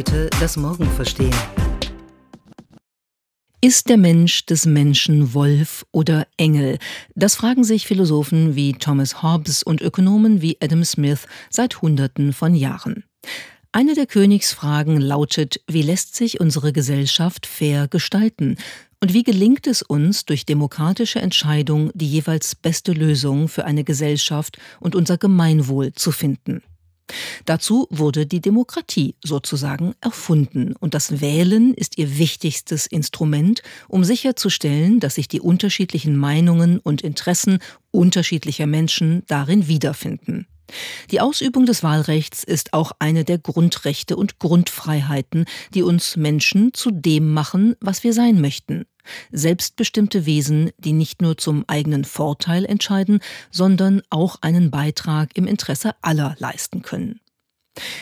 heute 0.00 0.30
das 0.40 0.56
Morgen 0.56 0.90
verstehen. 0.92 1.34
Ist 3.60 3.90
der 3.90 3.98
Mensch 3.98 4.46
des 4.46 4.64
Menschen 4.64 5.34
Wolf 5.34 5.84
oder 5.92 6.26
Engel? 6.38 6.78
Das 7.14 7.34
fragen 7.34 7.64
sich 7.64 7.86
Philosophen 7.86 8.54
wie 8.54 8.72
Thomas 8.72 9.22
Hobbes 9.22 9.62
und 9.62 9.82
Ökonomen 9.82 10.40
wie 10.40 10.56
Adam 10.62 10.86
Smith 10.86 11.26
seit 11.50 11.82
Hunderten 11.82 12.32
von 12.32 12.54
Jahren. 12.54 13.04
Eine 13.72 13.94
der 13.94 14.06
Königsfragen 14.06 15.02
lautet, 15.02 15.60
wie 15.68 15.82
lässt 15.82 16.16
sich 16.16 16.40
unsere 16.40 16.72
Gesellschaft 16.72 17.44
fair 17.44 17.86
gestalten? 17.86 18.56
Und 19.02 19.12
wie 19.12 19.22
gelingt 19.22 19.66
es 19.66 19.82
uns, 19.82 20.24
durch 20.24 20.46
demokratische 20.46 21.20
Entscheidung 21.20 21.90
die 21.92 22.08
jeweils 22.08 22.54
beste 22.54 22.92
Lösung 22.92 23.48
für 23.48 23.66
eine 23.66 23.84
Gesellschaft 23.84 24.56
und 24.80 24.94
unser 24.94 25.18
Gemeinwohl 25.18 25.92
zu 25.92 26.10
finden? 26.10 26.62
Dazu 27.44 27.86
wurde 27.90 28.26
die 28.26 28.40
Demokratie 28.40 29.14
sozusagen 29.22 29.94
erfunden 30.00 30.74
und 30.78 30.94
das 30.94 31.20
Wählen 31.20 31.74
ist 31.74 31.98
ihr 31.98 32.18
wichtigstes 32.18 32.86
Instrument, 32.86 33.62
um 33.88 34.04
sicherzustellen, 34.04 35.00
dass 35.00 35.16
sich 35.16 35.28
die 35.28 35.40
unterschiedlichen 35.40 36.16
Meinungen 36.16 36.78
und 36.78 37.02
Interessen 37.02 37.58
unterschiedlicher 37.90 38.66
Menschen 38.66 39.22
darin 39.26 39.68
wiederfinden. 39.68 40.46
Die 41.10 41.20
Ausübung 41.20 41.66
des 41.66 41.82
Wahlrechts 41.82 42.44
ist 42.44 42.72
auch 42.72 42.92
eine 42.98 43.24
der 43.24 43.38
Grundrechte 43.38 44.16
und 44.16 44.38
Grundfreiheiten, 44.38 45.44
die 45.74 45.82
uns 45.82 46.16
Menschen 46.16 46.74
zu 46.74 46.90
dem 46.90 47.32
machen, 47.32 47.76
was 47.80 48.04
wir 48.04 48.12
sein 48.12 48.40
möchten. 48.40 48.86
Selbstbestimmte 49.32 50.26
Wesen, 50.26 50.70
die 50.78 50.92
nicht 50.92 51.22
nur 51.22 51.36
zum 51.36 51.64
eigenen 51.66 52.04
Vorteil 52.04 52.64
entscheiden, 52.64 53.20
sondern 53.50 54.02
auch 54.10 54.36
einen 54.40 54.70
Beitrag 54.70 55.36
im 55.36 55.46
Interesse 55.46 55.94
aller 56.02 56.36
leisten 56.38 56.82
können. 56.82 57.20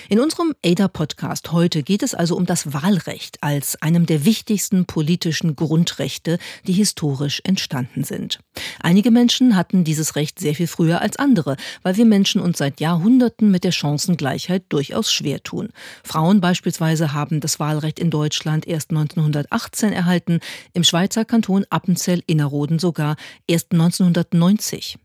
In 0.08 0.20
unserem 0.20 0.54
ADA-Podcast 0.64 1.52
heute 1.52 1.82
geht 1.82 2.02
es 2.02 2.14
also 2.14 2.34
um 2.36 2.46
das 2.46 2.72
Wahlrecht 2.72 3.42
als 3.42 3.80
einem 3.82 4.06
der 4.06 4.24
wichtigsten 4.24 4.86
politischen 4.86 5.54
Grundrechte, 5.54 6.38
die 6.66 6.72
historisch 6.72 7.42
entstanden 7.44 8.04
sind. 8.04 8.40
Einige 8.80 9.10
Menschen 9.10 9.54
hatten 9.54 9.84
dieses 9.84 10.16
Recht 10.16 10.38
sehr 10.38 10.54
viel 10.54 10.66
früher 10.66 11.02
als 11.02 11.18
andere, 11.18 11.56
weil 11.82 11.98
wir 11.98 12.06
Menschen 12.06 12.40
uns 12.40 12.58
seit 12.58 12.80
Jahrhunderten 12.80 13.50
mit 13.50 13.64
der 13.64 13.72
Chancengleichheit 13.72 14.64
durchaus 14.70 15.12
schwer 15.12 15.42
tun. 15.42 15.68
Frauen 16.02 16.40
beispielsweise 16.40 17.12
haben 17.12 17.40
das 17.40 17.60
Wahlrecht 17.60 17.98
in 17.98 18.10
Deutschland 18.10 18.66
erst 18.66 18.90
1918 18.90 19.92
erhalten, 19.92 20.40
im 20.72 20.84
Schweizer 20.84 21.26
Kanton 21.26 21.66
Appenzell-Innerrhoden 21.68 22.78
sogar 22.78 23.16
erst 23.46 23.72
1990. 23.72 24.98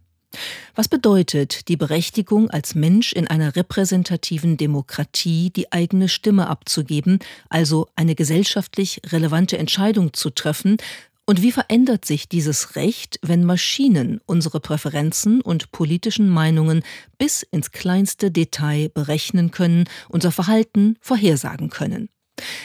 Was 0.76 0.88
bedeutet 0.88 1.68
die 1.68 1.78
Berechtigung 1.78 2.50
als 2.50 2.76
Mensch 2.76 3.14
in 3.14 3.28
einer 3.28 3.56
repräsentativen 3.56 4.58
Demokratie, 4.58 5.52
die 5.52 5.72
eigene 5.72 6.10
Stimme 6.10 6.48
abzugeben, 6.48 7.20
also 7.50 7.88
eine 7.96 8.16
gesellschaftlich 8.16 9.02
relevante 9.08 9.58
Entscheidung 9.58 10.14
zu 10.14 10.30
treffen, 10.30 10.78
und 11.26 11.42
wie 11.42 11.54
verändert 11.54 12.04
sich 12.04 12.28
dieses 12.28 12.76
Recht, 12.76 13.18
wenn 13.22 13.46
Maschinen 13.46 14.20
unsere 14.26 14.60
Präferenzen 14.60 15.40
und 15.40 15.72
politischen 15.72 16.28
Meinungen 16.28 16.84
bis 17.18 17.44
ins 17.44 17.72
kleinste 17.72 18.30
Detail 18.30 18.90
berechnen 18.90 19.52
können, 19.52 19.86
unser 20.10 20.34
Verhalten 20.34 20.98
vorhersagen 21.00 21.70
können? 21.70 22.10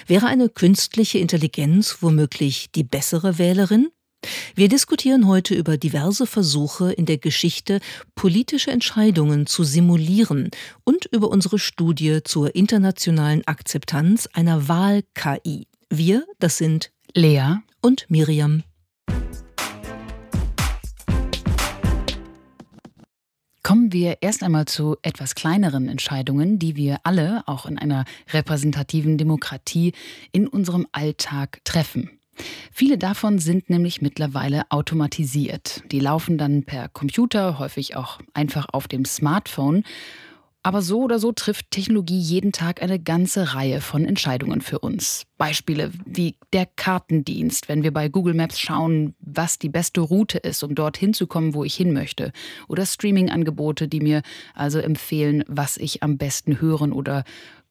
Wäre 0.06 0.26
eine 0.26 0.48
künstliche 0.48 1.18
Intelligenz 1.18 1.98
womöglich 2.00 2.72
die 2.72 2.84
bessere 2.84 3.38
Wählerin? 3.38 3.90
Wir 4.54 4.68
diskutieren 4.68 5.28
heute 5.28 5.54
über 5.54 5.76
diverse 5.76 6.26
Versuche 6.26 6.92
in 6.92 7.06
der 7.06 7.18
Geschichte, 7.18 7.80
politische 8.14 8.70
Entscheidungen 8.70 9.46
zu 9.46 9.62
simulieren 9.62 10.50
und 10.84 11.06
über 11.06 11.28
unsere 11.28 11.58
Studie 11.58 12.20
zur 12.24 12.54
internationalen 12.54 13.46
Akzeptanz 13.46 14.28
einer 14.32 14.68
Wahl-KI. 14.68 15.68
Wir, 15.90 16.26
das 16.38 16.58
sind 16.58 16.90
Lea 17.14 17.58
und 17.80 18.06
Miriam. 18.08 18.64
Kommen 23.62 23.92
wir 23.92 24.18
erst 24.22 24.42
einmal 24.42 24.64
zu 24.64 24.96
etwas 25.02 25.34
kleineren 25.34 25.88
Entscheidungen, 25.88 26.58
die 26.58 26.74
wir 26.74 27.00
alle, 27.04 27.42
auch 27.46 27.66
in 27.66 27.78
einer 27.78 28.06
repräsentativen 28.32 29.18
Demokratie, 29.18 29.92
in 30.32 30.48
unserem 30.48 30.86
Alltag 30.92 31.60
treffen. 31.64 32.17
Viele 32.72 32.98
davon 32.98 33.38
sind 33.38 33.70
nämlich 33.70 34.02
mittlerweile 34.02 34.62
automatisiert. 34.70 35.82
Die 35.90 36.00
laufen 36.00 36.38
dann 36.38 36.64
per 36.64 36.88
Computer, 36.88 37.58
häufig 37.58 37.96
auch 37.96 38.18
einfach 38.34 38.66
auf 38.72 38.88
dem 38.88 39.04
Smartphone. 39.04 39.84
Aber 40.64 40.82
so 40.82 41.02
oder 41.02 41.18
so 41.18 41.32
trifft 41.32 41.70
Technologie 41.70 42.18
jeden 42.18 42.52
Tag 42.52 42.82
eine 42.82 42.98
ganze 42.98 43.54
Reihe 43.54 43.80
von 43.80 44.04
Entscheidungen 44.04 44.60
für 44.60 44.80
uns. 44.80 45.24
Beispiele 45.38 45.92
wie 46.04 46.34
der 46.52 46.66
Kartendienst, 46.66 47.68
wenn 47.68 47.84
wir 47.84 47.92
bei 47.92 48.08
Google 48.08 48.34
Maps 48.34 48.58
schauen, 48.58 49.14
was 49.20 49.58
die 49.58 49.68
beste 49.68 50.00
Route 50.00 50.36
ist, 50.36 50.62
um 50.64 50.74
dorthin 50.74 51.14
zu 51.14 51.28
kommen, 51.28 51.54
wo 51.54 51.62
ich 51.62 51.74
hin 51.74 51.92
möchte. 51.92 52.32
Oder 52.66 52.84
Streaming-Angebote, 52.84 53.86
die 53.86 54.00
mir 54.00 54.22
also 54.52 54.80
empfehlen, 54.80 55.44
was 55.46 55.76
ich 55.76 56.02
am 56.02 56.18
besten 56.18 56.60
hören 56.60 56.92
oder 56.92 57.24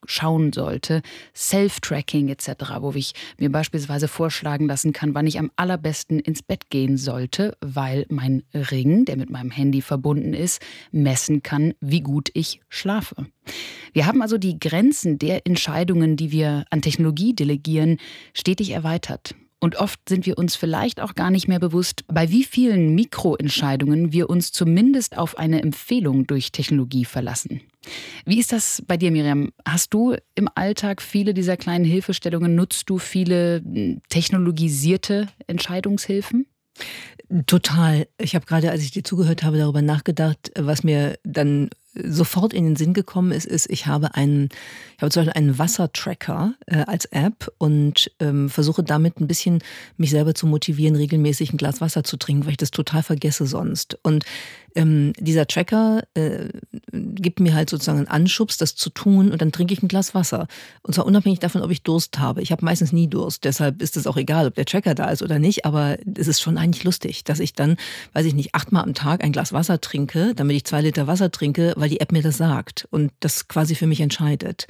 schauen 0.05 0.53
sollte. 0.53 1.01
Self-Tracking 1.35 2.29
etc., 2.29 2.49
wo 2.79 2.91
ich 2.93 3.13
mir 3.37 3.51
beispielsweise 3.51 4.07
vorschlagen 4.07 4.67
lassen 4.67 4.93
kann, 4.93 5.13
wann 5.15 5.27
ich 5.27 5.39
am 5.39 5.51
allerbesten 5.55 6.19
ins 6.19 6.43
Bett 6.43 6.69
gehen 6.69 6.97
sollte, 6.97 7.57
weil 7.61 8.05
mein 8.09 8.43
Ring, 8.53 9.05
der 9.05 9.17
mit 9.17 9.29
meinem 9.29 9.51
Handy 9.51 9.81
verbunden 9.81 10.33
ist, 10.33 10.61
messen 10.91 11.43
kann, 11.43 11.73
wie 11.81 12.01
gut 12.01 12.29
ich 12.33 12.61
schlafe. 12.69 13.27
Wir 13.93 14.05
haben 14.05 14.21
also 14.21 14.37
die 14.37 14.59
Grenzen 14.59 15.17
der 15.17 15.45
Entscheidungen, 15.45 16.17
die 16.17 16.31
wir 16.31 16.65
an 16.69 16.81
Technologie 16.81 17.33
delegieren, 17.33 17.97
stetig 18.33 18.71
erweitert. 18.71 19.35
Und 19.59 19.77
oft 19.77 19.99
sind 20.07 20.25
wir 20.25 20.37
uns 20.37 20.55
vielleicht 20.55 21.01
auch 21.01 21.15
gar 21.15 21.31
nicht 21.31 21.47
mehr 21.47 21.59
bewusst, 21.59 22.03
bei 22.07 22.29
wie 22.29 22.43
vielen 22.43 22.93
Mikroentscheidungen 22.93 24.13
wir 24.13 24.29
uns 24.29 24.51
zumindest 24.51 25.17
auf 25.17 25.37
eine 25.37 25.63
Empfehlung 25.63 26.27
durch 26.27 26.51
Technologie 26.51 27.05
verlassen. 27.05 27.61
Wie 28.25 28.39
ist 28.39 28.51
das 28.51 28.83
bei 28.85 28.97
dir, 28.97 29.11
Miriam? 29.11 29.51
Hast 29.65 29.93
du 29.93 30.15
im 30.35 30.49
Alltag 30.53 31.01
viele 31.01 31.33
dieser 31.33 31.57
kleinen 31.57 31.85
Hilfestellungen? 31.85 32.53
Nutzt 32.53 32.89
du 32.89 32.99
viele 32.99 33.61
hm, 33.63 34.01
technologisierte 34.09 35.27
Entscheidungshilfen? 35.47 36.45
Total. 37.45 38.07
Ich 38.17 38.35
habe 38.35 38.45
gerade, 38.45 38.71
als 38.71 38.83
ich 38.83 38.91
dir 38.91 39.03
zugehört 39.03 39.43
habe, 39.43 39.57
darüber 39.57 39.81
nachgedacht, 39.81 40.51
was 40.55 40.83
mir 40.83 41.19
dann 41.23 41.69
sofort 42.03 42.53
in 42.53 42.65
den 42.65 42.75
Sinn 42.75 42.93
gekommen 42.93 43.31
ist, 43.31 43.45
ist, 43.45 43.69
ich 43.69 43.87
habe 43.87 44.15
einen, 44.15 44.49
ich 44.95 45.01
habe 45.01 45.11
zum 45.11 45.25
Beispiel 45.25 45.41
einen 45.41 45.57
Wassertracker 45.57 46.53
äh, 46.67 46.83
als 46.85 47.05
App 47.05 47.51
und 47.57 48.11
ähm, 48.19 48.49
versuche 48.49 48.83
damit 48.83 49.19
ein 49.19 49.27
bisschen 49.27 49.59
mich 49.97 50.11
selber 50.11 50.33
zu 50.35 50.47
motivieren, 50.47 50.95
regelmäßig 50.95 51.51
ein 51.51 51.57
Glas 51.57 51.81
Wasser 51.81 52.03
zu 52.03 52.17
trinken, 52.17 52.45
weil 52.45 52.51
ich 52.51 52.57
das 52.57 52.71
total 52.71 53.03
vergesse 53.03 53.45
sonst. 53.45 53.97
Und 54.03 54.25
ähm, 54.75 55.13
dieser 55.19 55.47
Tracker 55.47 56.03
äh, 56.13 56.49
gibt 57.15 57.39
mir 57.39 57.53
halt 57.53 57.69
sozusagen 57.69 57.99
einen 57.99 58.07
Anschubs, 58.07 58.57
das 58.57 58.75
zu 58.75 58.89
tun 58.89 59.31
und 59.31 59.41
dann 59.41 59.51
trinke 59.51 59.73
ich 59.73 59.81
ein 59.81 59.87
Glas 59.87 60.13
Wasser. 60.13 60.47
Und 60.83 60.93
zwar 60.93 61.05
unabhängig 61.05 61.39
davon, 61.39 61.61
ob 61.61 61.71
ich 61.71 61.83
Durst 61.83 62.19
habe. 62.19 62.41
Ich 62.41 62.51
habe 62.51 62.65
meistens 62.65 62.91
nie 62.91 63.07
Durst, 63.07 63.43
deshalb 63.43 63.81
ist 63.81 63.97
es 63.97 64.07
auch 64.07 64.17
egal, 64.17 64.47
ob 64.47 64.55
der 64.55 64.65
Tracker 64.65 64.95
da 64.95 65.09
ist 65.09 65.21
oder 65.21 65.39
nicht, 65.39 65.65
aber 65.65 65.97
es 66.15 66.27
ist 66.27 66.41
schon 66.41 66.57
eigentlich 66.57 66.83
lustig, 66.83 67.23
dass 67.23 67.39
ich 67.39 67.53
dann, 67.53 67.77
weiß 68.13 68.25
ich 68.25 68.33
nicht, 68.33 68.55
achtmal 68.55 68.83
am 68.83 68.93
Tag 68.93 69.23
ein 69.23 69.31
Glas 69.31 69.53
Wasser 69.53 69.81
trinke, 69.81 70.33
damit 70.35 70.55
ich 70.55 70.65
zwei 70.65 70.81
Liter 70.81 71.07
Wasser 71.07 71.31
trinke, 71.31 71.73
weil 71.77 71.89
die 71.89 71.99
App 71.99 72.11
mir 72.11 72.21
das 72.21 72.37
sagt 72.37 72.87
und 72.91 73.11
das 73.19 73.47
quasi 73.47 73.75
für 73.75 73.87
mich 73.87 74.01
entscheidet. 74.01 74.67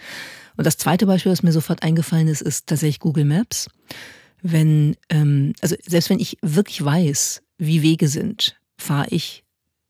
Und 0.58 0.66
das 0.66 0.78
zweite 0.78 1.06
Beispiel, 1.06 1.32
das 1.32 1.44
mir 1.44 1.52
sofort 1.52 1.84
eingefallen 1.84 2.28
ist, 2.28 2.42
ist 2.42 2.68
tatsächlich 2.68 3.00
Google 3.00 3.26
Maps. 3.26 3.70
Wenn, 4.42 4.96
ähm, 5.10 5.54
also 5.62 5.76
selbst 5.86 6.10
wenn 6.10 6.20
ich 6.20 6.38
wirklich 6.42 6.84
weiß, 6.84 7.42
wie 7.58 7.82
Wege 7.82 8.08
sind, 8.08 8.58
fahre 8.78 9.08
ich 9.10 9.44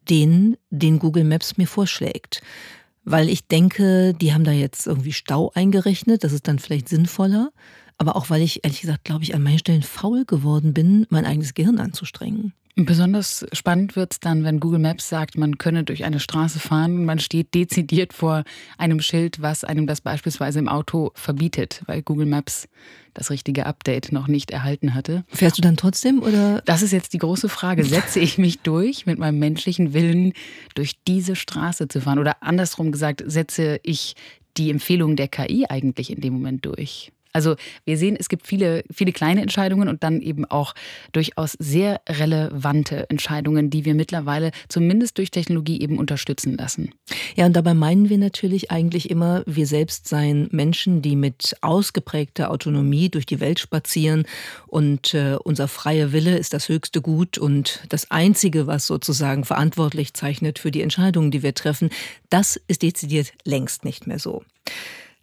den, 0.09 0.57
den 0.69 0.99
Google 0.99 1.23
Maps 1.23 1.57
mir 1.57 1.67
vorschlägt. 1.67 2.41
Weil 3.03 3.29
ich 3.29 3.47
denke, 3.47 4.13
die 4.13 4.33
haben 4.33 4.43
da 4.43 4.51
jetzt 4.51 4.85
irgendwie 4.85 5.13
Stau 5.13 5.51
eingerechnet, 5.55 6.23
das 6.23 6.33
ist 6.33 6.47
dann 6.47 6.59
vielleicht 6.59 6.89
sinnvoller. 6.89 7.51
Aber 7.97 8.15
auch 8.15 8.29
weil 8.29 8.41
ich, 8.41 8.63
ehrlich 8.63 8.81
gesagt, 8.81 9.05
glaube 9.05 9.23
ich, 9.23 9.33
an 9.33 9.41
manchen 9.41 9.59
Stellen 9.59 9.83
faul 9.83 10.25
geworden 10.25 10.73
bin, 10.73 11.07
mein 11.09 11.25
eigenes 11.25 11.53
Gehirn 11.53 11.79
anzustrengen. 11.79 12.53
Besonders 12.79 13.43
spannend 13.53 13.95
wird 13.95 14.13
es 14.13 14.19
dann, 14.19 14.43
wenn 14.43 14.59
Google 14.59 14.77
Maps 14.77 15.09
sagt, 15.09 15.35
man 15.35 15.57
könne 15.57 15.83
durch 15.83 16.03
eine 16.03 16.19
Straße 16.19 16.59
fahren 16.59 16.99
und 16.99 17.05
man 17.05 17.17
steht 17.17 17.55
dezidiert 17.55 18.13
vor 18.13 18.43
einem 18.77 18.99
Schild, 18.99 19.41
was 19.41 19.63
einem 19.63 19.87
das 19.87 19.99
beispielsweise 19.99 20.59
im 20.59 20.69
Auto 20.69 21.09
verbietet, 21.15 21.81
weil 21.87 22.03
Google 22.03 22.27
Maps 22.27 22.67
das 23.15 23.31
richtige 23.31 23.65
Update 23.65 24.11
noch 24.11 24.27
nicht 24.27 24.51
erhalten 24.51 24.93
hatte. 24.93 25.25
Fährst 25.27 25.57
du 25.57 25.63
dann 25.63 25.75
trotzdem 25.75 26.21
oder? 26.21 26.61
Das 26.65 26.83
ist 26.83 26.91
jetzt 26.91 27.13
die 27.13 27.17
große 27.17 27.49
Frage. 27.49 27.83
Setze 27.83 28.19
ich 28.19 28.37
mich 28.37 28.59
durch 28.59 29.07
mit 29.07 29.17
meinem 29.17 29.39
menschlichen 29.39 29.93
Willen, 29.93 30.33
durch 30.75 30.99
diese 31.07 31.35
Straße 31.35 31.87
zu 31.87 31.99
fahren? 31.99 32.19
Oder 32.19 32.43
andersrum 32.43 32.91
gesagt, 32.91 33.23
setze 33.25 33.79
ich 33.81 34.13
die 34.55 34.69
Empfehlung 34.69 35.15
der 35.15 35.29
KI 35.29 35.65
eigentlich 35.67 36.11
in 36.11 36.21
dem 36.21 36.33
Moment 36.33 36.63
durch? 36.63 37.11
Also 37.37 37.55
wir 37.85 37.99
sehen, 37.99 38.17
es 38.19 38.29
gibt 38.29 38.47
viele, 38.47 38.83
viele 38.91 39.11
kleine 39.11 39.43
Entscheidungen 39.43 39.89
und 39.89 40.01
dann 40.01 40.23
eben 40.23 40.43
auch 40.45 40.73
durchaus 41.11 41.51
sehr 41.59 42.01
relevante 42.09 43.07
Entscheidungen, 43.11 43.69
die 43.69 43.85
wir 43.85 43.93
mittlerweile 43.93 44.49
zumindest 44.69 45.19
durch 45.19 45.29
Technologie 45.29 45.79
eben 45.79 45.99
unterstützen 45.99 46.57
lassen. 46.57 46.95
Ja, 47.35 47.45
und 47.45 47.55
dabei 47.55 47.75
meinen 47.75 48.09
wir 48.09 48.17
natürlich 48.17 48.71
eigentlich 48.71 49.11
immer, 49.11 49.43
wir 49.45 49.67
selbst 49.67 50.07
seien 50.07 50.47
Menschen, 50.51 51.03
die 51.03 51.15
mit 51.15 51.55
ausgeprägter 51.61 52.49
Autonomie 52.49 53.09
durch 53.09 53.27
die 53.27 53.39
Welt 53.39 53.59
spazieren 53.59 54.25
und 54.65 55.13
äh, 55.13 55.35
unser 55.43 55.67
freier 55.67 56.13
Wille 56.13 56.39
ist 56.39 56.55
das 56.55 56.69
höchste 56.69 57.01
Gut 57.01 57.37
und 57.37 57.83
das 57.89 58.09
Einzige, 58.09 58.65
was 58.65 58.87
sozusagen 58.87 59.45
verantwortlich 59.45 60.15
zeichnet 60.15 60.57
für 60.57 60.71
die 60.71 60.81
Entscheidungen, 60.81 61.29
die 61.29 61.43
wir 61.43 61.53
treffen, 61.53 61.91
das 62.31 62.59
ist 62.67 62.81
dezidiert 62.81 63.33
längst 63.43 63.85
nicht 63.85 64.07
mehr 64.07 64.17
so. 64.17 64.41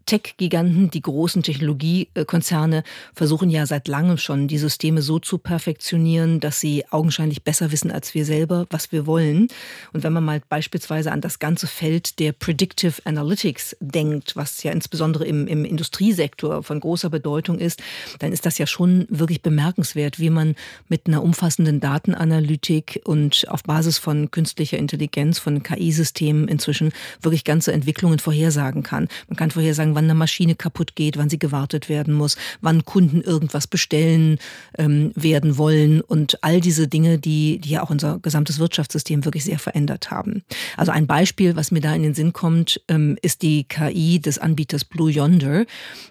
Tech-Giganten, 0.07 0.91
die 0.91 1.03
großen 1.03 1.43
Technologiekonzerne 1.43 2.83
versuchen 3.15 3.51
ja 3.51 3.67
seit 3.67 3.89
langem 3.89 4.19
schon, 4.19 4.49
die 4.49 4.59
Systeme 4.59 5.03
so 5.03 5.19
zu 5.19 5.39
perfektionieren, 5.39 6.41
dass 6.41 6.61
sie 6.61 6.85
augenscheinlich 6.91 7.43
besser 7.43 7.73
wissen 7.73 7.91
als 7.91 8.15
wir 8.15 8.25
selber, 8.25 8.67
was 8.71 8.93
wir 8.93 9.07
wollen. 9.07 9.49
Und 9.93 10.03
wenn 10.03 10.13
man 10.13 10.25
mal 10.25 10.43
beispielsweise 10.49 11.13
an 11.13 11.21
das 11.21 11.39
ganze 11.39 11.67
Feld 11.67 12.19
der 12.19 12.33
Predictive 12.33 13.03
Analytics 13.05 13.77
denkt, 13.81 14.37
was 14.37 14.63
ja 14.63 14.73
insbesondere 14.73 15.25
im, 15.25 15.47
im 15.47 15.65
Industriesektor 15.65 16.63
von 16.63 16.81
großer 16.81 17.11
Bedeutung 17.11 17.59
ist, 17.59 17.83
dann 18.19 18.33
ist 18.33 18.47
das 18.47 18.59
ja 18.59 18.67
schon 18.67 19.07
wirklich 19.09 19.43
bemerkenswert, 19.43 20.19
wie 20.19 20.31
man 20.31 20.55
mit 20.89 21.07
einer 21.07 21.23
umfassenden 21.23 21.81
Datenanalytik 21.81 23.01
und 23.05 23.47
auf 23.49 23.63
Basis 23.63 23.99
von 23.99 24.31
künstlicher 24.31 24.79
Intelligenz, 24.79 25.39
von 25.39 25.63
KI-Systemen 25.63 26.49
inzwischen 26.49 26.93
wirklich 27.21 27.45
ganze 27.45 27.73
Entwicklungen 27.73 28.19
vorhersagen 28.19 28.83
kann. 28.83 29.09
Man 29.29 29.37
kann 29.37 29.51
vorhersagen, 29.51 29.94
wann 29.95 30.05
eine 30.05 30.15
Maschine 30.15 30.55
kaputt 30.55 30.97
geht, 30.97 31.17
wann 31.17 31.31
sie 31.31 31.39
gewartet 31.39 31.89
werden 31.89 32.15
muss, 32.15 32.37
wann 32.61 32.85
Kunden 32.85 33.21
irgendwas 33.21 33.67
bestellen 33.67 34.39
ähm, 34.79 35.13
werden 35.15 35.59
wollen 35.59 36.01
und 36.01 36.43
all 36.43 36.61
diese 36.61 36.89
Dinge, 36.89 37.19
die, 37.19 37.59
die 37.59 37.71
ja 37.71 37.83
auch 37.83 37.91
unser 37.91 38.19
gesamtes 38.21 38.59
Wirtschaftssystem 38.59 39.25
wirklich 39.25 39.45
sehr 39.45 39.59
verändert 39.59 40.11
haben. 40.11 40.43
Also 40.77 40.93
ein 40.93 41.07
Beispiel, 41.07 41.57
was 41.57 41.71
mir 41.71 41.81
da 41.81 41.95
in 41.95 42.03
den 42.03 42.15
Sinn 42.15 42.33
kommt, 42.33 42.81
ähm, 42.89 43.17
ist 43.23 43.43
die 43.43 43.65
KI 43.65 44.21
des 44.21 44.39
Anbieters 44.39 44.85
Blue 44.85 45.11
Yonder, 45.11 45.65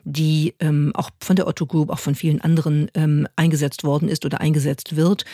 die 0.03 0.55
ähm, 0.59 0.91
auch 0.95 1.09
von 1.19 1.35
der 1.35 1.47
Otto 1.47 1.65
Group, 1.65 1.89
auch 1.89 1.99
von 1.99 2.15
vielen 2.15 2.41
anderen 2.41 2.89
ähm, 2.93 3.27
eingesetzt 3.35 3.83
worden 3.83 4.09
ist 4.09 4.25
oder 4.25 4.41
eingesetzt 4.41 4.95
wird. 4.95 5.25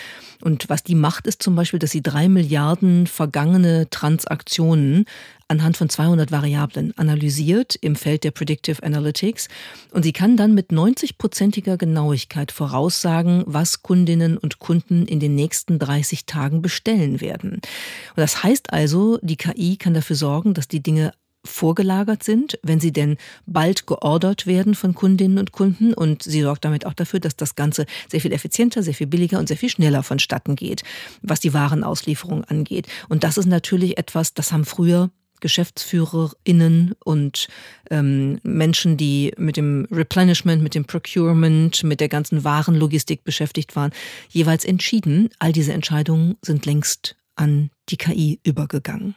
Und 0.41 0.69
was 0.69 0.83
die 0.83 0.95
macht, 0.95 1.27
ist 1.27 1.43
zum 1.43 1.55
Beispiel, 1.55 1.79
dass 1.79 1.91
sie 1.91 2.01
drei 2.01 2.29
Milliarden 2.29 3.07
vergangene 3.07 3.89
Transaktionen 3.89 5.05
anhand 5.49 5.75
von 5.75 5.89
200 5.89 6.31
Variablen 6.31 6.97
analysiert 6.97 7.75
im 7.75 7.95
Feld 7.95 8.23
der 8.23 8.31
Predictive 8.31 8.81
Analytics 8.83 9.49
und 9.91 10.03
sie 10.03 10.13
kann 10.13 10.37
dann 10.37 10.53
mit 10.53 10.69
90-prozentiger 10.69 11.77
Genauigkeit 11.77 12.51
voraussagen, 12.51 13.43
was 13.45 13.83
Kundinnen 13.83 14.37
und 14.37 14.59
Kunden 14.59 15.05
in 15.05 15.19
den 15.19 15.35
nächsten 15.35 15.79
30 15.79 16.25
Tagen 16.25 16.61
bestellen 16.61 17.19
werden. 17.19 17.53
Und 17.53 18.17
das 18.17 18.43
heißt 18.43 18.71
also, 18.71 19.17
die 19.21 19.37
KI 19.37 19.77
kann 19.77 19.93
dafür 19.93 20.15
sorgen, 20.15 20.53
dass 20.53 20.67
die 20.67 20.81
Dinge 20.81 21.11
vorgelagert 21.45 22.23
sind, 22.23 22.59
wenn 22.63 22.79
sie 22.79 22.91
denn 22.91 23.17
bald 23.45 23.87
geordert 23.87 24.45
werden 24.45 24.75
von 24.75 24.93
Kundinnen 24.93 25.37
und 25.37 25.51
Kunden. 25.51 25.93
Und 25.93 26.23
sie 26.23 26.41
sorgt 26.41 26.65
damit 26.65 26.85
auch 26.85 26.93
dafür, 26.93 27.19
dass 27.19 27.35
das 27.35 27.55
Ganze 27.55 27.85
sehr 28.09 28.21
viel 28.21 28.33
effizienter, 28.33 28.83
sehr 28.83 28.93
viel 28.93 29.07
billiger 29.07 29.39
und 29.39 29.47
sehr 29.47 29.57
viel 29.57 29.69
schneller 29.69 30.03
vonstatten 30.03 30.55
geht, 30.55 30.83
was 31.21 31.39
die 31.39 31.53
Warenauslieferung 31.53 32.43
angeht. 32.43 32.87
Und 33.07 33.23
das 33.23 33.37
ist 33.37 33.45
natürlich 33.45 33.97
etwas, 33.97 34.33
das 34.33 34.51
haben 34.51 34.65
früher 34.65 35.09
GeschäftsführerInnen 35.39 36.95
und 37.03 37.47
ähm, 37.89 38.39
Menschen, 38.43 38.97
die 38.97 39.33
mit 39.37 39.57
dem 39.57 39.87
Replenishment, 39.91 40.61
mit 40.61 40.75
dem 40.75 40.85
Procurement, 40.85 41.83
mit 41.83 41.99
der 41.99 42.09
ganzen 42.09 42.43
Warenlogistik 42.43 43.23
beschäftigt 43.23 43.75
waren, 43.75 43.91
jeweils 44.29 44.65
entschieden. 44.65 45.29
All 45.39 45.51
diese 45.51 45.73
Entscheidungen 45.73 46.37
sind 46.41 46.65
längst 46.65 47.15
an 47.35 47.69
die 47.89 47.97
KI 47.97 48.39
übergegangen. 48.43 49.15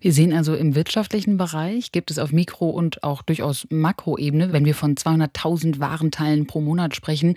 Wir 0.00 0.12
sehen 0.12 0.32
also 0.32 0.54
im 0.54 0.74
wirtschaftlichen 0.74 1.36
Bereich 1.36 1.92
gibt 1.92 2.10
es 2.10 2.18
auf 2.18 2.32
Mikro- 2.32 2.70
und 2.70 3.02
auch 3.02 3.22
durchaus 3.22 3.66
Makroebene, 3.70 4.52
wenn 4.52 4.64
wir 4.64 4.74
von 4.74 4.94
200.000 4.94 5.80
Warenteilen 5.80 6.46
pro 6.46 6.60
Monat 6.60 6.94
sprechen, 6.94 7.34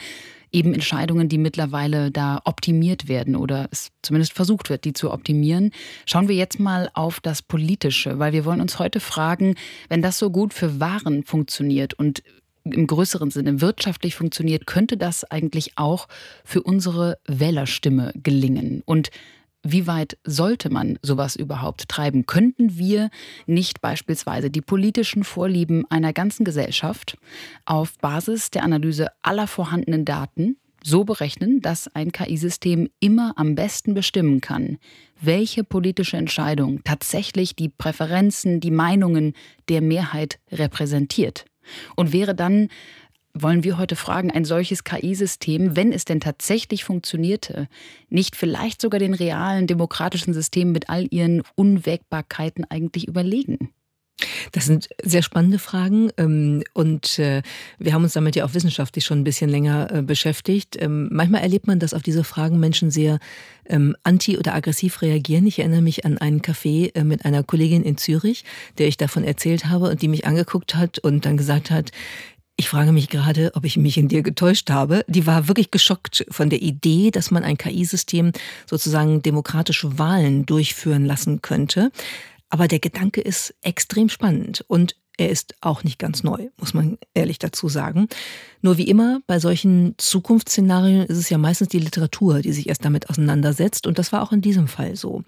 eben 0.51 0.73
Entscheidungen, 0.73 1.29
die 1.29 1.37
mittlerweile 1.37 2.11
da 2.11 2.41
optimiert 2.45 3.07
werden 3.07 3.35
oder 3.35 3.67
es 3.71 3.89
zumindest 4.01 4.33
versucht 4.33 4.69
wird, 4.69 4.85
die 4.85 4.93
zu 4.93 5.11
optimieren. 5.11 5.71
Schauen 6.05 6.27
wir 6.27 6.35
jetzt 6.35 6.59
mal 6.59 6.89
auf 6.93 7.19
das 7.19 7.41
Politische, 7.41 8.19
weil 8.19 8.33
wir 8.33 8.45
wollen 8.45 8.61
uns 8.61 8.79
heute 8.79 8.99
fragen, 8.99 9.55
wenn 9.89 10.01
das 10.01 10.17
so 10.17 10.29
gut 10.29 10.53
für 10.53 10.79
Waren 10.79 11.23
funktioniert 11.23 11.93
und 11.93 12.23
im 12.63 12.87
größeren 12.87 13.31
Sinne 13.31 13.61
wirtschaftlich 13.61 14.15
funktioniert, 14.15 14.65
könnte 14.65 14.97
das 14.97 15.23
eigentlich 15.23 15.77
auch 15.77 16.07
für 16.43 16.61
unsere 16.61 17.17
Wählerstimme 17.25 18.11
gelingen? 18.15 18.81
Und 18.85 19.09
wie 19.63 19.87
weit 19.87 20.17
sollte 20.23 20.69
man 20.69 20.97
sowas 21.01 21.35
überhaupt 21.35 21.89
treiben? 21.89 22.25
Könnten 22.25 22.77
wir 22.77 23.09
nicht 23.45 23.81
beispielsweise 23.81 24.49
die 24.49 24.61
politischen 24.61 25.23
Vorlieben 25.23 25.85
einer 25.89 26.13
ganzen 26.13 26.45
Gesellschaft 26.45 27.17
auf 27.65 27.97
Basis 27.99 28.51
der 28.51 28.63
Analyse 28.63 29.07
aller 29.21 29.47
vorhandenen 29.47 30.05
Daten 30.05 30.57
so 30.83 31.03
berechnen, 31.03 31.61
dass 31.61 31.93
ein 31.95 32.11
KI-System 32.11 32.89
immer 32.99 33.33
am 33.35 33.55
besten 33.55 33.93
bestimmen 33.93 34.41
kann, 34.41 34.77
welche 35.19 35.63
politische 35.63 36.17
Entscheidung 36.17 36.83
tatsächlich 36.83 37.55
die 37.55 37.69
Präferenzen, 37.69 38.59
die 38.59 38.71
Meinungen 38.71 39.33
der 39.69 39.81
Mehrheit 39.81 40.39
repräsentiert? 40.51 41.45
Und 41.97 42.13
wäre 42.13 42.33
dann 42.33 42.69
wollen 43.41 43.63
wir 43.63 43.77
heute 43.77 43.95
fragen, 43.95 44.31
ein 44.31 44.45
solches 44.45 44.83
KI-System, 44.83 45.75
wenn 45.75 45.91
es 45.91 46.05
denn 46.05 46.19
tatsächlich 46.19 46.83
funktionierte, 46.83 47.67
nicht 48.09 48.35
vielleicht 48.35 48.81
sogar 48.81 48.99
den 48.99 49.13
realen 49.13 49.67
demokratischen 49.67 50.33
Systemen 50.33 50.71
mit 50.71 50.89
all 50.89 51.07
ihren 51.09 51.43
Unwägbarkeiten 51.55 52.65
eigentlich 52.69 53.07
überlegen? 53.07 53.71
Das 54.51 54.65
sind 54.65 54.89
sehr 55.03 55.21
spannende 55.21 55.59
Fragen 55.59 56.09
ähm, 56.17 56.63
und 56.73 57.19
äh, 57.19 57.43
wir 57.77 57.93
haben 57.93 58.03
uns 58.03 58.13
damit 58.13 58.35
ja 58.35 58.45
auch 58.45 58.55
wissenschaftlich 58.55 59.05
schon 59.05 59.19
ein 59.19 59.23
bisschen 59.23 59.49
länger 59.49 59.91
äh, 59.91 60.01
beschäftigt. 60.01 60.75
Ähm, 60.79 61.09
manchmal 61.11 61.41
erlebt 61.41 61.67
man, 61.67 61.79
dass 61.79 61.93
auf 61.93 62.01
diese 62.01 62.23
Fragen 62.23 62.59
Menschen 62.59 62.89
sehr 62.89 63.19
ähm, 63.67 63.95
anti- 64.03 64.39
oder 64.39 64.55
aggressiv 64.55 65.03
reagieren. 65.03 65.45
Ich 65.45 65.59
erinnere 65.59 65.83
mich 65.83 66.03
an 66.03 66.17
einen 66.17 66.41
Café 66.41 66.95
äh, 66.95 67.03
mit 67.03 67.25
einer 67.25 67.43
Kollegin 67.43 67.83
in 67.83 67.97
Zürich, 67.97 68.43
der 68.79 68.87
ich 68.87 68.97
davon 68.97 69.23
erzählt 69.23 69.65
habe 69.65 69.89
und 69.89 70.01
die 70.01 70.07
mich 70.07 70.25
angeguckt 70.25 70.73
hat 70.73 70.97
und 70.97 71.25
dann 71.25 71.37
gesagt 71.37 71.69
hat, 71.69 71.91
ich 72.59 72.69
frage 72.69 72.91
mich 72.91 73.07
gerade, 73.07 73.51
ob 73.53 73.65
ich 73.65 73.77
mich 73.77 73.97
in 73.97 74.07
dir 74.07 74.23
getäuscht 74.23 74.71
habe. 74.71 75.05
Die 75.07 75.27
war 75.27 75.47
wirklich 75.47 75.69
geschockt 75.69 76.25
von 76.29 76.49
der 76.49 76.61
Idee, 76.61 77.11
dass 77.11 77.29
man 77.29 77.43
ein 77.43 77.57
KI-System 77.57 78.31
sozusagen 78.65 79.21
demokratische 79.21 79.99
Wahlen 79.99 80.45
durchführen 80.47 81.05
lassen 81.05 81.43
könnte. 81.43 81.91
Aber 82.49 82.67
der 82.67 82.79
Gedanke 82.79 83.21
ist 83.21 83.53
extrem 83.61 84.09
spannend 84.09 84.65
und 84.67 84.95
er 85.17 85.29
ist 85.29 85.55
auch 85.61 85.83
nicht 85.83 85.99
ganz 85.99 86.23
neu, 86.23 86.47
muss 86.57 86.73
man 86.73 86.97
ehrlich 87.13 87.39
dazu 87.39 87.69
sagen. 87.69 88.07
Nur 88.61 88.77
wie 88.77 88.87
immer 88.87 89.19
bei 89.27 89.39
solchen 89.39 89.93
Zukunftsszenarien 89.97 91.05
ist 91.05 91.17
es 91.17 91.29
ja 91.29 91.37
meistens 91.37 91.69
die 91.69 91.79
Literatur, 91.79 92.41
die 92.41 92.53
sich 92.53 92.69
erst 92.69 92.83
damit 92.83 93.09
auseinandersetzt. 93.09 93.87
Und 93.87 93.99
das 93.99 94.11
war 94.11 94.23
auch 94.23 94.31
in 94.31 94.41
diesem 94.41 94.67
Fall 94.67 94.95
so. 94.95 95.23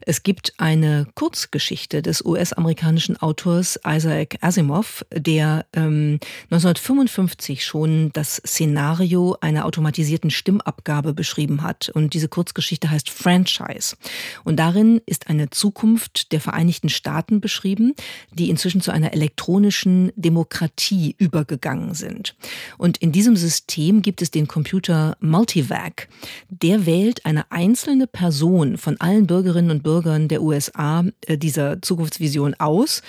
Es 0.00 0.22
gibt 0.22 0.54
eine 0.58 1.06
Kurzgeschichte 1.14 2.02
des 2.02 2.24
US-amerikanischen 2.24 3.16
Autors 3.16 3.78
Isaac 3.86 4.36
Asimov, 4.40 5.04
der 5.12 5.66
ähm, 5.72 6.18
1955 6.50 7.64
schon 7.64 8.10
das 8.12 8.36
Szenario 8.46 9.36
einer 9.40 9.64
automatisierten 9.64 10.30
Stimmabgabe 10.30 11.14
beschrieben 11.14 11.62
hat. 11.62 11.88
Und 11.88 12.14
diese 12.14 12.28
Kurzgeschichte 12.28 12.90
heißt 12.90 13.10
Franchise. 13.10 13.96
Und 14.44 14.56
darin 14.56 15.00
ist 15.06 15.28
eine 15.28 15.50
Zukunft 15.50 16.32
der 16.32 16.40
Vereinigten 16.40 16.88
Staaten 16.88 17.40
beschrieben, 17.40 17.94
die 18.32 18.50
inzwischen 18.50 18.80
zu 18.80 18.90
einer 18.90 19.12
elektronischen 19.12 20.12
Demokratie 20.16 21.14
übergegangen 21.18 21.94
sind. 21.94 22.36
Und 22.78 22.98
in 22.98 23.12
diesem 23.12 23.36
System 23.36 24.02
gibt 24.02 24.22
es 24.22 24.30
den 24.30 24.48
Computer 24.48 25.16
Multivac. 25.20 26.08
Der 26.48 26.86
wählt 26.86 27.24
eine 27.24 27.50
einzelne 27.50 28.06
Person 28.06 28.76
von 28.76 29.00
allen 29.00 29.26
Bürgerinnen 29.26 29.70
und 29.70 29.82
Bürgern 29.82 30.28
der 30.28 30.42
USA 30.42 31.04
äh, 31.26 31.38
dieser 31.38 31.80
Zukunftsvision 31.82 32.54
aus. 32.54 33.02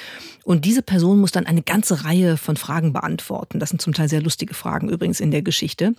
Und 0.43 0.65
diese 0.65 0.81
Person 0.81 1.19
muss 1.19 1.31
dann 1.31 1.45
eine 1.45 1.62
ganze 1.62 2.05
Reihe 2.05 2.38
von 2.38 2.57
Fragen 2.57 2.93
beantworten. 2.93 3.60
Das 3.60 3.69
sind 3.69 3.81
zum 3.81 3.93
Teil 3.93 4.10
sehr 4.10 4.22
lustige 4.22 4.53
Fragen 4.53 4.89
übrigens 4.89 5.19
in 5.19 5.31
der 5.31 5.41
Geschichte. 5.41 5.95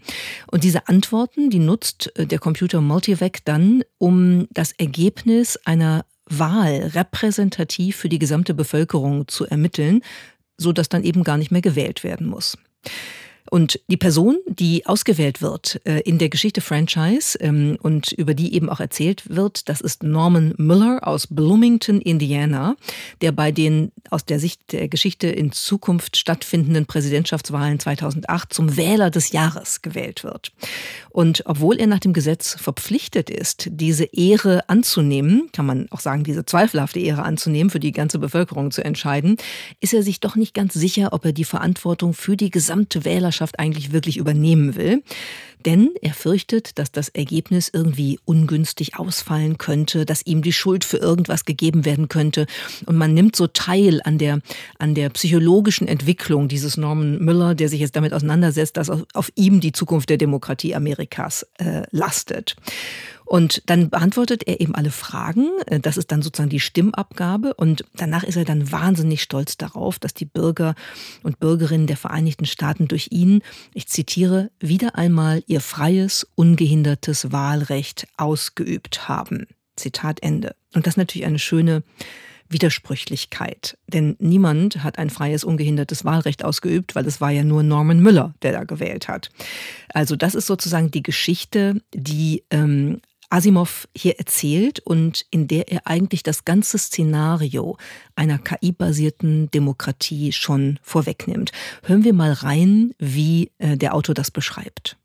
Und 0.51 0.65
diese 0.65 0.89
Antworten, 0.89 1.51
die 1.51 1.59
nutzt 1.59 2.13
äh, 2.17 2.27
der 2.27 2.39
Computer 2.39 2.81
Multivac 2.81 3.45
dann, 3.45 3.83
um 3.99 4.47
das 4.53 4.73
Ergebnis 4.73 5.59
einer 5.65 6.05
Wahl 6.29 6.91
repräsentativ 6.95 7.97
für 7.97 8.09
die 8.09 8.19
gesamte 8.19 8.55
Bevölkerung 8.55 9.29
zu 9.29 9.47
ermitteln, 9.47 10.03
so 10.59 10.73
dass 10.73 10.89
dann 10.89 11.05
eben 11.05 11.23
gar 11.25 11.37
nicht 11.37 11.51
mehr 11.51 11.63
gewählt 11.63 12.05
werden 12.05 12.27
muss. 12.27 12.59
Und 13.51 13.81
die 13.89 13.97
Person, 13.97 14.39
die 14.47 14.87
ausgewählt 14.87 15.43
wird 15.43 15.81
äh, 15.85 16.01
in 16.01 16.19
der 16.19 16.29
Geschichte 16.29 16.61
Franchise 16.61 17.39
ähm, 17.41 17.79
und 17.81 18.13
über 18.13 18.35
die 18.35 18.55
eben 18.55 18.69
auch 18.69 18.81
erzählt 18.81 19.23
wird, 19.29 19.69
das 19.69 19.81
ist 19.81 20.03
Norman 20.03 20.55
Miller 20.57 21.01
aus 21.03 21.27
Bloomington, 21.29 22.01
Indiana, 22.01 22.77
der 23.21 23.33
bei 23.33 23.53
den 23.53 23.93
aus 24.11 24.25
der 24.25 24.39
Sicht 24.39 24.73
der 24.73 24.89
Geschichte 24.89 25.29
in 25.29 25.53
Zukunft 25.53 26.17
stattfindenden 26.17 26.87
Präsidentschaftswahlen 26.87 27.79
2008 27.79 28.53
zum 28.53 28.77
Wähler 28.77 29.11
des 29.11 29.33
Jahres 29.33 29.83
gewählt 29.83 30.25
wird. 30.25 30.53
Und 31.17 31.45
obwohl 31.47 31.81
er 31.81 31.87
nach 31.87 32.01
dem 32.01 32.13
Gesetz 32.13 32.61
verpflichtet 32.61 33.31
ist, 33.31 33.69
diese 33.71 34.05
Ehre 34.05 34.69
anzunehmen, 34.69 35.49
kann 35.51 35.65
man 35.65 35.87
auch 35.91 36.01
sagen, 36.01 36.25
diese 36.25 36.45
zweifelhafte 36.45 37.01
Ehre 37.01 37.23
anzunehmen, 37.23 37.71
für 37.71 37.81
die 37.81 37.93
ganze 37.93 38.19
Bevölkerung 38.19 38.71
zu 38.71 38.85
entscheiden, 38.85 39.39
ist 39.81 39.95
er 39.95 40.03
sich 40.03 40.21
doch 40.21 40.37
nicht 40.37 40.53
ganz 40.53 40.75
sicher, 40.75 41.15
ob 41.15 41.25
er 41.25 41.33
die 41.33 41.45
Verantwortung 41.45 42.13
für 42.13 42.37
die 42.37 42.51
gesamte 42.51 43.07
Wählerschaft 43.07 43.59
eigentlich 43.59 43.93
wirklich 43.93 44.19
übernehmen 44.19 44.77
will. 44.77 45.03
Denn 45.67 45.91
er 46.01 46.15
fürchtet, 46.15 46.79
dass 46.79 46.93
das 46.93 47.09
Ergebnis 47.09 47.69
irgendwie 47.73 48.21
ungünstig 48.25 48.97
ausfallen 48.99 49.59
könnte, 49.59 50.07
dass 50.07 50.25
ihm 50.25 50.41
die 50.41 50.53
Schuld 50.53 50.85
für 50.85 50.99
irgendwas 50.99 51.45
gegeben 51.45 51.85
werden 51.85 52.09
könnte. 52.09 52.47
Und 52.87 52.97
man 52.97 53.13
nimmt 53.13 53.35
so 53.35 53.49
teil 53.49 54.01
an 54.05 54.17
der, 54.17 54.41
an 54.79 54.95
der 54.95 55.11
psychologischen 55.11 55.89
Entwicklung 55.89 56.47
dieses 56.47 56.77
Norman 56.77 57.19
Miller, 57.19 57.57
der 57.57 57.69
sich 57.69 57.81
jetzt 57.81 57.97
damit 57.97 58.13
auseinandersetzt, 58.13 58.77
dass 58.77 58.91
auf 58.91 59.33
ihm 59.35 59.61
die 59.61 59.73
Zukunft 59.73 60.09
der 60.09 60.19
Demokratie 60.19 60.77
Amerikas 60.77 61.45
äh, 61.59 61.83
lastet. 61.91 62.55
Und 63.27 63.63
dann 63.67 63.91
beantwortet 63.91 64.47
er 64.47 64.61
eben 64.61 64.75
alle 64.75 64.93
Fragen. 64.93 65.51
Äh, 65.67 65.81
das 65.81 65.97
ist 65.99 66.13
dann 66.13 66.23
sozusagen 66.23 66.49
die 66.49 66.61
Stimmabgabe. 66.61 67.53
Und 67.55 67.85
danach 67.97 68.23
ist 68.23 68.37
er 68.37 68.45
dann 68.45 68.73
wahnsinnig 68.73 69.21
stolz 69.21 69.59
darauf, 69.59 69.99
dass 69.99 70.15
die 70.15 70.25
Bürger 70.25 70.75
und 71.23 71.41
Bürgerinnen 71.41 71.89
der 71.89 71.97
Vereinigten 71.97 72.47
Staaten 72.47 72.89
durch 72.89 73.09
ihn, 73.11 73.43
ich 73.75 73.89
zitiere, 73.89 74.51
wieder 74.61 74.95
einmal 74.95 75.43
ihr 75.47 75.61
freies, 75.61 76.27
ungehindertes 76.37 77.33
Wahlrecht 77.33 78.07
ausgeübt 78.17 79.09
haben. 79.09 79.47
Zitat 79.77 80.23
Ende. 80.23 80.55
Und 80.75 80.87
das 80.87 80.93
ist 80.93 80.99
natürlich 80.99 81.27
eine 81.27 81.39
schöne 81.39 81.83
Widersprüchlichkeit. 82.49 83.77
Denn 83.89 84.17
niemand 84.21 84.85
hat 84.85 84.99
ein 84.99 85.11
freies, 85.11 85.43
ungehindertes 85.43 86.05
Wahlrecht 86.05 86.45
ausgeübt, 86.45 86.95
weil 86.95 87.07
es 87.07 87.21
war 87.21 87.31
ja 87.31 87.43
nur 87.43 87.65
Norman 87.65 88.01
Müller, 88.01 88.35
der 88.43 88.53
da 88.53 88.63
gewählt 88.63 89.09
hat. 89.09 89.31
Also 89.93 90.15
das 90.15 90.37
ist 90.37 90.47
sozusagen 90.47 90.93
die 90.93 91.03
Geschichte, 91.03 91.81
die 91.93 92.45
ähm, 92.51 93.01
Asimov 93.31 93.89
hier 93.97 94.19
erzählt 94.19 94.81
und 94.81 95.27
in 95.31 95.49
der 95.49 95.71
er 95.71 95.87
eigentlich 95.87 96.23
das 96.23 96.45
ganze 96.45 96.79
Szenario 96.79 97.77
einer 98.15 98.39
KI-basierten 98.39 99.51
Demokratie 99.51 100.33
schon 100.33 100.79
vorwegnimmt. 100.83 101.53
Hören 101.83 102.05
wir 102.05 102.13
mal 102.13 102.33
rein, 102.33 102.93
wie 102.99 103.51
äh, 103.59 103.77
der 103.77 103.95
Autor 103.95 104.15
das 104.15 104.31
beschreibt. 104.31 104.97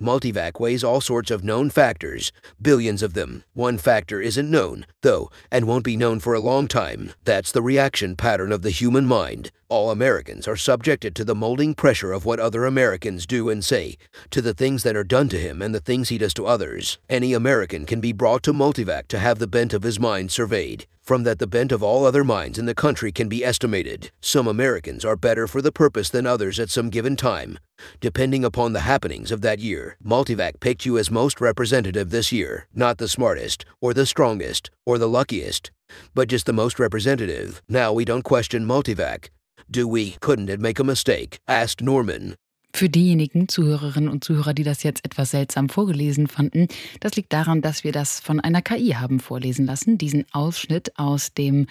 Multivac 0.00 0.58
weighs 0.58 0.82
all 0.82 1.02
sorts 1.02 1.30
of 1.30 1.44
known 1.44 1.68
factors, 1.68 2.32
billions 2.60 3.02
of 3.02 3.12
them. 3.12 3.44
One 3.52 3.76
factor 3.76 4.22
isn't 4.22 4.50
known, 4.50 4.86
though, 5.02 5.30
and 5.50 5.66
won't 5.66 5.84
be 5.84 5.96
known 5.96 6.20
for 6.20 6.32
a 6.32 6.40
long 6.40 6.68
time. 6.68 7.12
That's 7.24 7.52
the 7.52 7.60
reaction 7.60 8.16
pattern 8.16 8.50
of 8.50 8.62
the 8.62 8.70
human 8.70 9.04
mind. 9.04 9.50
All 9.68 9.90
Americans 9.90 10.48
are 10.48 10.56
subjected 10.56 11.14
to 11.16 11.24
the 11.24 11.34
molding 11.34 11.74
pressure 11.74 12.12
of 12.12 12.24
what 12.24 12.40
other 12.40 12.64
Americans 12.64 13.26
do 13.26 13.50
and 13.50 13.62
say, 13.64 13.98
to 14.30 14.40
the 14.40 14.54
things 14.54 14.82
that 14.84 14.96
are 14.96 15.04
done 15.04 15.28
to 15.28 15.38
him 15.38 15.60
and 15.60 15.74
the 15.74 15.80
things 15.80 16.08
he 16.08 16.18
does 16.18 16.34
to 16.34 16.46
others. 16.46 16.98
Any 17.08 17.34
American 17.34 17.84
can 17.84 18.00
be 18.00 18.12
brought 18.12 18.42
to 18.44 18.54
Multivac 18.54 19.06
to 19.08 19.18
have 19.18 19.38
the 19.38 19.46
bent 19.46 19.74
of 19.74 19.82
his 19.82 20.00
mind 20.00 20.32
surveyed. 20.32 20.86
From 21.10 21.24
that, 21.24 21.40
the 21.40 21.48
bent 21.48 21.72
of 21.72 21.82
all 21.82 22.06
other 22.06 22.22
minds 22.22 22.56
in 22.56 22.66
the 22.66 22.72
country 22.86 23.10
can 23.10 23.28
be 23.28 23.44
estimated. 23.44 24.12
Some 24.20 24.46
Americans 24.46 25.04
are 25.04 25.16
better 25.16 25.48
for 25.48 25.60
the 25.60 25.72
purpose 25.72 26.08
than 26.08 26.24
others 26.24 26.60
at 26.60 26.70
some 26.70 26.88
given 26.88 27.16
time. 27.16 27.58
Depending 28.00 28.44
upon 28.44 28.74
the 28.74 28.86
happenings 28.86 29.32
of 29.32 29.40
that 29.40 29.58
year, 29.58 29.96
Multivac 30.06 30.60
picked 30.60 30.86
you 30.86 30.98
as 30.98 31.10
most 31.10 31.40
representative 31.40 32.10
this 32.10 32.30
year, 32.30 32.68
not 32.72 32.98
the 32.98 33.08
smartest, 33.08 33.64
or 33.80 33.92
the 33.92 34.06
strongest, 34.06 34.70
or 34.86 34.98
the 34.98 35.08
luckiest, 35.08 35.72
but 36.14 36.28
just 36.28 36.46
the 36.46 36.52
most 36.52 36.78
representative. 36.78 37.60
Now 37.68 37.92
we 37.92 38.04
don't 38.04 38.22
question 38.22 38.64
Multivac. 38.64 39.30
Do 39.68 39.88
we? 39.88 40.12
Couldn't 40.20 40.48
it 40.48 40.60
make 40.60 40.78
a 40.78 40.84
mistake? 40.84 41.40
asked 41.48 41.82
Norman. 41.82 42.36
Für 42.72 42.88
diejenigen 42.88 43.48
Zuhörerinnen 43.48 44.08
und 44.08 44.22
Zuhörer, 44.22 44.54
die 44.54 44.62
das 44.62 44.82
jetzt 44.82 45.04
etwas 45.04 45.30
seltsam 45.30 45.68
vorgelesen 45.68 46.28
fanden, 46.28 46.68
das 47.00 47.16
liegt 47.16 47.32
daran, 47.32 47.62
dass 47.62 47.84
wir 47.84 47.92
das 47.92 48.20
von 48.20 48.40
einer 48.40 48.62
KI 48.62 48.90
haben 48.90 49.20
vorlesen 49.20 49.66
lassen, 49.66 49.98
diesen 49.98 50.24
Ausschnitt 50.32 50.96
aus 50.98 51.34
dem 51.34 51.66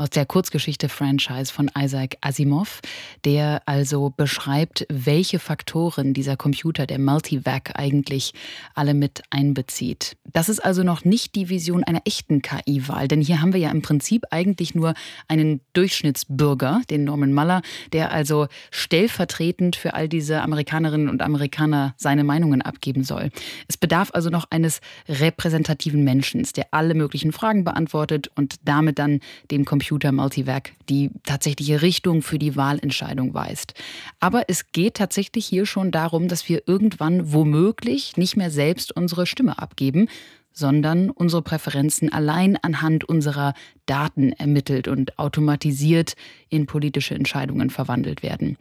aus 0.00 0.08
der 0.08 0.24
Kurzgeschichte 0.24 0.88
Franchise 0.88 1.52
von 1.52 1.70
Isaac 1.78 2.16
Asimov, 2.22 2.80
der 3.26 3.60
also 3.66 4.10
beschreibt, 4.16 4.86
welche 4.88 5.38
Faktoren 5.38 6.14
dieser 6.14 6.38
Computer, 6.38 6.86
der 6.86 6.98
Multivac 6.98 7.78
eigentlich 7.78 8.32
alle 8.74 8.94
mit 8.94 9.22
einbezieht. 9.28 10.16
Das 10.32 10.48
ist 10.48 10.60
also 10.60 10.82
noch 10.84 11.04
nicht 11.04 11.34
die 11.34 11.50
Vision 11.50 11.84
einer 11.84 12.00
echten 12.06 12.40
KI-Wahl, 12.40 13.08
denn 13.08 13.20
hier 13.20 13.42
haben 13.42 13.52
wir 13.52 13.60
ja 13.60 13.70
im 13.70 13.82
Prinzip 13.82 14.24
eigentlich 14.30 14.74
nur 14.74 14.94
einen 15.28 15.60
Durchschnittsbürger, 15.74 16.80
den 16.88 17.04
Norman 17.04 17.34
Muller, 17.34 17.60
der 17.92 18.10
also 18.10 18.46
stellvertretend 18.70 19.76
für 19.76 19.92
all 19.92 20.08
diese 20.08 20.40
Amerikanerinnen 20.40 21.10
und 21.10 21.20
Amerikaner 21.20 21.92
seine 21.98 22.24
Meinungen 22.24 22.62
abgeben 22.62 23.04
soll. 23.04 23.30
Es 23.68 23.76
bedarf 23.76 24.10
also 24.14 24.30
noch 24.30 24.46
eines 24.50 24.80
repräsentativen 25.10 26.04
Menschen, 26.04 26.42
der 26.56 26.68
alle 26.70 26.94
möglichen 26.94 27.32
Fragen 27.32 27.64
beantwortet 27.64 28.30
und 28.34 28.54
damit 28.64 28.98
dann 28.98 29.20
dem 29.50 29.66
Computer 29.66 29.89
Multivac 30.12 30.72
die 30.88 31.10
tatsächliche 31.24 31.82
Richtung 31.82 32.22
für 32.22 32.38
die 32.38 32.56
Wahlentscheidung 32.56 33.34
weist. 33.34 33.74
Aber 34.18 34.44
es 34.48 34.72
geht 34.72 34.94
tatsächlich 34.94 35.46
hier 35.46 35.66
schon 35.66 35.90
darum, 35.90 36.28
dass 36.28 36.48
wir 36.48 36.62
irgendwann 36.66 37.32
womöglich 37.32 38.16
nicht 38.16 38.36
mehr 38.36 38.50
selbst 38.50 38.94
unsere 38.96 39.26
Stimme 39.26 39.58
abgeben, 39.58 40.08
sondern 40.52 41.10
unsere 41.10 41.42
Präferenzen 41.42 42.12
allein 42.12 42.56
anhand 42.56 43.04
unserer 43.04 43.54
Daten 43.86 44.32
ermittelt 44.32 44.88
und 44.88 45.18
automatisiert 45.18 46.14
in 46.48 46.66
politische 46.66 47.14
Entscheidungen 47.14 47.70
verwandelt 47.70 48.22
werden. 48.22 48.56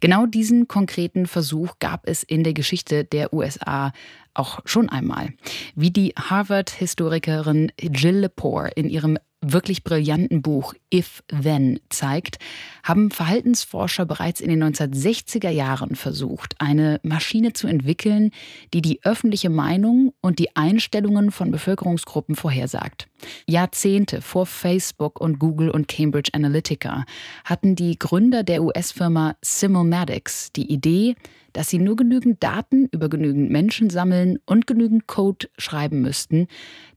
Genau 0.00 0.26
diesen 0.26 0.68
konkreten 0.68 1.26
Versuch 1.26 1.74
gab 1.80 2.08
es 2.08 2.22
in 2.22 2.44
der 2.44 2.54
Geschichte 2.54 3.04
der 3.04 3.32
USA 3.32 3.92
auch 4.32 4.60
schon 4.64 4.88
einmal. 4.88 5.32
Wie 5.74 5.90
die 5.90 6.12
Harvard-Historikerin 6.16 7.72
Jill 7.80 8.18
Lepore 8.18 8.70
in 8.74 8.88
ihrem 8.88 9.18
wirklich 9.52 9.84
brillanten 9.84 10.42
Buch 10.42 10.74
If 10.94 11.24
Then 11.26 11.80
zeigt, 11.88 12.38
haben 12.84 13.10
Verhaltensforscher 13.10 14.06
bereits 14.06 14.40
in 14.40 14.48
den 14.48 14.62
1960er 14.62 15.50
Jahren 15.50 15.96
versucht, 15.96 16.54
eine 16.60 17.00
Maschine 17.02 17.52
zu 17.52 17.66
entwickeln, 17.66 18.30
die 18.72 18.80
die 18.80 19.00
öffentliche 19.02 19.50
Meinung 19.50 20.14
und 20.20 20.38
die 20.38 20.54
Einstellungen 20.54 21.32
von 21.32 21.50
Bevölkerungsgruppen 21.50 22.36
vorhersagt. 22.36 23.08
Jahrzehnte 23.48 24.22
vor 24.22 24.46
Facebook 24.46 25.20
und 25.20 25.40
Google 25.40 25.70
und 25.70 25.88
Cambridge 25.88 26.30
Analytica 26.32 27.04
hatten 27.44 27.74
die 27.74 27.98
Gründer 27.98 28.44
der 28.44 28.62
US-Firma 28.62 29.34
Simulmatics 29.42 30.52
die 30.52 30.70
Idee, 30.72 31.16
dass 31.54 31.70
sie 31.70 31.78
nur 31.78 31.96
genügend 31.96 32.42
Daten 32.42 32.88
über 32.90 33.08
genügend 33.08 33.50
Menschen 33.50 33.88
sammeln 33.88 34.38
und 34.44 34.66
genügend 34.66 35.06
Code 35.06 35.48
schreiben 35.56 36.02
müssten, 36.02 36.48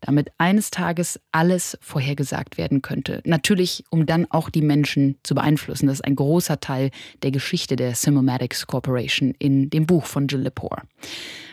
damit 0.02 0.30
eines 0.38 0.72
Tages 0.72 1.20
alles 1.32 1.78
vorhergesagt 1.80 2.58
werden 2.58 2.82
könnte. 2.82 3.22
Natürlich, 3.24 3.86
um 3.90 4.06
dann 4.06 4.26
auch 4.30 4.50
die 4.50 4.62
Menschen 4.62 5.18
zu 5.24 5.36
beeinflussen. 5.36 5.88
Das 5.88 5.96
ist 5.96 6.06
ein 6.06 6.16
großer 6.16 6.60
Teil 6.60 6.92
der 7.24 7.32
Geschichte 7.32 7.76
der 7.76 7.96
Simulmatics 7.96 8.68
Corporation 8.68 9.34
in 9.40 9.70
dem 9.70 9.86
Buch 9.86 10.06
von 10.06 10.28
Jill 10.28 10.42
Lepore. 10.42 10.82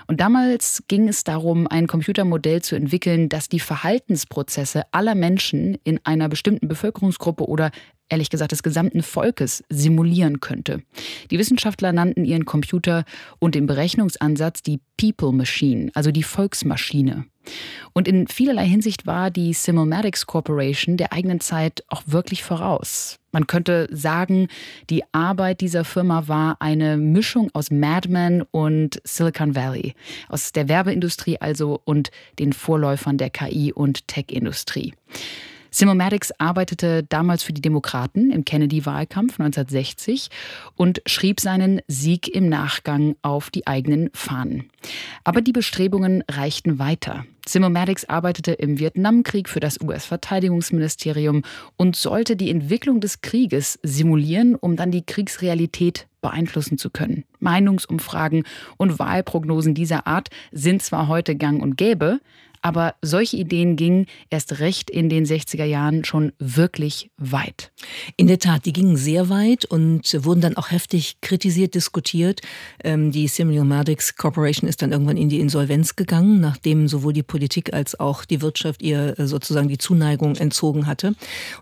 Und 0.07 0.21
damals 0.21 0.83
ging 0.89 1.09
es 1.09 1.25
darum, 1.25 1.67
ein 1.67 1.87
Computermodell 1.87 2.63
zu 2.63 2.77
entwickeln, 2.77 3.29
das 3.29 3.49
die 3.49 3.61
Verhaltensprozesse 3.61 4.83
aller 4.93 5.15
Menschen 5.15 5.79
in 5.85 5.99
einer 6.05 6.29
bestimmten 6.29 6.69
Bevölkerungsgruppe 6.69 7.49
oder 7.49 7.71
ehrlich 8.09 8.29
gesagt 8.29 8.53
des 8.53 8.63
gesamten 8.63 9.03
Volkes 9.03 9.65
simulieren 9.71 10.41
könnte. 10.41 10.83
Die 11.31 11.39
Wissenschaftler 11.39 11.93
nannten 11.93 12.25
ihren 12.25 12.45
Computer 12.45 13.05
und 13.39 13.55
den 13.55 13.67
Berechnungsansatz 13.67 14.63
die 14.63 14.81
People 14.99 15.33
Machine, 15.33 15.91
also 15.95 16.11
die 16.11 16.23
Volksmaschine. 16.23 17.25
Und 17.93 18.09
in 18.09 18.27
vielerlei 18.27 18.67
Hinsicht 18.67 19.07
war 19.07 19.31
die 19.31 19.53
Simulmatics 19.53 20.27
Corporation 20.27 20.97
der 20.97 21.13
eigenen 21.13 21.41
Zeit 21.41 21.85
auch 21.89 22.03
wirklich 22.07 22.43
voraus. 22.43 23.19
Man 23.33 23.47
könnte 23.47 23.89
sagen, 23.91 24.49
die 24.91 25.03
Arbeit 25.13 25.61
dieser 25.61 25.85
Firma 25.85 26.29
war 26.29 26.57
eine 26.61 26.97
Mischung 26.97 27.51
aus 27.53 27.71
Mad 27.71 28.09
Men 28.09 28.43
und 28.51 29.01
Silicon 29.05 29.57
Valley, 29.57 29.95
aus 30.29 30.53
der 30.53 30.69
Werbeindustrie 30.69 31.39
also 31.41 31.81
und 31.85 32.11
den 32.39 32.53
Vorläufern 32.53 33.19
der 33.19 33.31
KI- 33.31 33.73
und 33.73 34.07
Tech-Industrie. 34.07 34.95
Simomatics 35.75 36.31
arbeitete 36.39 37.03
damals 37.03 37.43
für 37.43 37.53
die 37.53 37.61
Demokraten 37.61 38.31
im 38.31 38.45
Kennedy-Wahlkampf 38.45 39.41
1960 39.41 40.29
und 40.77 41.03
schrieb 41.05 41.41
seinen 41.41 41.81
Sieg 41.89 42.33
im 42.33 42.49
Nachgang 42.49 43.17
auf 43.23 43.51
die 43.51 43.67
eigenen 43.67 44.09
Fahnen. 44.13 44.71
Aber 45.25 45.41
die 45.41 45.51
Bestrebungen 45.51 46.23
reichten 46.31 46.79
weiter. 46.79 47.27
Simomatics 47.45 48.05
arbeitete 48.05 48.53
im 48.53 48.79
Vietnamkrieg 48.79 49.49
für 49.49 49.59
das 49.59 49.81
US-Verteidigungsministerium 49.81 51.43
und 51.77 51.97
sollte 51.97 52.37
die 52.37 52.51
Entwicklung 52.51 53.01
des 53.01 53.21
Krieges 53.21 53.81
simulieren, 53.83 54.55
um 54.55 54.77
dann 54.77 54.93
die 54.93 55.05
Kriegsrealität 55.05 56.07
beeinflussen 56.23 56.79
zu 56.79 56.89
können. 56.89 57.25
Meinungsumfragen 57.41 58.45
und 58.77 59.01
Wahlprognosen 59.01 59.75
dieser 59.75 60.07
Art 60.07 60.29
sind 60.53 60.83
zwar 60.83 61.09
heute 61.09 61.35
gang 61.35 61.61
und 61.61 61.77
gäbe, 61.77 62.21
aber 62.65 62.95
solche 63.03 63.37
Ideen 63.37 63.77
gingen 63.77 64.07
erst 64.31 64.59
recht 64.59 64.89
in 64.89 65.11
den 65.11 65.27
60er 65.27 65.67
Jahren 65.67 66.03
schon 66.07 66.33
wirklich 66.39 67.11
weit. 67.19 67.73
In 68.17 68.27
der 68.27 68.39
Tat, 68.39 68.65
die 68.65 68.73
gingen 68.73 68.97
sehr 68.97 69.29
weit 69.29 69.67
und 69.67 70.25
wurden 70.25 70.41
dann 70.41 70.57
auch 70.57 70.71
heftig 70.71 71.21
kritisiert, 71.21 71.75
diskutiert. 71.75 72.41
Ähm, 72.83 73.13
die 73.13 73.29
Simulmatics 73.29 74.17
Corporation 74.17 74.67
ist 74.67 74.81
dann 74.81 74.93
irgendwann 74.93 75.19
in 75.19 75.29
die 75.29 75.41
Insolvenz 75.41 75.95
gegangen, 75.95 76.41
nachdem 76.41 76.89
sowohl 76.89 77.13
die 77.13 77.23
Politik 77.23 77.75
als 77.75 78.01
auch 78.01 78.25
die 78.25 78.41
Wirtschaft 78.41 78.81
ihr 78.81 79.19
äh, 79.19 79.27
sozusagen 79.27 79.69
die 79.69 79.77
Zuneigung 79.77 80.35
entzogen 80.37 80.87
hatte. 80.87 81.09
Und 81.09 81.17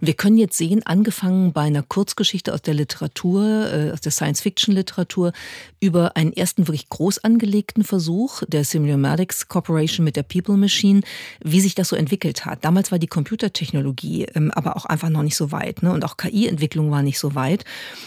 wir 0.07 0.15
können 0.15 0.39
jetzt 0.39 0.57
sehen, 0.57 0.87
angefangen 0.87 1.53
bei 1.53 1.63
einer 1.63 1.83
Kurzgeschichte 1.83 2.55
aus 2.55 2.63
der 2.63 2.75
Literatur, 2.75 3.43
äh, 3.73 3.91
aus 3.91 4.03
der 4.03 4.13
Science-Fiction-Literatur, 4.13 5.33
über 5.81 6.17
einen 6.17 6.33
ersten 6.33 6.69
wirklich 6.69 6.89
groß 6.89 7.25
angelegten 7.25 7.83
Versuch 7.83 8.45
der 8.47 8.63
Simulmatics 8.63 9.49
Corporation 9.49 10.05
mit 10.05 10.15
der 10.15 10.23
People 10.23 10.57
Machine 10.57 10.92
Medizin, 10.93 11.03
wie 11.43 11.61
sich 11.61 11.75
das 11.75 11.89
so 11.89 11.97
entwickelt 11.97 12.45
hat. 12.45 12.65
Damals 12.65 12.93
war 12.93 12.99
die 12.99 13.07
Computertechnologie 13.07 14.27
ähm, 14.35 14.51
aber 14.53 14.77
auch 14.77 14.85
einfach 14.85 15.09
noch 15.09 15.23
nicht 15.23 15.37
so 15.37 15.53
weit. 15.53 15.83
Ne? 15.83 15.93
Und 15.93 16.05
auch 16.05 16.17
KI-Entwicklung 16.17 16.91
war 16.91 17.03
nicht 17.03 17.19
so 17.19 17.35
weit. 17.35 17.65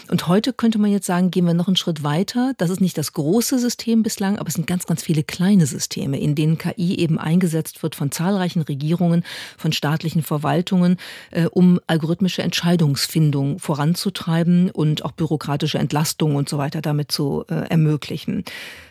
Und 0.08 0.26
heute 0.28 0.52
könnte 0.52 0.78
man 0.78 0.90
jetzt 0.90 1.06
sagen, 1.06 1.30
gehen 1.30 1.46
wir 1.46 1.54
noch 1.54 1.66
einen 1.66 1.76
Schritt 1.76 2.02
weiter. 2.02 2.52
Das 2.58 2.70
ist 2.70 2.80
nicht 2.80 2.96
das 2.98 3.12
große 3.12 3.58
System 3.58 4.02
bislang, 4.02 4.38
aber 4.38 4.48
es 4.48 4.54
sind 4.54 4.66
ganz, 4.66 4.86
ganz 4.86 5.02
viele 5.02 5.22
kleine 5.22 5.66
Systeme, 5.66 6.18
in 6.18 6.34
denen 6.34 6.58
KI 6.58 6.98
eben 6.98 7.18
eingesetzt 7.18 7.82
wird 7.82 7.94
von 7.94 8.10
zahlreichen 8.10 8.62
Regierungen, 8.62 9.24
von 9.56 9.72
staatlichen 9.72 10.22
Verwaltungen, 10.22 10.96
äh, 11.30 11.46
um 11.46 11.80
algorithmische 11.86 12.42
Entscheidungsfindung 12.42 13.58
voranzutreiben 13.58 14.70
und 14.70 15.04
auch 15.04 15.12
bürokratische 15.12 15.78
Entlastung 15.78 16.36
und 16.36 16.48
so 16.48 16.58
weiter 16.58 16.80
damit 16.80 17.10
zu 17.12 17.44
äh, 17.48 17.68
ermöglichen. 17.68 18.44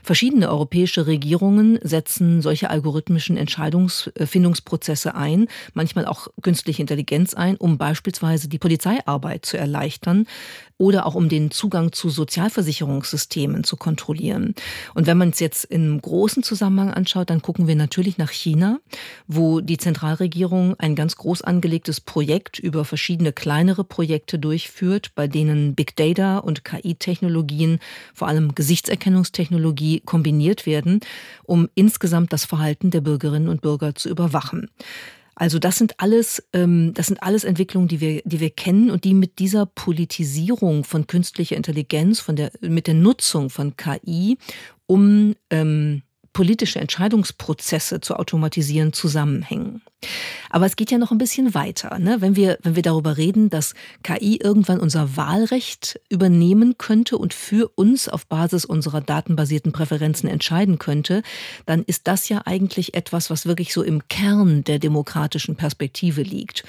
Verschiedene 0.06 0.50
europäische 0.52 1.08
Regierungen 1.08 1.80
setzen 1.82 2.44
solche 2.44 2.70
algorithmischen 2.70 3.38
Entscheidungsfindungsprozesse 3.38 5.16
ein, 5.16 5.48
manchmal 5.74 6.06
auch 6.06 6.28
künstliche 6.44 6.84
Intelligenz 6.84 7.34
ein, 7.34 7.58
um 7.58 7.80
beispielsweise 7.80 8.48
die 8.48 8.60
Polizeiarbeit 8.60 9.48
zu 9.48 9.58
erleichtern 9.58 10.28
oder 10.78 11.06
auch 11.06 11.16
um 11.16 11.30
den 11.30 11.52
Zugang 11.52 11.92
zu 11.92 12.10
Sozialversicherungssystemen 12.10 13.64
zu 13.64 13.78
kontrollieren. 13.78 14.54
Und 14.94 15.08
wenn 15.08 15.18
man 15.18 15.30
es 15.30 15.40
jetzt 15.40 15.66
im 15.66 16.02
großen 16.02 16.44
Zusammenhang 16.44 16.94
anschaut, 16.94 17.30
dann 17.30 17.42
gucken 17.42 17.68
wir 17.68 17.76
natürlich 17.76 18.18
nach 18.18 18.32
China, 18.32 18.80
wo 19.26 19.62
die 19.62 19.78
Zentralregierung 19.78 20.76
ein 20.78 20.96
ganz 20.96 21.16
groß 21.16 21.42
angelegtes 21.44 22.02
Projekt 22.02 22.60
über 22.60 22.84
verschiedene 22.84 23.32
kleinere 23.32 23.84
Projekte 23.84 24.38
durchführt, 24.38 25.14
bei 25.16 25.28
denen 25.28 25.76
Big 25.76 25.96
Data 25.96 26.40
und 26.40 26.66
KI-Technologien, 26.66 27.80
vor 28.14 28.28
allem 28.28 28.54
Gesichtserkennungstechnologie, 28.54 29.95
kombiniert 30.00 30.66
werden, 30.66 31.00
um 31.44 31.70
insgesamt 31.75 32.34
das 32.34 32.46
Verhalten 32.46 32.92
der 32.92 33.02
Bürgerinnen 33.02 33.50
und 33.50 33.62
Bürger 33.62 33.96
zu 33.96 34.10
überwachen. 34.10 34.70
Also 35.36 35.60
das 35.60 35.78
sind 35.78 36.00
alles, 36.00 36.42
ähm, 36.54 36.94
das 36.94 37.08
sind 37.08 37.22
alles 37.22 37.44
Entwicklungen, 37.44 37.90
die 37.90 38.00
wir, 38.00 38.22
die 38.24 38.40
wir 38.40 38.50
kennen 38.50 38.90
und 38.90 39.04
die 39.04 39.14
mit 39.14 39.40
dieser 39.40 39.66
Politisierung 39.66 40.86
von 40.86 41.08
künstlicher 41.08 41.58
Intelligenz, 41.58 42.22
von 42.22 42.38
der, 42.38 42.52
mit 42.62 42.88
der 42.88 42.94
Nutzung 42.94 43.50
von 43.50 43.75
KI, 43.75 44.38
um 44.88 45.36
ähm, 45.50 46.04
politische 46.32 46.80
Entscheidungsprozesse 46.80 48.00
zu 48.00 48.16
automatisieren, 48.16 48.94
zusammenhängen. 48.94 49.82
Aber 50.50 50.66
es 50.66 50.75
geht 50.75 50.92
ja 50.92 50.98
noch 50.98 51.12
ein 51.12 51.18
bisschen 51.18 51.54
weiter. 51.54 52.00
Ne? 52.00 52.22
Wenn, 52.22 52.36
wir, 52.36 52.58
wenn 52.62 52.75
wir 52.75 52.84
darüber 52.84 53.18
reden, 53.18 53.50
dass 53.50 53.74
KI 54.04 54.38
irgendwann 54.38 54.80
unser 54.80 55.18
Wahlrecht 55.18 56.00
übernehmen 56.10 56.78
könnte 56.78 57.18
und 57.18 57.34
für 57.34 57.70
uns 57.75 58.08
auf 58.08 58.28
Basis 58.28 58.66
unserer 58.66 59.02
datenbasierten 59.02 59.72
Präferenzen 59.72 60.30
entscheiden 60.30 60.80
könnte, 60.80 61.24
dann 61.66 61.84
ist 61.84 62.08
das 62.08 62.30
ja 62.30 62.44
eigentlich 62.46 62.94
etwas, 62.94 63.30
was 63.30 63.46
wirklich 63.46 63.74
so 63.74 63.84
im 63.84 64.08
Kern 64.08 64.64
der 64.64 64.80
demokratischen 64.80 65.56
Perspektive 65.56 66.22
liegt. 66.22 66.64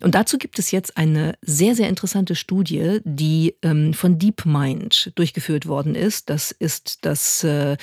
Und 0.00 0.14
dazu 0.14 0.38
gibt 0.38 0.58
es 0.58 0.70
jetzt 0.70 0.96
eine 0.96 1.34
sehr, 1.42 1.74
sehr 1.74 1.88
interessante 1.88 2.34
Studie, 2.34 3.00
die 3.04 3.54
ähm, 3.62 3.94
von 3.94 4.18
DeepMind 4.18 5.12
durchgeführt 5.14 5.66
worden 5.66 5.94
ist. 5.94 6.30
Das 6.30 6.50
ist 6.50 7.04
das, 7.04 7.44
äh, 7.44 7.76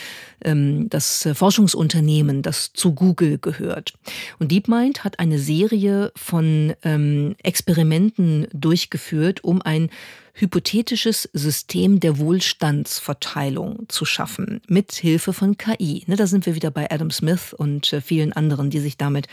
ähm, 0.43 0.89
das 0.89 1.27
Forschungsunternehmen, 1.33 2.41
das 2.41 2.73
zu 2.73 2.93
Google 2.93 3.37
gehört. 3.37 3.93
Und 4.39 4.51
DeepMind 4.51 4.84
Freund 4.85 5.03
hat 5.03 5.17
eine 5.17 5.39
Serie 5.39 6.11
von 6.15 6.75
ähm, 6.83 7.35
Experimenten 7.41 8.45
durchgeführt, 8.53 9.43
um 9.43 9.63
ein 9.63 9.89
hypothetisches 10.35 11.29
System 11.33 11.99
der 12.01 12.19
Wohlstandsverteilung 12.19 13.85
zu 13.87 14.03
schaffen, 14.03 14.61
mit 14.67 14.91
Hilfe 14.93 15.31
von 15.31 15.57
KI. 15.57 16.03
Ne, 16.07 16.17
da 16.17 16.27
sind 16.27 16.45
wir 16.45 16.55
wieder 16.55 16.71
bei 16.71 16.91
Adam 16.91 17.09
Smith 17.09 17.53
und 17.53 17.91
äh, 17.93 18.01
vielen 18.01 18.33
anderen, 18.33 18.69
die 18.69 18.79
sich 18.79 18.97
damit 18.97 19.27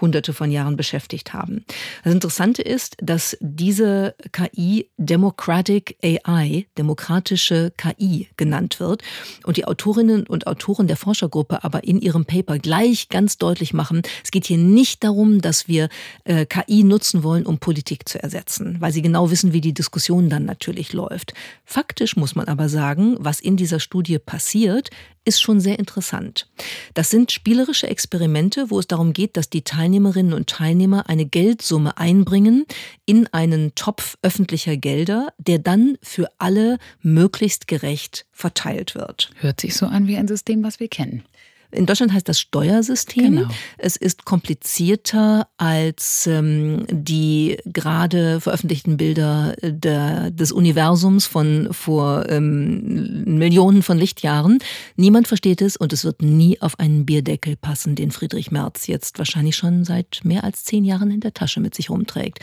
hunderte 0.00 0.32
von 0.32 0.50
Jahren 0.50 0.76
beschäftigt 0.76 1.32
haben. 1.32 1.64
Das 2.02 2.12
Interessante 2.12 2.62
ist, 2.62 2.96
dass 3.00 3.36
diese 3.40 4.16
KI 4.32 4.88
Democratic 4.96 5.96
AI, 6.02 6.66
demokratische 6.76 7.72
KI 7.76 8.28
genannt 8.36 8.80
wird 8.80 9.02
und 9.44 9.56
die 9.56 9.64
Autorinnen 9.64 10.26
und 10.26 10.48
Autoren 10.48 10.88
der 10.88 10.96
Forschergruppe 10.96 11.62
aber 11.62 11.84
in 11.84 12.00
ihrem 12.00 12.24
Paper 12.24 12.58
gleich 12.58 13.08
ganz 13.08 13.38
deutlich 13.38 13.72
machen, 13.74 14.02
es 14.24 14.32
geht 14.32 14.46
hier 14.46 14.58
nicht 14.58 15.04
darum, 15.04 15.40
dass 15.40 15.68
wir 15.68 15.88
äh, 16.24 16.46
KI 16.46 16.82
nutzen 16.82 17.22
wollen, 17.22 17.46
um 17.46 17.58
Politik 17.58 18.08
zu 18.08 18.20
ersetzen, 18.20 18.76
weil 18.80 18.92
sie 18.92 19.02
genau 19.02 19.30
wissen, 19.30 19.52
wie 19.52 19.60
die 19.60 19.74
Diskussion 19.74 20.28
dann 20.28 20.47
natürlich 20.48 20.92
läuft. 20.92 21.34
Faktisch 21.64 22.16
muss 22.16 22.34
man 22.34 22.48
aber 22.48 22.68
sagen, 22.68 23.16
was 23.20 23.38
in 23.38 23.56
dieser 23.56 23.78
Studie 23.78 24.18
passiert, 24.18 24.90
ist 25.24 25.40
schon 25.40 25.60
sehr 25.60 25.78
interessant. 25.78 26.48
Das 26.94 27.10
sind 27.10 27.30
spielerische 27.30 27.86
Experimente, 27.86 28.70
wo 28.70 28.80
es 28.80 28.86
darum 28.86 29.12
geht, 29.12 29.36
dass 29.36 29.50
die 29.50 29.62
Teilnehmerinnen 29.62 30.32
und 30.32 30.48
Teilnehmer 30.48 31.08
eine 31.08 31.26
Geldsumme 31.26 31.98
einbringen 31.98 32.64
in 33.06 33.26
einen 33.28 33.74
Topf 33.74 34.16
öffentlicher 34.22 34.76
Gelder, 34.76 35.32
der 35.38 35.58
dann 35.58 35.98
für 36.02 36.28
alle 36.38 36.78
möglichst 37.02 37.68
gerecht 37.68 38.26
verteilt 38.32 38.94
wird. 38.94 39.30
Hört 39.36 39.60
sich 39.60 39.76
so 39.76 39.86
an 39.86 40.08
wie 40.08 40.16
ein 40.16 40.28
System, 40.28 40.64
was 40.64 40.80
wir 40.80 40.88
kennen. 40.88 41.22
In 41.70 41.84
Deutschland 41.84 42.12
heißt 42.12 42.28
das 42.28 42.40
Steuersystem. 42.40 43.36
Genau. 43.36 43.48
Es 43.76 43.96
ist 43.96 44.24
komplizierter 44.24 45.48
als 45.58 46.26
ähm, 46.26 46.86
die 46.90 47.58
gerade 47.66 48.40
veröffentlichten 48.40 48.96
Bilder 48.96 49.54
der, 49.62 50.30
des 50.30 50.50
Universums 50.50 51.26
von 51.26 51.68
vor 51.72 52.28
ähm, 52.30 53.24
Millionen 53.24 53.82
von 53.82 53.98
Lichtjahren. 53.98 54.60
Niemand 54.96 55.28
versteht 55.28 55.60
es 55.60 55.76
und 55.76 55.92
es 55.92 56.04
wird 56.04 56.22
nie 56.22 56.60
auf 56.62 56.78
einen 56.80 57.04
Bierdeckel 57.04 57.56
passen, 57.56 57.96
den 57.96 58.12
Friedrich 58.12 58.50
Merz 58.50 58.86
jetzt 58.86 59.18
wahrscheinlich 59.18 59.56
schon 59.56 59.84
seit 59.84 60.20
mehr 60.24 60.44
als 60.44 60.64
zehn 60.64 60.84
Jahren 60.84 61.10
in 61.10 61.20
der 61.20 61.34
Tasche 61.34 61.60
mit 61.60 61.74
sich 61.74 61.90
rumträgt. 61.90 62.38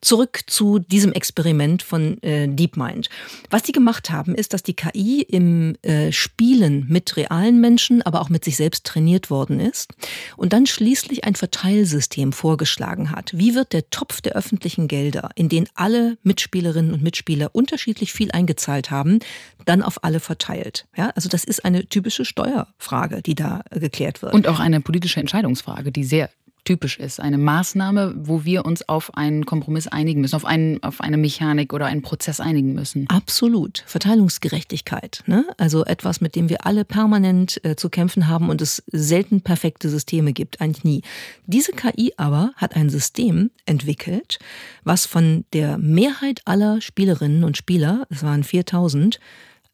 Zurück 0.00 0.40
zu 0.46 0.78
diesem 0.78 1.12
Experiment 1.12 1.82
von 1.82 2.22
äh, 2.22 2.48
DeepMind. 2.48 3.10
Was 3.50 3.62
die 3.62 3.72
gemacht 3.72 4.10
haben, 4.10 4.34
ist, 4.34 4.54
dass 4.54 4.62
die 4.62 4.74
KI 4.74 5.22
im 5.22 5.76
äh, 5.82 6.10
Spielen 6.10 6.86
mit 6.88 7.16
realen 7.16 7.60
Menschen, 7.60 8.00
aber 8.02 8.20
auch 8.22 8.30
mit 8.30 8.44
sich 8.44 8.56
selbst 8.56 8.86
trainiert 8.86 9.30
worden 9.30 9.60
ist 9.60 9.92
und 10.36 10.52
dann 10.52 10.66
schließlich 10.66 11.24
ein 11.24 11.34
Verteilsystem 11.34 12.32
vorgeschlagen 12.32 13.10
hat. 13.10 13.32
Wie 13.34 13.54
wird 13.54 13.72
der 13.72 13.90
Topf 13.90 14.20
der 14.20 14.32
öffentlichen 14.32 14.88
Gelder, 14.88 15.30
in 15.34 15.48
den 15.48 15.68
alle 15.74 16.16
Mitspielerinnen 16.22 16.94
und 16.94 17.02
Mitspieler 17.02 17.50
unterschiedlich 17.52 18.12
viel 18.12 18.30
eingezahlt 18.32 18.90
haben, 18.90 19.18
dann 19.66 19.82
auf 19.82 20.02
alle 20.02 20.20
verteilt? 20.20 20.86
Ja, 20.96 21.10
also 21.10 21.28
das 21.28 21.44
ist 21.44 21.64
eine 21.64 21.86
typische 21.86 22.24
Steuerfrage, 22.24 23.22
die 23.22 23.34
da 23.34 23.62
äh, 23.70 23.80
geklärt 23.80 24.22
wird. 24.22 24.32
Und 24.32 24.48
auch 24.48 24.60
eine 24.60 24.80
politische 24.80 25.20
Entscheidungsfrage, 25.20 25.92
die 25.92 26.04
sehr 26.04 26.30
typisch 26.64 26.98
ist. 26.98 27.20
Eine 27.20 27.38
Maßnahme, 27.38 28.14
wo 28.16 28.44
wir 28.44 28.64
uns 28.64 28.88
auf 28.88 29.16
einen 29.16 29.46
Kompromiss 29.46 29.86
einigen 29.86 30.20
müssen, 30.20 30.36
auf, 30.36 30.44
einen, 30.44 30.82
auf 30.82 31.00
eine 31.00 31.16
Mechanik 31.16 31.72
oder 31.72 31.86
einen 31.86 32.02
Prozess 32.02 32.40
einigen 32.40 32.74
müssen. 32.74 33.08
Absolut. 33.08 33.82
Verteilungsgerechtigkeit. 33.86 35.22
Ne? 35.26 35.46
Also 35.58 35.84
etwas, 35.84 36.20
mit 36.20 36.36
dem 36.36 36.48
wir 36.48 36.66
alle 36.66 36.84
permanent 36.84 37.64
äh, 37.64 37.76
zu 37.76 37.90
kämpfen 37.90 38.28
haben 38.28 38.48
und 38.50 38.60
es 38.60 38.82
selten 38.90 39.42
perfekte 39.42 39.88
Systeme 39.88 40.32
gibt, 40.32 40.60
eigentlich 40.60 40.84
nie. 40.84 41.02
Diese 41.46 41.72
KI 41.72 42.12
aber 42.16 42.52
hat 42.56 42.76
ein 42.76 42.90
System 42.90 43.50
entwickelt, 43.66 44.38
was 44.84 45.06
von 45.06 45.44
der 45.52 45.78
Mehrheit 45.78 46.42
aller 46.44 46.80
Spielerinnen 46.80 47.44
und 47.44 47.56
Spieler, 47.56 48.06
es 48.10 48.22
waren 48.22 48.44
4000, 48.44 49.18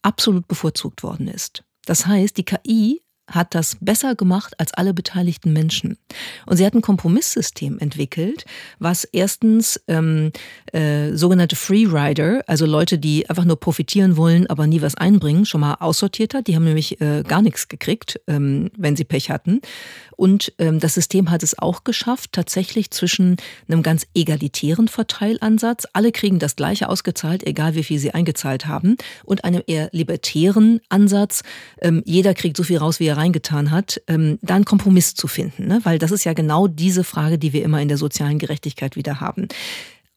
absolut 0.02 0.46
bevorzugt 0.48 1.02
worden 1.02 1.28
ist. 1.28 1.64
Das 1.86 2.06
heißt, 2.06 2.36
die 2.36 2.44
KI 2.44 3.00
hat 3.28 3.54
das 3.54 3.76
besser 3.80 4.14
gemacht 4.14 4.54
als 4.58 4.72
alle 4.74 4.94
beteiligten 4.94 5.52
Menschen. 5.52 5.98
Und 6.46 6.56
sie 6.56 6.66
hat 6.66 6.74
ein 6.74 6.82
Kompromisssystem 6.82 7.78
entwickelt, 7.78 8.44
was 8.78 9.04
erstens 9.04 9.80
ähm, 9.88 10.32
äh, 10.72 11.12
sogenannte 11.12 11.56
Freerider, 11.56 12.42
also 12.46 12.66
Leute, 12.66 12.98
die 12.98 13.28
einfach 13.28 13.44
nur 13.44 13.58
profitieren 13.58 14.16
wollen, 14.16 14.46
aber 14.48 14.66
nie 14.66 14.82
was 14.82 14.94
einbringen, 14.94 15.44
schon 15.44 15.60
mal 15.60 15.74
aussortiert 15.74 16.34
hat. 16.34 16.46
Die 16.46 16.54
haben 16.54 16.64
nämlich 16.64 17.00
äh, 17.00 17.22
gar 17.26 17.42
nichts 17.42 17.68
gekriegt, 17.68 18.20
ähm, 18.26 18.70
wenn 18.76 18.96
sie 18.96 19.04
Pech 19.04 19.30
hatten. 19.30 19.60
Und 20.16 20.52
ähm, 20.58 20.80
das 20.80 20.94
System 20.94 21.30
hat 21.30 21.42
es 21.42 21.58
auch 21.58 21.84
geschafft, 21.84 22.32
tatsächlich 22.32 22.90
zwischen 22.90 23.36
einem 23.68 23.82
ganz 23.82 24.06
egalitären 24.14 24.88
Verteilansatz, 24.88 25.86
alle 25.92 26.12
kriegen 26.12 26.38
das 26.38 26.56
gleiche 26.56 26.88
ausgezahlt, 26.88 27.46
egal 27.46 27.74
wie 27.74 27.84
viel 27.84 27.98
sie 27.98 28.14
eingezahlt 28.14 28.66
haben, 28.66 28.96
und 29.24 29.44
einem 29.44 29.62
eher 29.66 29.88
libertären 29.92 30.80
Ansatz, 30.88 31.42
ähm, 31.80 32.02
jeder 32.06 32.34
kriegt 32.34 32.56
so 32.56 32.62
viel 32.62 32.78
raus, 32.78 33.00
wie 33.00 33.06
er 33.06 33.15
reingetan 33.16 33.70
hat, 33.70 34.00
ähm, 34.06 34.38
da 34.42 34.54
einen 34.54 34.64
Kompromiss 34.64 35.14
zu 35.14 35.26
finden. 35.28 35.66
Ne? 35.66 35.80
Weil 35.84 35.98
das 35.98 36.10
ist 36.10 36.24
ja 36.24 36.32
genau 36.32 36.68
diese 36.68 37.04
Frage, 37.04 37.38
die 37.38 37.52
wir 37.52 37.64
immer 37.64 37.80
in 37.80 37.88
der 37.88 37.98
sozialen 37.98 38.38
Gerechtigkeit 38.38 38.96
wieder 38.96 39.20
haben. 39.20 39.48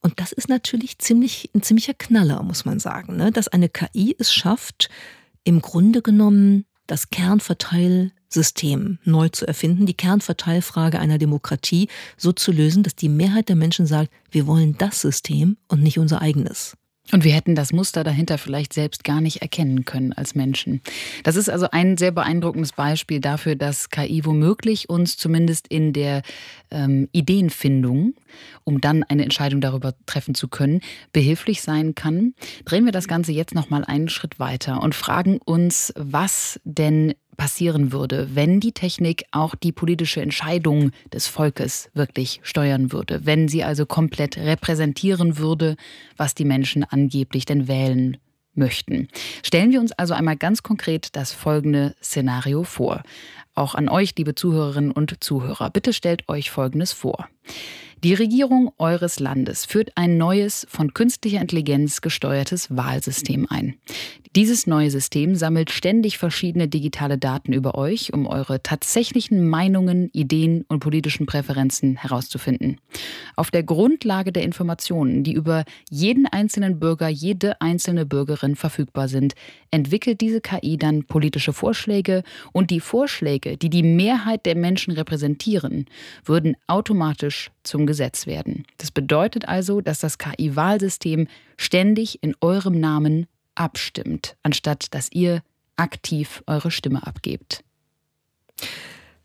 Und 0.01 0.19
das 0.19 0.31
ist 0.31 0.49
natürlich 0.49 0.99
ziemlich, 0.99 1.49
ein 1.53 1.61
ziemlicher 1.61 1.93
Knaller, 1.93 2.41
muss 2.43 2.65
man 2.65 2.79
sagen, 2.79 3.17
ne? 3.17 3.31
dass 3.31 3.47
eine 3.47 3.69
KI 3.69 4.15
es 4.17 4.33
schafft, 4.33 4.89
im 5.43 5.61
Grunde 5.61 6.01
genommen 6.01 6.65
das 6.87 7.09
Kernverteilsystem 7.09 8.99
neu 9.03 9.29
zu 9.29 9.45
erfinden, 9.45 9.85
die 9.85 9.93
Kernverteilfrage 9.93 10.99
einer 10.99 11.17
Demokratie 11.17 11.87
so 12.17 12.31
zu 12.31 12.51
lösen, 12.51 12.83
dass 12.83 12.95
die 12.95 13.09
Mehrheit 13.09 13.49
der 13.49 13.55
Menschen 13.55 13.85
sagt, 13.85 14.11
wir 14.31 14.47
wollen 14.47 14.77
das 14.77 15.01
System 15.01 15.57
und 15.67 15.83
nicht 15.83 15.99
unser 15.99 16.21
eigenes. 16.21 16.75
Und 17.11 17.23
wir 17.23 17.33
hätten 17.33 17.55
das 17.55 17.73
Muster 17.73 18.03
dahinter 18.03 18.37
vielleicht 18.37 18.73
selbst 18.73 19.03
gar 19.03 19.19
nicht 19.19 19.41
erkennen 19.41 19.85
können 19.85 20.13
als 20.13 20.35
Menschen. 20.35 20.81
Das 21.23 21.35
ist 21.35 21.49
also 21.49 21.69
ein 21.71 21.97
sehr 21.97 22.11
beeindruckendes 22.11 22.73
Beispiel 22.73 23.19
dafür, 23.19 23.55
dass 23.55 23.89
KI 23.89 24.25
womöglich 24.25 24.89
uns 24.89 25.17
zumindest 25.17 25.67
in 25.67 25.93
der 25.93 26.21
ähm, 26.69 27.09
Ideenfindung, 27.11 28.13
um 28.63 28.79
dann 28.79 29.03
eine 29.03 29.23
Entscheidung 29.23 29.61
darüber 29.61 29.93
treffen 30.05 30.35
zu 30.35 30.47
können, 30.47 30.81
behilflich 31.11 31.61
sein 31.61 31.95
kann. 31.95 32.35
Drehen 32.65 32.85
wir 32.85 32.91
das 32.91 33.07
Ganze 33.07 33.31
jetzt 33.31 33.55
noch 33.55 33.69
mal 33.69 33.83
einen 33.83 34.09
Schritt 34.09 34.39
weiter 34.39 34.81
und 34.81 34.93
fragen 34.93 35.39
uns, 35.43 35.91
was 35.95 36.59
denn 36.63 37.13
passieren 37.39 37.93
würde, 37.93 38.35
wenn 38.35 38.59
die 38.59 38.73
Technik 38.73 39.23
auch 39.31 39.55
die 39.55 39.71
politische 39.71 40.21
Entscheidung 40.21 40.91
des 41.13 41.27
Volkes 41.27 41.89
wirklich 41.93 42.41
steuern 42.43 42.91
würde, 42.91 43.25
wenn 43.25 43.47
sie 43.47 43.63
also 43.63 43.85
komplett 43.85 44.37
repräsentieren 44.37 45.37
würde, 45.37 45.77
was 46.17 46.35
die 46.35 46.43
Menschen 46.43 46.83
angeblich 46.83 47.45
denn 47.45 47.69
wählen 47.69 48.17
möchten. 48.55 49.07
Stellen 49.41 49.71
wir 49.71 49.79
uns 49.79 49.93
also 49.93 50.13
einmal 50.13 50.35
ganz 50.35 50.63
konkret 50.63 51.15
das 51.15 51.31
folgende 51.31 51.95
Szenario 52.03 52.63
vor. 52.63 53.03
Auch 53.59 53.75
an 53.75 53.89
euch, 53.89 54.13
liebe 54.17 54.35
Zuhörerinnen 54.35 54.91
und 54.91 55.21
Zuhörer, 55.21 55.69
bitte 55.69 55.91
stellt 55.91 56.29
euch 56.29 56.49
Folgendes 56.49 56.93
vor. 56.93 57.27
Die 58.01 58.13
Regierung 58.13 58.71
eures 58.77 59.19
Landes 59.19 59.65
führt 59.65 59.91
ein 59.95 60.17
neues, 60.17 60.65
von 60.69 60.93
künstlicher 60.93 61.41
Intelligenz 61.41 61.99
gesteuertes 61.99 62.73
Wahlsystem 62.73 63.45
ein. 63.49 63.75
Dieses 64.37 64.67
neue 64.67 64.89
System 64.89 65.35
sammelt 65.35 65.69
ständig 65.71 66.17
verschiedene 66.17 66.69
digitale 66.69 67.17
Daten 67.17 67.51
über 67.51 67.75
euch, 67.75 68.13
um 68.13 68.27
eure 68.27 68.63
tatsächlichen 68.63 69.49
Meinungen, 69.49 70.09
Ideen 70.13 70.63
und 70.69 70.79
politischen 70.79 71.25
Präferenzen 71.25 71.97
herauszufinden. 71.97 72.79
Auf 73.35 73.51
der 73.51 73.63
Grundlage 73.63 74.31
der 74.31 74.43
Informationen, 74.43 75.23
die 75.23 75.33
über 75.33 75.65
jeden 75.89 76.27
einzelnen 76.27 76.79
Bürger, 76.79 77.09
jede 77.09 77.59
einzelne 77.59 78.05
Bürgerin 78.05 78.55
verfügbar 78.55 79.07
sind, 79.07 79.33
entwickelt 79.71 80.21
diese 80.21 80.41
KI 80.41 80.77
dann 80.77 81.05
politische 81.05 81.51
Vorschläge 81.51 82.23
und 82.53 82.69
die 82.69 82.79
Vorschläge, 82.79 83.48
die 83.57 83.69
die 83.69 83.83
Mehrheit 83.83 84.45
der 84.45 84.55
Menschen 84.55 84.93
repräsentieren, 84.93 85.85
würden 86.23 86.55
automatisch 86.67 87.51
zum 87.63 87.85
Gesetz 87.85 88.27
werden. 88.27 88.65
Das 88.77 88.91
bedeutet 88.91 89.47
also, 89.47 89.81
dass 89.81 89.99
das 89.99 90.17
KI-Wahlsystem 90.17 91.27
ständig 91.57 92.23
in 92.23 92.35
eurem 92.41 92.79
Namen 92.79 93.27
abstimmt, 93.55 94.35
anstatt 94.43 94.93
dass 94.93 95.11
ihr 95.11 95.41
aktiv 95.75 96.43
eure 96.47 96.71
Stimme 96.71 97.05
abgebt. 97.05 97.63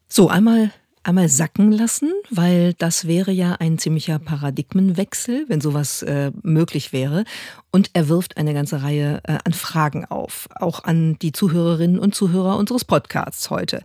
So, 0.08 0.28
einmal 0.28 0.70
einmal 1.04 1.28
sacken 1.28 1.72
lassen, 1.72 2.12
weil 2.30 2.74
das 2.74 3.06
wäre 3.06 3.30
ja 3.30 3.56
ein 3.58 3.78
ziemlicher 3.78 4.18
Paradigmenwechsel, 4.18 5.44
wenn 5.48 5.60
sowas 5.60 6.02
äh, 6.02 6.32
möglich 6.42 6.92
wäre. 6.92 7.24
Und 7.70 7.90
er 7.92 8.08
wirft 8.08 8.36
eine 8.36 8.54
ganze 8.54 8.82
Reihe 8.82 9.20
äh, 9.24 9.38
an 9.44 9.52
Fragen 9.52 10.04
auf, 10.04 10.48
auch 10.54 10.84
an 10.84 11.18
die 11.20 11.32
Zuhörerinnen 11.32 11.98
und 11.98 12.14
Zuhörer 12.14 12.56
unseres 12.56 12.84
Podcasts 12.84 13.50
heute. 13.50 13.82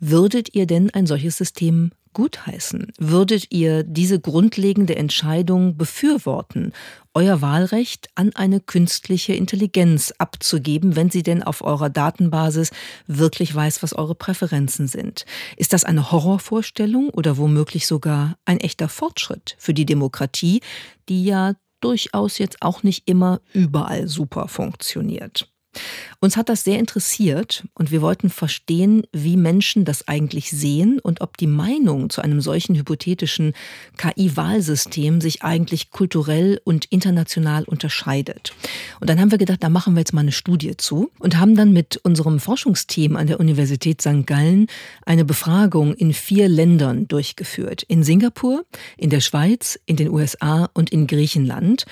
Würdet 0.00 0.54
ihr 0.54 0.66
denn 0.66 0.90
ein 0.90 1.06
solches 1.06 1.36
System 1.36 1.90
gutheißen? 2.12 2.92
Würdet 2.98 3.46
ihr 3.50 3.82
diese 3.82 4.20
grundlegende 4.20 4.96
Entscheidung 4.96 5.76
befürworten, 5.76 6.72
euer 7.14 7.40
Wahlrecht 7.42 8.08
an 8.14 8.34
eine 8.34 8.60
künstliche 8.60 9.34
Intelligenz 9.34 10.12
abzugeben, 10.18 10.94
wenn 10.94 11.10
sie 11.10 11.22
denn 11.22 11.42
auf 11.42 11.62
eurer 11.62 11.90
Datenbasis 11.90 12.70
wirklich 13.06 13.54
weiß, 13.54 13.82
was 13.82 13.92
eure 13.92 14.14
Präferenzen 14.14 14.86
sind? 14.86 15.24
Ist 15.56 15.72
das 15.72 15.84
eine 15.84 16.12
Horrorvorstellung 16.12 17.10
oder 17.10 17.36
womöglich 17.36 17.86
sogar 17.86 18.36
ein 18.44 18.60
echter 18.60 18.88
Fortschritt 18.88 19.56
für 19.58 19.74
die 19.74 19.86
Demokratie, 19.86 20.60
die 21.08 21.24
ja 21.24 21.54
durchaus 21.80 22.38
jetzt 22.38 22.62
auch 22.62 22.82
nicht 22.82 23.08
immer 23.08 23.40
überall 23.52 24.08
super 24.08 24.48
funktioniert? 24.48 25.50
Uns 26.20 26.36
hat 26.36 26.48
das 26.48 26.64
sehr 26.64 26.78
interessiert 26.78 27.64
und 27.74 27.90
wir 27.90 28.02
wollten 28.02 28.30
verstehen, 28.30 29.04
wie 29.12 29.36
Menschen 29.36 29.84
das 29.84 30.08
eigentlich 30.08 30.50
sehen 30.50 30.98
und 30.98 31.20
ob 31.20 31.36
die 31.36 31.46
Meinung 31.46 32.10
zu 32.10 32.22
einem 32.22 32.40
solchen 32.40 32.74
hypothetischen 32.74 33.52
KI-Wahlsystem 33.96 35.20
sich 35.20 35.44
eigentlich 35.44 35.90
kulturell 35.90 36.60
und 36.64 36.86
international 36.86 37.64
unterscheidet. 37.64 38.52
Und 39.00 39.08
dann 39.08 39.20
haben 39.20 39.30
wir 39.30 39.38
gedacht, 39.38 39.62
da 39.62 39.68
machen 39.68 39.94
wir 39.94 40.00
jetzt 40.00 40.12
mal 40.12 40.22
eine 40.22 40.32
Studie 40.32 40.76
zu 40.76 41.10
und 41.20 41.38
haben 41.38 41.54
dann 41.54 41.72
mit 41.72 41.98
unserem 41.98 42.40
Forschungsteam 42.40 43.14
an 43.14 43.28
der 43.28 43.38
Universität 43.38 44.00
St. 44.00 44.26
Gallen 44.26 44.66
eine 45.06 45.24
Befragung 45.24 45.94
in 45.94 46.12
vier 46.12 46.48
Ländern 46.48 47.06
durchgeführt. 47.06 47.84
In 47.84 48.02
Singapur, 48.02 48.64
in 48.96 49.10
der 49.10 49.20
Schweiz, 49.20 49.78
in 49.86 49.96
den 49.96 50.10
USA 50.10 50.68
und 50.74 50.90
in 50.90 51.06
Griechenland 51.06 51.84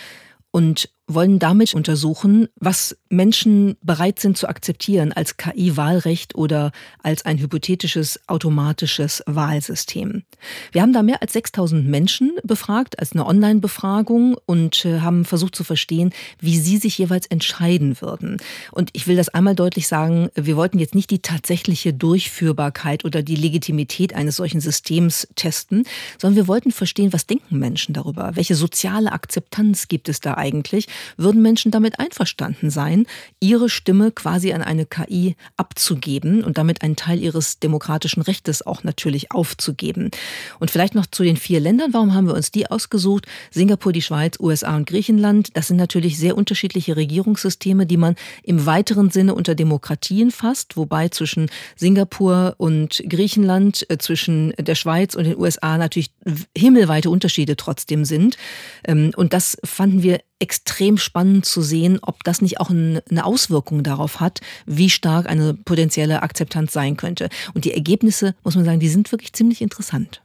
und 0.50 0.88
wollen 1.08 1.38
damit 1.38 1.74
untersuchen, 1.74 2.48
was 2.56 2.96
Menschen 3.08 3.76
bereit 3.82 4.18
sind 4.18 4.36
zu 4.36 4.48
akzeptieren 4.48 5.12
als 5.12 5.36
KI-Wahlrecht 5.36 6.34
oder 6.34 6.72
als 7.02 7.24
ein 7.24 7.38
hypothetisches 7.38 8.20
automatisches 8.26 9.22
Wahlsystem. 9.26 10.24
Wir 10.72 10.82
haben 10.82 10.92
da 10.92 11.02
mehr 11.02 11.22
als 11.22 11.32
6000 11.32 11.86
Menschen 11.86 12.32
befragt 12.42 12.98
als 12.98 13.12
eine 13.12 13.24
Online-Befragung 13.24 14.36
und 14.46 14.84
äh, 14.84 15.00
haben 15.00 15.24
versucht 15.24 15.54
zu 15.54 15.64
verstehen, 15.64 16.12
wie 16.40 16.58
sie 16.58 16.76
sich 16.76 16.98
jeweils 16.98 17.26
entscheiden 17.26 18.00
würden. 18.00 18.38
Und 18.72 18.90
ich 18.92 19.06
will 19.06 19.16
das 19.16 19.28
einmal 19.28 19.54
deutlich 19.54 19.86
sagen, 19.86 20.28
wir 20.34 20.56
wollten 20.56 20.78
jetzt 20.78 20.94
nicht 20.94 21.10
die 21.10 21.20
tatsächliche 21.20 21.92
Durchführbarkeit 21.92 23.04
oder 23.04 23.22
die 23.22 23.36
Legitimität 23.36 24.14
eines 24.14 24.36
solchen 24.36 24.60
Systems 24.60 25.28
testen, 25.36 25.84
sondern 26.20 26.36
wir 26.36 26.48
wollten 26.48 26.72
verstehen, 26.72 27.12
was 27.12 27.26
denken 27.26 27.58
Menschen 27.58 27.94
darüber? 27.94 28.32
Welche 28.34 28.56
soziale 28.56 29.12
Akzeptanz 29.12 29.88
gibt 29.88 30.08
es 30.08 30.20
da 30.20 30.34
eigentlich? 30.34 30.88
Würden 31.16 31.42
Menschen 31.42 31.70
damit 31.70 31.98
einverstanden 31.98 32.70
sein, 32.70 33.06
ihre 33.40 33.68
Stimme 33.68 34.12
quasi 34.12 34.52
an 34.52 34.62
eine 34.62 34.86
KI 34.86 35.36
abzugeben 35.56 36.44
und 36.44 36.58
damit 36.58 36.82
einen 36.82 36.96
Teil 36.96 37.20
ihres 37.20 37.58
demokratischen 37.58 38.22
Rechtes 38.22 38.66
auch 38.66 38.84
natürlich 38.84 39.32
aufzugeben. 39.32 40.10
Und 40.58 40.70
vielleicht 40.70 40.94
noch 40.94 41.06
zu 41.06 41.22
den 41.22 41.36
vier 41.36 41.60
Ländern. 41.60 41.92
Warum 41.92 42.14
haben 42.14 42.26
wir 42.26 42.34
uns 42.34 42.50
die 42.50 42.70
ausgesucht? 42.70 43.26
Singapur, 43.50 43.92
die 43.92 44.02
Schweiz, 44.02 44.38
USA 44.40 44.76
und 44.76 44.86
Griechenland. 44.86 45.50
Das 45.54 45.68
sind 45.68 45.76
natürlich 45.76 46.18
sehr 46.18 46.36
unterschiedliche 46.36 46.96
Regierungssysteme, 46.96 47.86
die 47.86 47.96
man 47.96 48.16
im 48.42 48.66
weiteren 48.66 49.10
Sinne 49.10 49.34
unter 49.34 49.54
Demokratien 49.54 50.30
fasst, 50.30 50.76
wobei 50.76 51.08
zwischen 51.08 51.50
Singapur 51.76 52.54
und 52.58 53.02
Griechenland, 53.08 53.86
äh, 53.90 53.98
zwischen 53.98 54.52
der 54.58 54.74
Schweiz 54.74 55.14
und 55.14 55.24
den 55.24 55.38
USA 55.38 55.78
natürlich 55.78 56.10
himmelweite 56.56 57.10
Unterschiede 57.10 57.56
trotzdem 57.56 58.04
sind. 58.04 58.36
Ähm, 58.84 59.12
und 59.16 59.32
das 59.32 59.56
fanden 59.64 60.02
wir 60.02 60.20
extrem 60.38 60.98
spannend 60.98 61.46
zu 61.46 61.62
sehen, 61.62 61.98
ob 62.02 62.22
das 62.24 62.42
nicht 62.42 62.60
auch 62.60 62.70
eine 62.70 63.24
Auswirkung 63.24 63.82
darauf 63.82 64.20
hat, 64.20 64.40
wie 64.66 64.90
stark 64.90 65.28
eine 65.28 65.54
potenzielle 65.54 66.22
Akzeptanz 66.22 66.72
sein 66.72 66.96
könnte. 66.96 67.28
Und 67.54 67.64
die 67.64 67.72
Ergebnisse, 67.72 68.34
muss 68.44 68.56
man 68.56 68.64
sagen, 68.64 68.80
die 68.80 68.88
sind 68.88 69.10
wirklich 69.12 69.32
ziemlich 69.32 69.62
interessant. 69.62 70.22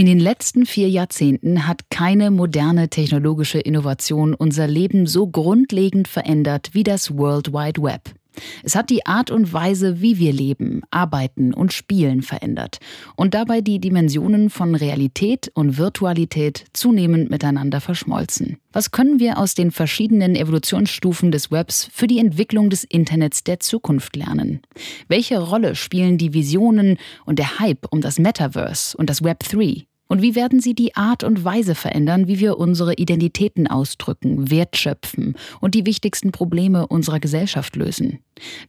In 0.00 0.06
den 0.06 0.18
letzten 0.18 0.64
vier 0.64 0.88
Jahrzehnten 0.88 1.66
hat 1.66 1.90
keine 1.90 2.30
moderne 2.30 2.88
technologische 2.88 3.58
Innovation 3.58 4.32
unser 4.32 4.66
Leben 4.66 5.06
so 5.06 5.26
grundlegend 5.26 6.08
verändert 6.08 6.70
wie 6.72 6.84
das 6.84 7.18
World 7.18 7.52
Wide 7.52 7.82
Web. 7.82 8.14
Es 8.62 8.74
hat 8.74 8.90
die 8.90 9.06
Art 9.06 9.30
und 9.30 9.52
Weise, 9.52 10.00
wie 10.00 10.18
wir 10.18 10.32
leben, 10.32 10.82
arbeiten 10.90 11.52
und 11.52 11.72
spielen 11.72 12.22
verändert 12.22 12.78
und 13.16 13.34
dabei 13.34 13.60
die 13.60 13.80
Dimensionen 13.80 14.50
von 14.50 14.74
Realität 14.74 15.50
und 15.54 15.78
Virtualität 15.78 16.64
zunehmend 16.72 17.30
miteinander 17.30 17.80
verschmolzen. 17.80 18.58
Was 18.72 18.92
können 18.92 19.18
wir 19.18 19.38
aus 19.38 19.54
den 19.54 19.72
verschiedenen 19.72 20.36
Evolutionsstufen 20.36 21.32
des 21.32 21.50
Webs 21.50 21.88
für 21.92 22.06
die 22.06 22.20
Entwicklung 22.20 22.70
des 22.70 22.84
Internets 22.84 23.42
der 23.42 23.58
Zukunft 23.58 24.14
lernen? 24.14 24.60
Welche 25.08 25.40
Rolle 25.40 25.74
spielen 25.74 26.18
die 26.18 26.34
Visionen 26.34 26.96
und 27.24 27.38
der 27.38 27.58
Hype 27.58 27.86
um 27.90 28.00
das 28.00 28.18
Metaverse 28.18 28.96
und 28.96 29.10
das 29.10 29.24
Web 29.24 29.40
3? 29.40 29.86
Und 30.10 30.22
wie 30.22 30.34
werden 30.34 30.58
sie 30.58 30.74
die 30.74 30.96
Art 30.96 31.22
und 31.22 31.44
Weise 31.44 31.76
verändern, 31.76 32.26
wie 32.26 32.40
wir 32.40 32.58
unsere 32.58 32.94
Identitäten 32.94 33.68
ausdrücken, 33.68 34.50
wertschöpfen 34.50 35.36
und 35.60 35.76
die 35.76 35.86
wichtigsten 35.86 36.32
Probleme 36.32 36.88
unserer 36.88 37.20
Gesellschaft 37.20 37.76
lösen? 37.76 38.18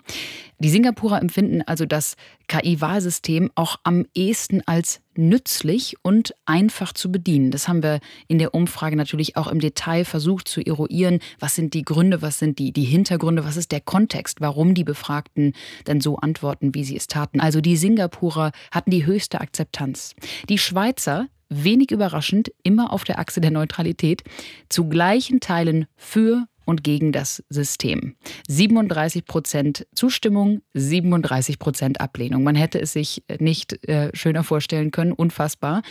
Die 0.58 0.68
Singapurer 0.70 1.20
empfinden 1.20 1.62
also 1.62 1.86
das 1.86 2.16
KI-Wahlsystem 2.48 3.50
auch 3.54 3.76
am 3.84 4.06
ehesten 4.14 4.62
als 4.66 5.00
nützlich 5.16 5.96
und 6.02 6.34
einfach 6.46 6.92
zu 6.92 7.12
bedienen. 7.12 7.50
Das 7.50 7.68
haben 7.68 7.82
wir 7.82 8.00
in 8.28 8.38
der 8.38 8.54
Umfrage 8.54 8.96
natürlich 8.96 9.36
auch 9.36 9.46
im 9.48 9.60
Detail 9.60 10.04
versucht 10.04 10.48
zu 10.48 10.60
eruieren. 10.60 11.20
Was 11.38 11.54
sind 11.54 11.74
die 11.74 11.82
Gründe, 11.82 12.22
was 12.22 12.38
sind 12.38 12.58
die, 12.58 12.72
die 12.72 12.84
Hintergründe, 12.84 13.44
was 13.44 13.56
ist 13.56 13.72
der 13.72 13.80
Kontext, 13.80 14.40
warum 14.40 14.74
die 14.74 14.84
Befragten 14.84 15.54
denn 15.86 16.00
so 16.00 16.16
antworten, 16.16 16.74
wie 16.74 16.84
sie 16.84 16.96
es 16.96 17.06
taten. 17.06 17.40
Also 17.40 17.60
die 17.60 17.76
Singapurer 17.76 18.52
hatten 18.70 18.90
die 18.90 19.06
höchste 19.06 19.40
Akzeptanz. 19.40 20.14
Die 20.48 20.58
Schweizer 20.58 21.28
wenig 21.50 21.90
überraschend, 21.90 22.50
immer 22.62 22.92
auf 22.92 23.04
der 23.04 23.18
Achse 23.18 23.40
der 23.40 23.50
Neutralität, 23.50 24.22
zu 24.68 24.88
gleichen 24.88 25.40
Teilen 25.40 25.86
für 25.96 26.46
und 26.64 26.84
gegen 26.84 27.10
das 27.10 27.42
System. 27.48 28.14
37 28.48 29.24
Prozent 29.24 29.86
Zustimmung, 29.92 30.62
37 30.74 31.58
Prozent 31.58 32.00
Ablehnung. 32.00 32.44
Man 32.44 32.54
hätte 32.54 32.80
es 32.80 32.92
sich 32.92 33.24
nicht 33.40 33.86
äh, 33.88 34.10
schöner 34.14 34.44
vorstellen 34.44 34.92
können, 34.92 35.12
unfassbar. 35.12 35.82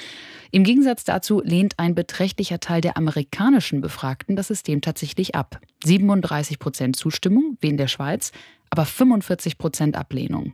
Im 0.51 0.63
Gegensatz 0.63 1.03
dazu 1.03 1.41
lehnt 1.43 1.77
ein 1.77 1.95
beträchtlicher 1.95 2.61
Teil 2.61 2.79
der 2.79 2.95
amerikanischen 2.95 3.81
Befragten 3.81 4.37
das 4.37 4.47
System 4.47 4.79
tatsächlich 4.79 5.35
ab. 5.35 5.59
37 5.83 6.59
Prozent 6.59 6.95
Zustimmung, 6.95 7.57
wie 7.59 7.69
in 7.69 7.77
der 7.77 7.87
Schweiz, 7.87 8.31
aber 8.69 8.85
45 8.85 9.57
Prozent 9.57 9.97
Ablehnung. 9.97 10.53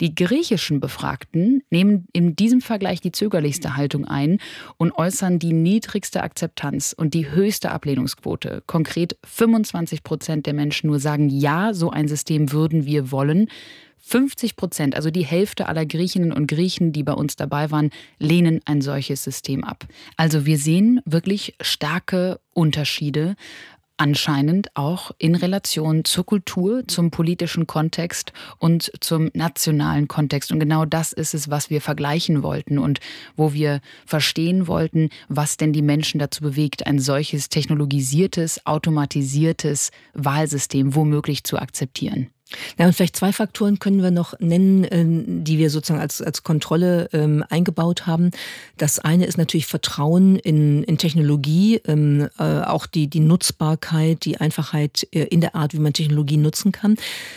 Die 0.00 0.14
griechischen 0.14 0.78
Befragten 0.78 1.62
nehmen 1.70 2.06
in 2.12 2.36
diesem 2.36 2.60
Vergleich 2.60 3.00
die 3.00 3.10
zögerlichste 3.10 3.76
Haltung 3.76 4.04
ein 4.04 4.38
und 4.76 4.92
äußern 4.92 5.38
die 5.38 5.52
niedrigste 5.52 6.22
Akzeptanz 6.22 6.94
und 6.96 7.14
die 7.14 7.30
höchste 7.30 7.70
Ablehnungsquote. 7.70 8.62
Konkret 8.66 9.16
25 9.24 10.04
Prozent 10.04 10.46
der 10.46 10.54
Menschen 10.54 10.88
nur 10.88 11.00
sagen, 11.00 11.28
ja, 11.28 11.74
so 11.74 11.90
ein 11.90 12.06
System 12.06 12.52
würden 12.52 12.86
wir 12.86 13.10
wollen. 13.10 13.48
50 14.00 14.56
Prozent, 14.56 14.94
also 14.94 15.10
die 15.10 15.24
Hälfte 15.24 15.66
aller 15.66 15.84
Griechinnen 15.84 16.32
und 16.32 16.46
Griechen, 16.46 16.92
die 16.92 17.02
bei 17.02 17.12
uns 17.12 17.34
dabei 17.34 17.70
waren, 17.72 17.90
lehnen 18.18 18.60
ein 18.64 18.80
solches 18.80 19.24
System 19.24 19.64
ab. 19.64 19.86
Also 20.16 20.46
wir 20.46 20.58
sehen 20.58 21.00
wirklich 21.04 21.56
starke 21.60 22.40
Unterschiede 22.54 23.34
anscheinend 23.98 24.74
auch 24.74 25.10
in 25.18 25.34
Relation 25.34 26.04
zur 26.04 26.24
Kultur, 26.24 26.86
zum 26.86 27.10
politischen 27.10 27.66
Kontext 27.66 28.32
und 28.58 28.90
zum 29.00 29.30
nationalen 29.34 30.08
Kontext. 30.08 30.50
Und 30.52 30.60
genau 30.60 30.84
das 30.84 31.12
ist 31.12 31.34
es, 31.34 31.50
was 31.50 31.68
wir 31.68 31.80
vergleichen 31.80 32.42
wollten 32.42 32.78
und 32.78 33.00
wo 33.36 33.52
wir 33.52 33.80
verstehen 34.06 34.66
wollten, 34.66 35.10
was 35.28 35.56
denn 35.56 35.72
die 35.72 35.82
Menschen 35.82 36.18
dazu 36.18 36.42
bewegt, 36.42 36.86
ein 36.86 36.98
solches 36.98 37.48
technologisiertes, 37.48 38.64
automatisiertes 38.66 39.90
Wahlsystem 40.14 40.94
womöglich 40.94 41.44
zu 41.44 41.58
akzeptieren. 41.58 42.30
Ja, 42.78 42.86
und 42.86 42.94
vielleicht 42.94 43.16
zwei 43.16 43.32
Faktoren 43.32 43.78
können 43.78 44.02
wir 44.02 44.10
noch 44.10 44.38
nennen, 44.40 44.86
ähm, 44.90 45.44
die 45.44 45.58
wir 45.58 45.68
sozusagen 45.70 46.00
als, 46.00 46.22
als 46.22 46.42
Kontrolle 46.42 47.08
ähm, 47.12 47.44
eingebaut 47.50 48.06
haben. 48.06 48.30
Das 48.78 48.98
eine 48.98 49.26
ist 49.26 49.36
natürlich 49.36 49.66
Vertrauen 49.66 50.36
in, 50.36 50.82
in 50.84 50.96
Technologie, 50.96 51.80
ähm, 51.86 52.28
äh, 52.38 52.62
auch 52.62 52.86
die, 52.86 53.08
die 53.08 53.20
Nutzbarkeit, 53.20 54.24
die 54.24 54.38
Einfachheit 54.38 55.06
äh, 55.12 55.24
in 55.24 55.40
der 55.40 55.54
Art, 55.54 55.74
wie 55.74 55.78
man 55.78 55.92
Technologie 55.92 56.38
nutzen 56.38 56.72
kann. 56.72 56.96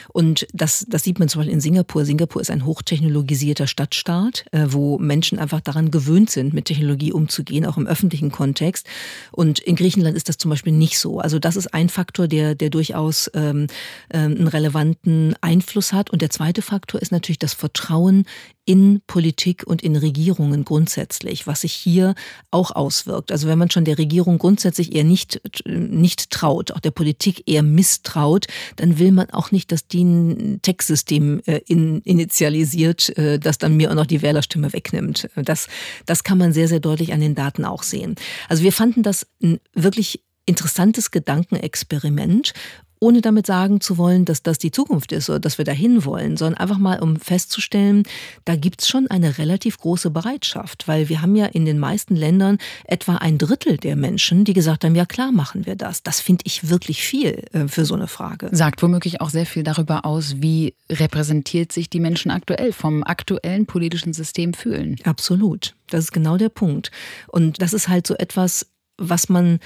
Und 0.09 0.47
das, 0.53 0.85
das 0.87 1.03
sieht 1.03 1.19
man 1.19 1.27
zum 1.27 1.39
Beispiel 1.39 1.53
in 1.53 1.61
Singapur. 1.61 2.05
Singapur 2.05 2.41
ist 2.41 2.51
ein 2.51 2.65
hochtechnologisierter 2.65 3.67
Stadtstaat, 3.67 4.45
äh, 4.51 4.67
wo 4.69 4.97
Menschen 4.97 5.39
einfach 5.39 5.59
daran 5.59 5.91
gewöhnt 5.91 6.29
sind, 6.29 6.53
mit 6.53 6.65
Technologie 6.65 7.11
umzugehen, 7.11 7.65
auch 7.65 7.77
im 7.77 7.87
öffentlichen 7.87 8.31
Kontext. 8.31 8.87
Und 9.31 9.59
in 9.59 9.75
Griechenland 9.75 10.15
ist 10.15 10.29
das 10.29 10.37
zum 10.37 10.49
Beispiel 10.49 10.73
nicht 10.73 10.99
so. 10.99 11.19
Also 11.19 11.37
das 11.37 11.57
ist 11.57 11.73
ein 11.73 11.89
Faktor, 11.89 12.27
der, 12.29 12.55
der 12.55 12.69
durchaus 12.69 13.29
ähm, 13.33 13.67
ähm, 14.09 14.37
einen 14.37 14.47
relevanten 14.47 15.00
relevanten 15.05 15.35
Einfluss 15.41 15.93
hat. 15.93 16.09
Und 16.09 16.21
der 16.21 16.29
zweite 16.29 16.61
Faktor 16.61 17.01
ist 17.01 17.11
natürlich 17.11 17.39
das 17.39 17.53
Vertrauen 17.53 18.25
in 18.65 19.01
Politik 19.07 19.63
und 19.65 19.81
in 19.81 19.95
Regierungen 19.95 20.63
grundsätzlich, 20.63 21.47
was 21.47 21.61
sich 21.61 21.73
hier 21.73 22.13
auch 22.51 22.71
auswirkt. 22.71 23.31
Also 23.31 23.47
wenn 23.47 23.57
man 23.57 23.71
schon 23.71 23.85
der 23.85 23.97
Regierung 23.97 24.37
grundsätzlich 24.37 24.93
eher 24.93 25.03
nicht, 25.03 25.41
nicht 25.65 26.29
traut, 26.29 26.71
auch 26.71 26.79
der 26.79 26.91
Politik 26.91 27.43
eher 27.47 27.63
misstraut, 27.63 28.47
dann 28.75 28.99
will 28.99 29.11
man 29.11 29.29
auch 29.31 29.51
nicht, 29.51 29.71
dass 29.71 29.87
die 29.87 30.03
ein 30.03 30.59
Textsystem 30.61 31.41
äh, 31.45 31.61
in, 31.65 32.01
initialisiert, 32.01 33.17
äh, 33.17 33.39
das 33.39 33.57
dann 33.57 33.75
mir 33.75 33.89
auch 33.89 33.95
noch 33.95 34.05
die 34.05 34.21
Wählerstimme 34.21 34.73
wegnimmt. 34.73 35.29
Das, 35.35 35.67
das 36.05 36.23
kann 36.23 36.37
man 36.37 36.53
sehr, 36.53 36.67
sehr 36.67 36.79
deutlich 36.79 37.13
an 37.13 37.19
den 37.19 37.35
Daten 37.35 37.65
auch 37.65 37.83
sehen. 37.83 38.15
Also 38.47 38.63
wir 38.63 38.71
fanden 38.71 39.03
das 39.03 39.25
ein 39.41 39.59
wirklich 39.73 40.23
interessantes 40.45 41.11
Gedankenexperiment 41.11 42.53
ohne 43.01 43.21
damit 43.21 43.47
sagen 43.47 43.81
zu 43.81 43.97
wollen, 43.97 44.25
dass 44.25 44.43
das 44.43 44.59
die 44.59 44.69
Zukunft 44.69 45.11
ist 45.11 45.29
oder 45.29 45.39
dass 45.39 45.57
wir 45.57 45.65
dahin 45.65 46.05
wollen, 46.05 46.37
sondern 46.37 46.59
einfach 46.59 46.77
mal, 46.77 46.99
um 46.99 47.17
festzustellen, 47.17 48.03
da 48.45 48.55
gibt's 48.55 48.87
schon 48.87 49.07
eine 49.07 49.39
relativ 49.39 49.79
große 49.79 50.11
Bereitschaft, 50.11 50.87
weil 50.87 51.09
wir 51.09 51.21
haben 51.21 51.35
ja 51.35 51.47
in 51.47 51.65
den 51.65 51.79
meisten 51.79 52.15
Ländern 52.15 52.59
etwa 52.85 53.15
ein 53.15 53.39
Drittel 53.39 53.77
der 53.77 53.95
Menschen, 53.95 54.45
die 54.45 54.53
gesagt 54.53 54.85
haben, 54.85 54.95
ja 54.95 55.05
klar 55.05 55.31
machen 55.31 55.65
wir 55.65 55.75
das. 55.75 56.03
Das 56.03 56.21
finde 56.21 56.43
ich 56.45 56.69
wirklich 56.69 57.01
viel 57.01 57.43
äh, 57.53 57.67
für 57.67 57.85
so 57.85 57.95
eine 57.95 58.07
Frage. 58.07 58.49
Sagt 58.51 58.83
womöglich 58.83 59.19
auch 59.19 59.31
sehr 59.31 59.47
viel 59.47 59.63
darüber 59.63 60.05
aus, 60.05 60.35
wie 60.37 60.75
repräsentiert 60.87 61.71
sich 61.71 61.89
die 61.89 61.99
Menschen 61.99 62.29
aktuell 62.29 62.71
vom 62.71 63.03
aktuellen 63.03 63.65
politischen 63.65 64.13
System 64.13 64.53
fühlen. 64.53 64.97
Absolut. 65.05 65.73
Das 65.89 66.03
ist 66.03 66.11
genau 66.11 66.37
der 66.37 66.49
Punkt. 66.49 66.91
Und 67.27 67.63
das 67.63 67.73
ist 67.73 67.87
halt 67.87 68.05
so 68.05 68.15
etwas, 68.15 68.67
was 68.97 69.27
man 69.27 69.59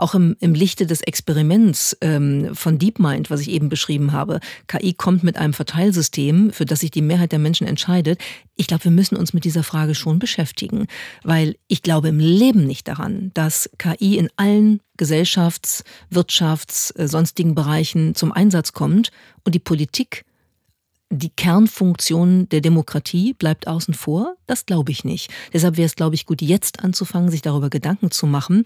auch 0.00 0.14
im, 0.14 0.36
im 0.40 0.54
Lichte 0.54 0.86
des 0.86 1.00
Experiments 1.02 1.96
ähm, 2.00 2.54
von 2.54 2.78
DeepMind, 2.78 3.30
was 3.30 3.40
ich 3.40 3.50
eben 3.50 3.68
beschrieben 3.68 4.12
habe, 4.12 4.40
KI 4.66 4.94
kommt 4.94 5.22
mit 5.22 5.36
einem 5.36 5.52
Verteilsystem, 5.52 6.52
für 6.52 6.64
das 6.64 6.80
sich 6.80 6.90
die 6.90 7.02
Mehrheit 7.02 7.32
der 7.32 7.38
Menschen 7.38 7.66
entscheidet. 7.66 8.20
Ich 8.56 8.66
glaube, 8.66 8.84
wir 8.84 8.90
müssen 8.90 9.16
uns 9.16 9.32
mit 9.32 9.44
dieser 9.44 9.62
Frage 9.62 9.94
schon 9.94 10.18
beschäftigen, 10.18 10.86
weil 11.22 11.56
ich 11.68 11.82
glaube 11.82 12.08
im 12.08 12.18
Leben 12.18 12.66
nicht 12.66 12.88
daran, 12.88 13.30
dass 13.34 13.70
KI 13.78 14.16
in 14.16 14.30
allen 14.36 14.80
Gesellschafts-, 14.98 15.84
Wirtschafts-, 16.10 16.96
äh, 16.98 17.08
sonstigen 17.08 17.54
Bereichen 17.54 18.14
zum 18.14 18.32
Einsatz 18.32 18.72
kommt 18.72 19.10
und 19.44 19.54
die 19.54 19.60
Politik 19.60 20.24
die 21.12 21.30
Kernfunktion 21.30 22.48
der 22.50 22.60
Demokratie 22.60 23.32
bleibt 23.32 23.66
außen 23.66 23.94
vor? 23.94 24.36
Das 24.46 24.64
glaube 24.64 24.92
ich 24.92 25.04
nicht. 25.04 25.28
Deshalb 25.52 25.76
wäre 25.76 25.86
es, 25.86 25.96
glaube 25.96 26.14
ich, 26.14 26.24
gut, 26.24 26.40
jetzt 26.40 26.84
anzufangen, 26.84 27.30
sich 27.30 27.42
darüber 27.42 27.68
Gedanken 27.68 28.12
zu 28.12 28.26
machen 28.26 28.62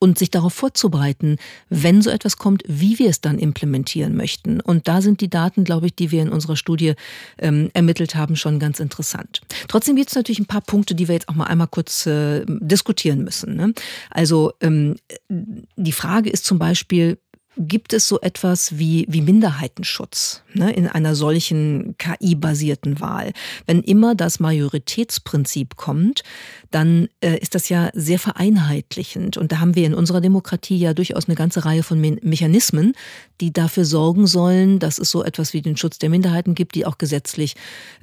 und 0.00 0.18
sich 0.18 0.30
darauf 0.30 0.54
vorzubereiten, 0.54 1.36
wenn 1.68 2.02
so 2.02 2.10
etwas 2.10 2.38
kommt, 2.38 2.64
wie 2.66 2.98
wir 2.98 3.10
es 3.10 3.20
dann 3.20 3.38
implementieren 3.38 4.16
möchten. 4.16 4.60
Und 4.60 4.88
da 4.88 5.02
sind 5.02 5.20
die 5.20 5.28
Daten, 5.30 5.62
glaube 5.62 5.86
ich, 5.86 5.94
die 5.94 6.10
wir 6.10 6.22
in 6.22 6.30
unserer 6.30 6.56
Studie 6.56 6.94
ähm, 7.38 7.70
ermittelt 7.74 8.14
haben, 8.14 8.34
schon 8.34 8.58
ganz 8.58 8.80
interessant. 8.80 9.42
Trotzdem 9.68 9.96
gibt 9.96 10.08
es 10.08 10.16
natürlich 10.16 10.40
ein 10.40 10.46
paar 10.46 10.62
Punkte, 10.62 10.94
die 10.94 11.06
wir 11.06 11.14
jetzt 11.14 11.28
auch 11.28 11.34
mal 11.34 11.44
einmal 11.44 11.68
kurz 11.68 12.06
äh, 12.06 12.44
diskutieren 12.46 13.22
müssen. 13.22 13.54
Ne? 13.54 13.74
Also 14.10 14.52
ähm, 14.62 14.96
die 15.28 15.92
Frage 15.92 16.30
ist 16.30 16.46
zum 16.46 16.58
Beispiel, 16.58 17.18
Gibt 17.62 17.92
es 17.92 18.08
so 18.08 18.18
etwas 18.22 18.78
wie, 18.78 19.04
wie 19.10 19.20
Minderheitenschutz 19.20 20.42
ne, 20.54 20.72
in 20.72 20.86
einer 20.86 21.14
solchen 21.14 21.94
KI-basierten 21.98 23.00
Wahl? 23.00 23.32
Wenn 23.66 23.82
immer 23.82 24.14
das 24.14 24.40
Majoritätsprinzip 24.40 25.76
kommt, 25.76 26.22
dann 26.70 27.08
äh, 27.20 27.38
ist 27.38 27.54
das 27.54 27.68
ja 27.68 27.90
sehr 27.92 28.18
vereinheitlichend. 28.18 29.36
Und 29.36 29.52
da 29.52 29.58
haben 29.58 29.74
wir 29.74 29.84
in 29.84 29.92
unserer 29.92 30.22
Demokratie 30.22 30.78
ja 30.78 30.94
durchaus 30.94 31.28
eine 31.28 31.34
ganze 31.34 31.66
Reihe 31.66 31.82
von 31.82 32.00
Me 32.00 32.16
Mechanismen, 32.22 32.94
die 33.42 33.52
dafür 33.52 33.84
sorgen 33.84 34.26
sollen, 34.26 34.78
dass 34.78 34.98
es 34.98 35.10
so 35.10 35.22
etwas 35.22 35.52
wie 35.52 35.60
den 35.60 35.76
Schutz 35.76 35.98
der 35.98 36.08
Minderheiten 36.08 36.54
gibt, 36.54 36.74
die 36.74 36.86
auch 36.86 36.96
gesetzlich 36.96 37.56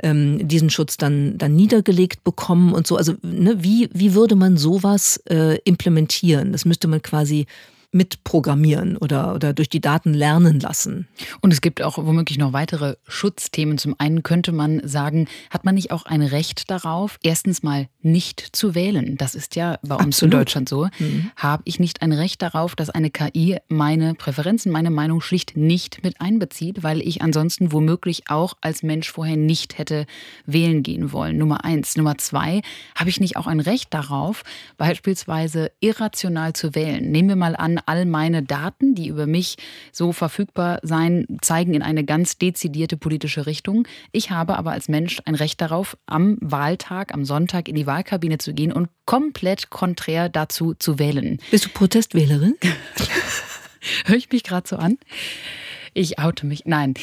ähm, 0.04 0.48
diesen 0.48 0.70
Schutz 0.70 0.98
dann, 0.98 1.40
dann 1.40 1.56
niedergelegt 1.56 2.24
bekommen 2.24 2.74
und 2.74 2.86
so. 2.86 2.96
Also 2.96 3.16
ne, 3.24 3.64
wie, 3.64 3.90
wie 3.92 4.14
würde 4.14 4.36
man 4.36 4.56
sowas 4.56 5.18
äh, 5.30 5.58
implementieren? 5.64 6.52
Das 6.52 6.66
müsste 6.66 6.88
man 6.88 7.02
quasi 7.02 7.48
mitprogrammieren 7.92 8.98
oder, 8.98 9.34
oder 9.34 9.54
durch 9.54 9.70
die 9.70 9.80
Daten 9.80 10.14
lernen 10.14 10.60
lassen. 10.60 11.08
Und 11.42 11.54
es 11.54 11.62
gibt 11.62 11.82
auch 11.82 11.98
womöglich 11.98 12.38
noch 12.38 12.52
weitere 12.52 12.96
Schutzthemen. 13.08 13.78
Zum 13.78 13.96
einen 13.98 14.24
könnte 14.24 14.52
man 14.52 14.82
sagen, 14.86 15.28
hat 15.50 15.64
man 15.64 15.76
nicht 15.76 15.92
auch 15.92 16.06
ein 16.06 16.22
Recht 16.22 16.70
darauf, 16.70 17.18
erstens 17.24 17.64
mal 17.64 17.88
nicht 18.02 18.42
zu 18.52 18.76
wählen? 18.76 19.18
Das 19.18 19.36
ist 19.36 19.56
ja 19.56 19.80
bei 19.84 19.96
uns 19.96 20.18
Absolut. 20.18 20.34
in 20.34 20.40
Deutschland 20.40 20.70
so. 20.70 20.88
Mhm. 21.00 21.32
Habe 21.38 21.64
ich 21.66 21.80
nicht 21.80 22.02
ein 22.02 22.12
Recht 22.12 22.42
darauf, 22.42 22.76
dass 22.76 22.90
eine 22.90 23.10
KI 23.10 23.58
meine 23.70 24.16
Präferenzen, 24.16 24.72
meine 24.72 24.92
Meinung 24.92 25.22
schlicht 25.22 25.56
nicht 25.56 26.04
mit 26.04 26.20
einbezieht, 26.20 26.84
weil 26.84 27.02
ich 27.02 27.22
ansonsten 27.22 27.72
womöglich 27.72 28.30
auch 28.30 28.56
als 28.60 28.84
Mensch 28.84 29.10
vorher 29.10 29.38
nicht 29.38 29.78
hätte 29.78 30.06
wählen 30.46 30.84
gehen 30.84 31.14
wollen? 31.14 31.38
Nummer 31.38 31.64
eins. 31.64 31.96
Nummer 31.96 32.18
zwei, 32.18 32.62
habe 32.96 33.10
ich 33.10 33.22
nicht 33.22 33.38
auch 33.38 33.48
ein 33.48 33.62
Recht 33.62 33.94
darauf, 33.94 34.44
beispielsweise 34.78 35.72
irrational 35.80 36.52
zu 36.52 36.76
wählen? 36.76 37.12
Nehmen 37.12 37.30
wir 37.30 37.36
mal 37.38 37.56
an, 37.56 37.77
all 37.86 38.06
meine 38.06 38.44
Daten, 38.44 38.96
die 38.96 39.08
über 39.08 39.28
mich 39.28 39.58
so 39.92 40.12
verfügbar 40.12 40.80
sein, 40.84 41.26
zeigen 41.42 41.74
in 41.74 41.82
eine 41.82 42.04
ganz 42.04 42.38
dezidierte 42.38 42.98
politische 42.98 43.46
Richtung. 43.46 43.88
Ich 44.12 44.32
habe 44.32 44.58
aber 44.58 44.72
als 44.72 44.90
Mensch 44.90 45.22
ein 45.26 45.36
Recht 45.36 45.62
darauf, 45.62 45.98
am 46.06 46.38
Wahltag, 46.42 47.14
am 47.14 47.26
Sonntag 47.26 47.68
in 47.68 47.76
die 47.76 47.88
Wahlkabine 47.88 48.38
zu 48.38 48.54
gehen 48.54 48.72
und 48.72 48.90
komplett 49.06 49.70
konträr 49.70 50.30
dazu 50.30 50.74
zu 50.74 51.00
wählen. 51.00 51.40
Bist 51.52 51.66
du 51.66 51.70
Protestwählerin? 51.70 52.56
Höre 54.06 54.18
ich 54.18 54.32
mich 54.32 54.44
gerade 54.44 54.68
so 54.68 54.78
an? 54.78 54.98
Ich 55.94 56.20
oute 56.20 56.46
mich. 56.46 56.66
Nein. 56.66 56.94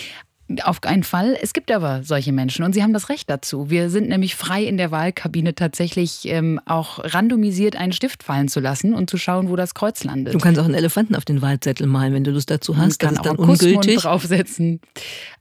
Auf 0.63 0.83
keinen 0.83 1.05
Fall. 1.05 1.39
Es 1.41 1.55
gibt 1.55 1.73
aber 1.73 2.03
solche 2.03 2.31
Menschen 2.31 2.65
und 2.65 2.75
sie 2.75 2.83
haben 2.83 2.93
das 2.93 3.09
Recht 3.09 3.31
dazu. 3.31 3.71
Wir 3.71 3.89
sind 3.89 4.09
nämlich 4.11 4.37
frei 4.37 4.63
in 4.63 4.77
der 4.77 4.91
Wahlkabine 4.91 5.55
tatsächlich 5.55 6.29
ähm, 6.29 6.61
auch 6.67 6.99
randomisiert 7.03 7.77
einen 7.77 7.93
Stift 7.93 8.23
fallen 8.23 8.49
zu 8.49 8.61
lassen 8.61 8.95
und 8.95 9.09
zu 9.09 9.17
schauen, 9.17 9.49
wo 9.49 9.57
das 9.57 9.73
Kreuz 9.73 10.05
landet. 10.05 10.35
Du 10.35 10.39
kannst 10.39 10.61
auch 10.61 10.67
einen 10.67 10.75
Elefanten 10.75 11.15
auf 11.15 11.25
den 11.25 11.41
Wahlzettel 11.41 11.87
malen, 11.87 12.13
wenn 12.13 12.25
du 12.25 12.31
Lust 12.31 12.51
dazu 12.51 12.77
hast. 12.77 13.03
Man 13.03 13.15
kann 13.15 13.15
das 13.15 13.19
ist 13.19 13.27
dann 13.27 13.39
auch 13.39 13.49
ungültig. 13.49 14.01
draufsetzen. 14.01 14.81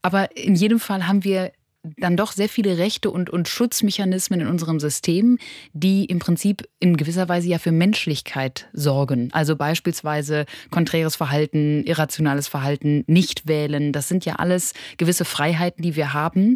Aber 0.01 0.35
in 0.37 0.55
jedem 0.55 0.79
Fall 0.79 1.05
haben 1.05 1.25
wir 1.25 1.51
dann 1.97 2.15
doch 2.15 2.31
sehr 2.31 2.49
viele 2.49 2.77
Rechte 2.77 3.11
und, 3.11 3.29
und 3.29 3.47
Schutzmechanismen 3.47 4.41
in 4.41 4.47
unserem 4.47 4.79
System, 4.79 5.37
die 5.73 6.05
im 6.05 6.19
Prinzip 6.19 6.67
in 6.79 6.95
gewisser 6.95 7.27
Weise 7.27 7.49
ja 7.49 7.59
für 7.59 7.71
Menschlichkeit 7.71 8.67
sorgen. 8.71 9.29
Also 9.33 9.55
beispielsweise 9.55 10.45
konträres 10.71 11.15
Verhalten, 11.15 11.83
irrationales 11.83 12.47
Verhalten, 12.47 13.03
nicht 13.07 13.47
wählen. 13.47 13.91
Das 13.91 14.07
sind 14.07 14.23
ja 14.25 14.35
alles 14.35 14.73
gewisse 14.97 15.25
Freiheiten, 15.25 15.83
die 15.83 15.95
wir 15.95 16.13
haben 16.13 16.55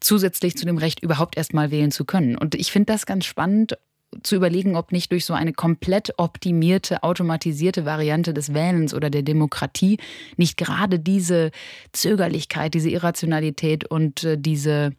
zusätzlich 0.00 0.56
zu 0.56 0.64
dem 0.64 0.78
Recht, 0.78 1.02
überhaupt 1.02 1.36
erst 1.36 1.54
mal 1.54 1.70
wählen 1.70 1.90
zu 1.90 2.04
können. 2.04 2.36
Und 2.36 2.54
ich 2.54 2.70
finde 2.70 2.92
das 2.92 3.06
ganz 3.06 3.24
spannend, 3.24 3.76
zu 4.22 4.36
überlegen, 4.36 4.76
ob 4.76 4.92
nicht 4.92 5.12
durch 5.12 5.24
so 5.24 5.34
eine 5.34 5.52
komplett 5.52 6.14
optimierte, 6.16 7.02
automatisierte 7.02 7.84
Variante 7.84 8.32
des 8.32 8.54
Wählens 8.54 8.94
oder 8.94 9.10
der 9.10 9.22
Demokratie 9.22 9.98
nicht 10.36 10.56
gerade 10.56 10.98
diese 10.98 11.50
Zögerlichkeit, 11.92 12.74
diese 12.74 12.90
Irrationalität 12.90 13.84
und 13.84 14.24
äh, 14.24 14.38
diese 14.38 14.92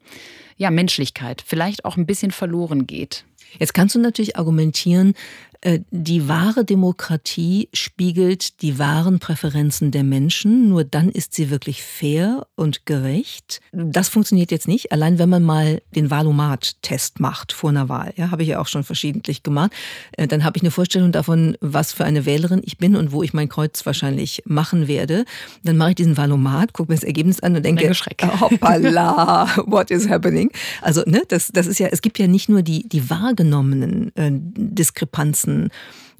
ja, 0.57 0.71
Menschlichkeit 0.71 1.43
vielleicht 1.45 1.85
auch 1.85 1.97
ein 1.97 2.05
bisschen 2.05 2.31
verloren 2.31 2.85
geht. 2.85 3.25
Jetzt 3.57 3.73
kannst 3.73 3.95
du 3.95 3.99
natürlich 3.99 4.37
argumentieren, 4.37 5.15
die 5.61 6.29
wahre 6.29 6.63
Demokratie 6.63 7.67
spiegelt 7.73 8.61
die 8.61 8.79
wahren 8.79 9.19
Präferenzen 9.19 9.91
der 9.91 10.03
Menschen. 10.03 10.69
Nur 10.69 10.85
dann 10.85 11.09
ist 11.09 11.33
sie 11.33 11.49
wirklich 11.49 11.83
fair 11.83 12.47
und 12.55 12.85
gerecht. 12.85 13.59
Das 13.73 14.07
funktioniert 14.07 14.51
jetzt 14.51 14.69
nicht. 14.69 14.93
Allein 14.93 15.19
wenn 15.19 15.27
man 15.27 15.43
mal 15.43 15.81
den 15.93 16.09
Wahlomat-Test 16.09 17.19
macht 17.19 17.51
vor 17.51 17.71
einer 17.71 17.89
Wahl, 17.89 18.13
ja, 18.15 18.31
habe 18.31 18.43
ich 18.43 18.49
ja 18.49 18.59
auch 18.59 18.67
schon 18.67 18.85
verschiedentlich 18.85 19.43
gemacht, 19.43 19.71
äh, 20.13 20.27
dann 20.27 20.45
habe 20.45 20.57
ich 20.57 20.63
eine 20.63 20.71
Vorstellung 20.71 21.11
davon, 21.11 21.57
was 21.59 21.91
für 21.91 22.05
eine 22.05 22.25
Wählerin 22.25 22.61
ich 22.63 22.77
bin 22.77 22.95
und 22.95 23.11
wo 23.11 23.21
ich 23.21 23.33
mein 23.33 23.49
Kreuz 23.49 23.85
wahrscheinlich 23.85 24.43
machen 24.45 24.87
werde. 24.87 25.25
Dann 25.63 25.75
mache 25.75 25.89
ich 25.89 25.95
diesen 25.95 26.15
Wahlomat, 26.15 26.71
gucke 26.71 26.91
mir 26.91 26.95
das 26.95 27.03
Ergebnis 27.03 27.41
an 27.41 27.55
und 27.55 27.65
denke, 27.65 27.91
hoppala, 28.39 29.47
what 29.65 29.91
is 29.91 30.07
happening? 30.07 30.51
Also, 30.81 31.03
ne, 31.05 31.23
das, 31.27 31.47
das 31.47 31.67
ist 31.67 31.79
ja, 31.79 31.87
es 31.87 32.01
gibt 32.01 32.17
ja 32.17 32.27
nicht 32.27 32.47
nur 32.47 32.61
die, 32.61 32.87
die 32.87 33.09
wahrgenommenen 33.09 34.15
äh, 34.15 34.31
Diskrepanzen, 34.31 35.48
ganzen 35.49 35.69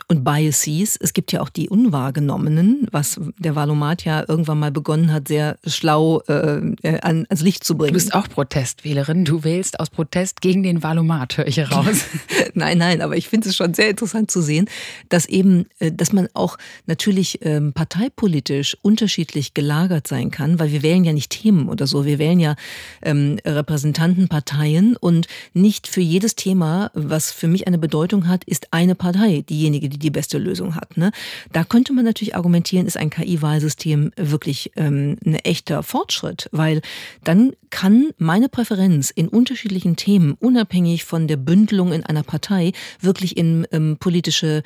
und 0.10 0.24
Biases. 0.24 0.98
Es 1.00 1.13
gibt 1.13 1.32
ja 1.32 1.39
auch 1.39 1.50
die 1.50 1.69
unwahrgenommenen, 1.69 2.88
was 2.91 3.19
der 3.38 3.56
Valomat 3.56 4.04
ja 4.06 4.26
irgendwann 4.28 4.60
mal 4.60 4.72
begonnen 4.72 5.13
hat, 5.13 5.28
sehr 5.28 5.58
schlau 5.65 6.22
äh, 6.28 6.76
ans 7.02 7.41
Licht 7.41 7.63
zu 7.63 7.78
bringen. 7.78 7.93
Du 7.93 7.93
bist 7.93 8.15
auch 8.15 8.28
Protestwählerin. 8.28 9.24
Du 9.24 9.43
wählst 9.43 9.80
aus 9.80 9.91
Protest 9.91 10.41
gegen 10.41 10.63
den 10.63 10.82
Valomat, 10.82 11.38
höre 11.38 11.48
ich 11.48 11.58
heraus. 11.58 12.06
nein, 12.56 12.80
nein, 12.80 13.02
aber 13.04 13.17
ich 13.17 13.30
finde 13.30 13.50
es 13.50 13.56
schon 13.56 13.76
sehr 13.76 13.91
interessant 13.91 14.32
zu 14.32 14.41
sehen, 14.41 14.67
dass 15.10 15.28
eben, 15.28 15.67
äh, 15.78 15.91
dass 15.91 16.12
man 16.12 16.28
auch 16.34 16.58
natürlich 16.88 17.39
ähm, 17.43 17.74
parteipolitisch 17.74 18.78
unterschiedlich 18.82 19.54
gelagert 19.54 20.08
sein 20.08 20.32
kann, 20.32 20.58
weil 20.58 20.72
wir 20.72 20.82
wählen 20.82 21.04
ja 21.04 21.13
nicht 21.13 21.30
Themen 21.30 21.69
oder 21.69 21.86
so. 21.86 22.06
Wir 22.06 22.17
wählen 22.17 22.39
ja 22.39 22.56
ähm, 23.04 23.38
Repräsentantenparteien 23.45 24.95
und 24.95 25.28
nicht 25.54 25.86
für 25.86 26.02
jedes 26.02 26.36
Thema, 26.36 26.89
was 26.95 27.32
für 27.32 27.48
mich 27.48 27.67
eine 27.67 27.78
Bedeutung 27.78 28.28
hat, 28.28 28.43
ist 28.45 28.74
eine 28.74 28.95
Partei 28.95 29.43
diejenige, 29.48 29.88
die 29.88 29.98
die 29.99 30.09
beste 30.09 30.38
Lösung 30.38 30.75
hat. 30.75 30.97
Ne? 30.97 31.12
Da 31.51 31.63
könnte 31.63 31.93
man 31.93 32.05
natürlich 32.05 32.35
argumentieren, 32.35 32.88
ist 32.88 32.97
ein 32.97 33.09
KI-Wahlsystem 33.09 34.12
wirklich 34.15 34.71
ähm, 34.75 35.17
ein 35.25 35.35
echter 35.35 35.83
Fortschritt, 35.83 36.49
weil 36.51 36.81
dann 37.23 37.53
kann 37.69 38.09
meine 38.17 38.49
Präferenz 38.49 39.12
in 39.12 39.27
unterschiedlichen 39.27 39.95
Themen, 39.95 40.35
unabhängig 40.39 41.05
von 41.05 41.27
der 41.27 41.38
Bündelung 41.38 41.93
in 41.93 42.03
einer 42.03 42.23
Partei, 42.23 42.71
wirklich 42.99 43.38
in 43.38 43.67
ähm, 43.71 43.97
politische 43.99 44.63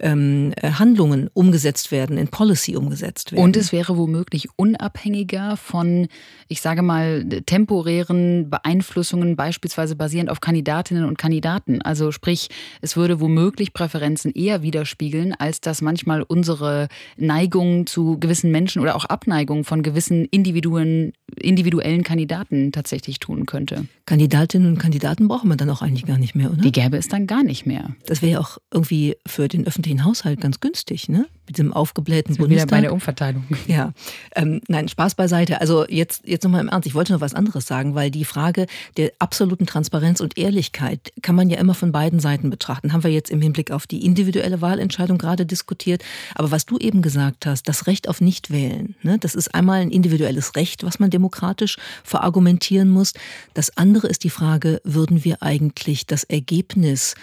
ähm, 0.00 0.52
Handlungen 0.62 1.28
umgesetzt 1.34 1.90
werden, 1.90 2.16
in 2.16 2.28
Policy 2.28 2.76
umgesetzt 2.76 3.32
werden. 3.32 3.44
Und 3.44 3.56
es 3.56 3.72
wäre 3.72 3.96
womöglich 3.96 4.48
unabhängiger 4.56 5.56
von, 5.56 6.08
ich 6.48 6.60
sage 6.60 6.82
mal, 6.82 7.24
temporären 7.46 8.50
Beeinflussungen, 8.50 9.36
beispielsweise 9.36 9.96
basierend 9.96 10.30
auf 10.30 10.40
Kandidatinnen 10.40 11.04
und 11.04 11.18
Kandidaten. 11.18 11.82
Also 11.82 12.12
sprich, 12.12 12.48
es 12.80 12.96
würde 12.96 13.20
womöglich 13.20 13.72
Präferenzen 13.72 14.32
eher 14.32 14.62
widerspiegeln, 14.62 15.34
als 15.34 15.60
dass 15.60 15.82
manchmal 15.82 16.22
unsere 16.22 16.88
Neigung 17.16 17.86
zu 17.86 18.18
gewissen 18.18 18.50
Menschen 18.50 18.80
oder 18.82 18.96
auch 18.96 19.04
Abneigung 19.04 19.64
von 19.64 19.82
gewissen 19.82 20.24
Individuen, 20.26 21.12
individuellen 21.36 22.02
Kandidaten 22.02 22.72
tatsächlich 22.72 23.18
tun 23.18 23.46
könnte. 23.46 23.86
Kandidatinnen 24.06 24.68
und 24.68 24.78
Kandidaten 24.78 25.28
brauchen 25.28 25.48
wir 25.48 25.56
dann 25.56 25.70
auch 25.70 25.82
eigentlich 25.82 26.06
gar 26.06 26.18
nicht 26.18 26.34
mehr, 26.34 26.50
oder? 26.50 26.60
Die 26.60 26.72
gäbe 26.72 26.96
es 26.96 27.08
dann 27.08 27.26
gar 27.26 27.42
nicht 27.42 27.66
mehr. 27.66 27.94
Das 28.06 28.22
wäre 28.22 28.32
ja 28.32 28.40
auch 28.40 28.58
irgendwie 28.72 29.16
für 29.26 29.48
den 29.48 29.66
öffentlichen 29.66 29.81
Haushalt 30.04 30.40
ganz 30.40 30.60
günstig, 30.60 31.08
ne? 31.08 31.26
Mit 31.46 31.58
diesem 31.58 31.72
aufgeblähten 31.72 32.36
Bundestag. 32.36 32.68
Wieder 32.68 32.76
bei 32.76 32.80
der 32.80 32.92
Umverteilung. 32.92 33.44
Ja, 33.66 33.92
ähm, 34.36 34.60
nein, 34.68 34.88
Spaß 34.88 35.14
beiseite. 35.14 35.60
Also 35.60 35.86
jetzt, 35.88 36.26
jetzt 36.26 36.44
nochmal 36.44 36.60
im 36.60 36.68
Ernst. 36.68 36.86
Ich 36.86 36.94
wollte 36.94 37.12
noch 37.12 37.20
was 37.20 37.34
anderes 37.34 37.66
sagen, 37.66 37.94
weil 37.94 38.10
die 38.10 38.24
Frage 38.24 38.66
der 38.96 39.12
absoluten 39.18 39.66
Transparenz 39.66 40.20
und 40.20 40.38
Ehrlichkeit 40.38 41.12
kann 41.22 41.34
man 41.34 41.50
ja 41.50 41.58
immer 41.58 41.74
von 41.74 41.92
beiden 41.92 42.20
Seiten 42.20 42.50
betrachten. 42.50 42.92
Haben 42.92 43.04
wir 43.04 43.10
jetzt 43.10 43.30
im 43.30 43.40
Hinblick 43.40 43.70
auf 43.70 43.86
die 43.86 44.04
individuelle 44.04 44.60
Wahlentscheidung 44.60 45.18
gerade 45.18 45.46
diskutiert. 45.46 46.02
Aber 46.34 46.50
was 46.50 46.66
du 46.66 46.78
eben 46.78 47.02
gesagt 47.02 47.46
hast, 47.46 47.68
das 47.68 47.86
Recht 47.86 48.08
auf 48.08 48.20
Nichtwählen, 48.20 48.94
ne, 49.02 49.18
das 49.18 49.34
ist 49.34 49.54
einmal 49.54 49.80
ein 49.80 49.90
individuelles 49.90 50.56
Recht, 50.56 50.84
was 50.84 50.98
man 50.98 51.10
demokratisch 51.10 51.76
verargumentieren 52.04 52.88
muss. 52.88 53.12
Das 53.54 53.76
andere 53.76 54.08
ist 54.08 54.24
die 54.24 54.30
Frage, 54.30 54.80
würden 54.84 55.24
wir 55.24 55.42
eigentlich 55.42 56.06
das 56.06 56.24
Ergebnis 56.24 57.14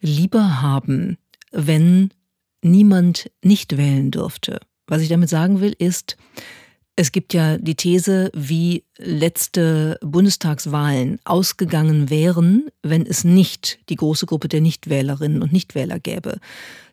lieber 0.00 0.60
haben, 0.60 1.16
wenn 1.52 2.10
niemand 2.62 3.30
nicht 3.42 3.76
wählen 3.76 4.10
dürfte? 4.10 4.60
Was 4.86 5.02
ich 5.02 5.08
damit 5.08 5.28
sagen 5.28 5.60
will, 5.60 5.74
ist, 5.78 6.16
es 6.96 7.12
gibt 7.12 7.32
ja 7.32 7.56
die 7.56 7.74
These, 7.74 8.30
wie 8.34 8.84
letzte 8.98 9.98
Bundestagswahlen 10.02 11.18
ausgegangen 11.24 12.10
wären, 12.10 12.68
wenn 12.82 13.06
es 13.06 13.24
nicht 13.24 13.78
die 13.88 13.96
große 13.96 14.26
Gruppe 14.26 14.48
der 14.48 14.60
Nichtwählerinnen 14.60 15.42
und 15.42 15.52
Nichtwähler 15.52 15.98
gäbe. 15.98 16.38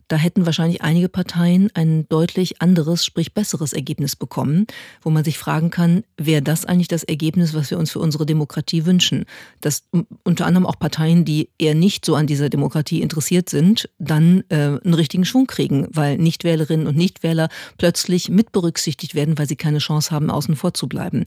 Da 0.09 0.17
hätten 0.17 0.45
wahrscheinlich 0.45 0.81
einige 0.81 1.07
Parteien 1.07 1.69
ein 1.75 2.07
deutlich 2.09 2.61
anderes, 2.61 3.05
sprich 3.05 3.33
besseres 3.33 3.73
Ergebnis 3.73 4.15
bekommen, 4.15 4.67
wo 5.01 5.09
man 5.09 5.23
sich 5.23 5.37
fragen 5.37 5.69
kann, 5.69 6.03
wäre 6.17 6.41
das 6.41 6.65
eigentlich 6.65 6.87
das 6.87 7.03
Ergebnis, 7.03 7.53
was 7.53 7.71
wir 7.71 7.77
uns 7.77 7.91
für 7.91 7.99
unsere 7.99 8.25
Demokratie 8.25 8.85
wünschen? 8.85 9.25
Dass 9.61 9.83
unter 10.23 10.45
anderem 10.45 10.65
auch 10.65 10.79
Parteien, 10.79 11.25
die 11.25 11.49
eher 11.57 11.75
nicht 11.75 12.03
so 12.03 12.15
an 12.15 12.27
dieser 12.27 12.49
Demokratie 12.49 13.01
interessiert 13.01 13.49
sind, 13.49 13.89
dann 13.99 14.43
äh, 14.49 14.55
einen 14.55 14.95
richtigen 14.95 15.25
Schwung 15.25 15.47
kriegen, 15.47 15.87
weil 15.91 16.17
Nichtwählerinnen 16.17 16.87
und 16.87 16.97
Nichtwähler 16.97 17.47
plötzlich 17.77 18.29
mit 18.29 18.51
berücksichtigt 18.51 19.13
werden, 19.15 19.37
weil 19.37 19.47
sie 19.47 19.55
keine 19.55 19.77
Chance 19.77 20.11
haben, 20.11 20.31
außen 20.31 20.55
vor 20.55 20.73
zu 20.73 20.89
bleiben. 20.89 21.23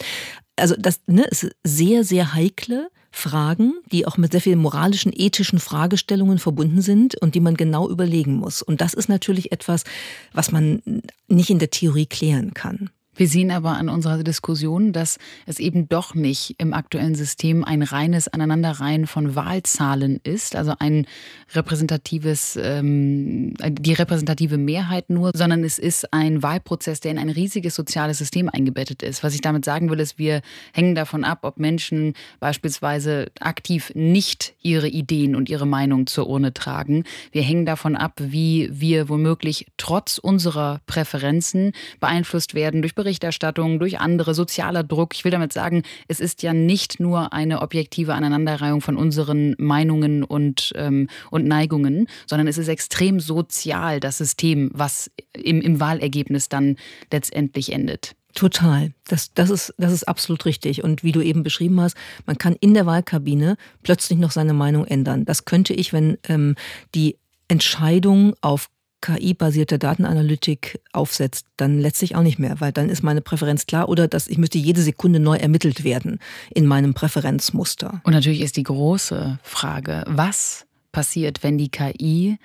Also 0.57 0.75
das 0.79 1.01
ne, 1.07 1.25
ist 1.25 1.51
sehr, 1.65 2.05
sehr 2.05 2.35
heikle 2.35 2.89
Fragen, 3.11 3.75
die 3.93 4.07
auch 4.07 4.17
mit 4.17 4.33
sehr 4.33 4.41
vielen 4.41 4.59
moralischen, 4.59 5.13
ethischen 5.15 5.59
Fragestellungen 5.59 6.39
verbunden 6.39 6.81
sind 6.81 7.15
und 7.21 7.35
die 7.35 7.41
man 7.41 7.57
genau 7.57 7.89
überlegen 7.89 8.37
muss. 8.37 8.63
Und 8.63 8.81
das 8.81 8.95
ist 8.95 9.09
natürlich 9.09 9.53
etwas, 9.53 9.85
was 10.33 10.51
man 10.51 10.83
nicht 11.29 11.51
in 11.51 11.59
der 11.59 11.71
Theorie 11.71 12.07
klären 12.07 12.55
kann. 12.55 12.91
Wir 13.15 13.29
sehen 13.29 13.51
aber 13.51 13.73
an 13.73 13.91
unserer 13.91 14.23
Diskussion, 14.23 14.95
dass 14.95 15.19
es 15.45 15.59
eben 15.59 15.87
doch 15.87 16.15
nicht 16.15 16.55
im 16.57 16.73
aktuellen 16.73 17.15
System 17.15 17.63
ein 17.63 17.83
reines 17.83 18.27
Aneinanderreihen 18.27 19.07
von 19.07 19.37
Wahlzahlen 19.37 20.19
ist, 20.25 20.57
also 20.57 20.73
ein 20.79 21.07
repräsentatives, 21.55 22.59
ähm, 22.63 23.53
die 23.69 23.93
repräsentative 23.93 24.57
Mehrheit 24.57 25.11
nur, 25.11 25.33
sondern 25.35 25.63
es 25.63 25.79
ist 25.79 26.11
ein 26.15 26.43
Wahlprozess, 26.43 27.01
der 27.01 27.13
in 27.13 27.19
ein 27.19 27.29
riesiges 27.29 27.75
soziales 27.75 28.17
System 28.17 28.49
eingebettet 28.49 29.03
ist. 29.03 29.23
Was 29.23 29.35
ich 29.35 29.43
damit 29.43 29.67
sagen 29.67 29.91
will, 29.91 30.01
ist, 30.01 30.19
wir 30.19 30.41
hängen 30.73 30.95
davon 30.95 31.25
ab, 31.25 31.41
ob 31.43 31.59
Menschen 31.59 32.15
beispielsweise 32.41 33.31
aktiv 33.41 33.93
nicht 33.95 34.55
ihre 34.63 34.89
Ideen 34.89 35.37
und 35.37 35.51
ihre 35.51 35.67
Meinung 35.67 36.07
zur 36.07 36.29
Urne 36.29 36.55
tragen. 36.55 37.05
Wir 37.31 37.43
hängen 37.43 37.67
davon 37.67 37.95
ab, 37.95 38.15
wie 38.19 38.71
wir 38.73 39.11
womöglich 39.11 39.67
trotz 39.77 40.17
unserer 40.17 40.81
Präferenzen 40.87 41.73
beeinflusst 42.01 42.55
werden 42.55 42.81
durch 42.81 42.95
Berichterstattung, 43.03 43.81
durch 43.81 43.99
andere, 43.99 44.33
sozialer 44.35 44.85
Druck. 44.85 45.15
Ich 45.15 45.25
will 45.25 45.33
damit 45.33 45.53
sagen, 45.53 45.83
es 46.07 46.21
ist 46.21 46.43
ja 46.43 46.53
nicht 46.53 47.01
nur 47.01 47.33
eine 47.33 47.61
objektive 47.61 48.15
Aneinanderreihung 48.15 48.81
von 48.81 48.97
unseren 48.97 49.57
Meinungen 49.59 50.23
und, 50.23 50.73
ähm, 50.77 51.09
und 51.31 51.47
Neigungen, 51.47 52.07
sondern 52.27 52.47
es 52.47 52.59
ist 52.59 52.69
extrem 52.69 53.19
sozial, 53.19 53.99
das 53.99 54.19
System, 54.19 54.71
was 54.73 55.11
im, 55.33 55.61
im 55.61 55.81
Wahlergebnis 55.81 56.49
dann 56.49 56.77
letztendlich 57.11 57.73
endet. 57.73 58.15
Total. 58.35 58.93
Das, 59.09 59.35
das, 59.35 59.51
ist, 59.51 59.75
das 59.79 59.93
ist 59.93 60.05
absolut 60.05 60.47
richtig. 60.47 60.85
Und 60.85 61.03
wie 61.03 61.13
du 61.13 61.21
eben 61.21 61.43
beschrieben 61.43 61.81
hast, 61.81 61.97
man 62.25 62.39
kann 62.39 62.55
in 62.61 62.73
der 62.73 62.87
Wahlkabine 62.87 63.57
plötzlich 63.83 64.19
noch 64.19 64.31
seine 64.31 64.55
Meinung 64.55 64.87
ändern. 64.87 65.25
Das 65.25 65.45
könnte 65.45 65.75
ich, 65.75 65.93
wenn 65.93 66.19
ähm, 66.29 66.55
die 66.95 67.19
Entscheidung 67.49 68.35
auf 68.41 68.69
KI-basierte 69.03 69.79
Datenanalytik 69.79 70.81
aufsetzt, 70.93 71.47
dann 71.59 71.79
letztlich 71.79 72.17
auch 72.17 72.23
nicht 72.23 72.39
mehr, 72.39 72.61
weil 72.61 72.73
dann 72.73 72.89
ist 72.89 73.03
meine 73.03 73.21
Präferenz 73.21 73.67
klar 73.67 73.91
oder 73.91 74.09
dass 74.09 74.29
ich 74.29 74.39
müsste 74.39 74.57
jede 74.57 74.81
Sekunde 74.81 75.21
neu 75.21 75.37
ermittelt 75.37 75.85
werden 75.85 76.19
in 76.55 76.67
meinem 76.67 76.95
Präferenzmuster. 76.95 78.01
Und 78.05 78.15
natürlich 78.15 78.41
ist 78.41 78.57
die 78.57 78.63
große 78.63 79.39
Frage, 79.43 80.05
was 80.07 80.65
passiert, 80.93 81.43
wenn 81.43 81.59
die 81.59 81.69
KI 81.69 82.39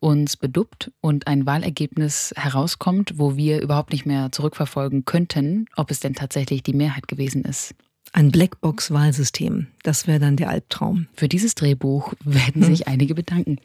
uns 0.00 0.36
beduppt 0.36 0.90
und 1.00 1.28
ein 1.28 1.46
Wahlergebnis 1.46 2.34
herauskommt, 2.36 3.14
wo 3.18 3.36
wir 3.36 3.60
überhaupt 3.60 3.92
nicht 3.92 4.04
mehr 4.04 4.32
zurückverfolgen 4.32 5.04
könnten, 5.04 5.66
ob 5.76 5.92
es 5.92 6.00
denn 6.00 6.14
tatsächlich 6.14 6.64
die 6.64 6.74
Mehrheit 6.74 7.06
gewesen 7.06 7.44
ist. 7.44 7.74
Ein 8.12 8.30
Blackbox-Wahlsystem, 8.30 9.68
das 9.84 10.06
wäre 10.06 10.18
dann 10.18 10.36
der 10.36 10.50
Albtraum. 10.50 11.06
Für 11.14 11.28
dieses 11.28 11.54
Drehbuch 11.54 12.12
werden 12.24 12.62
sich 12.62 12.80
hm. 12.80 12.92
einige 12.92 13.14
bedanken. 13.14 13.58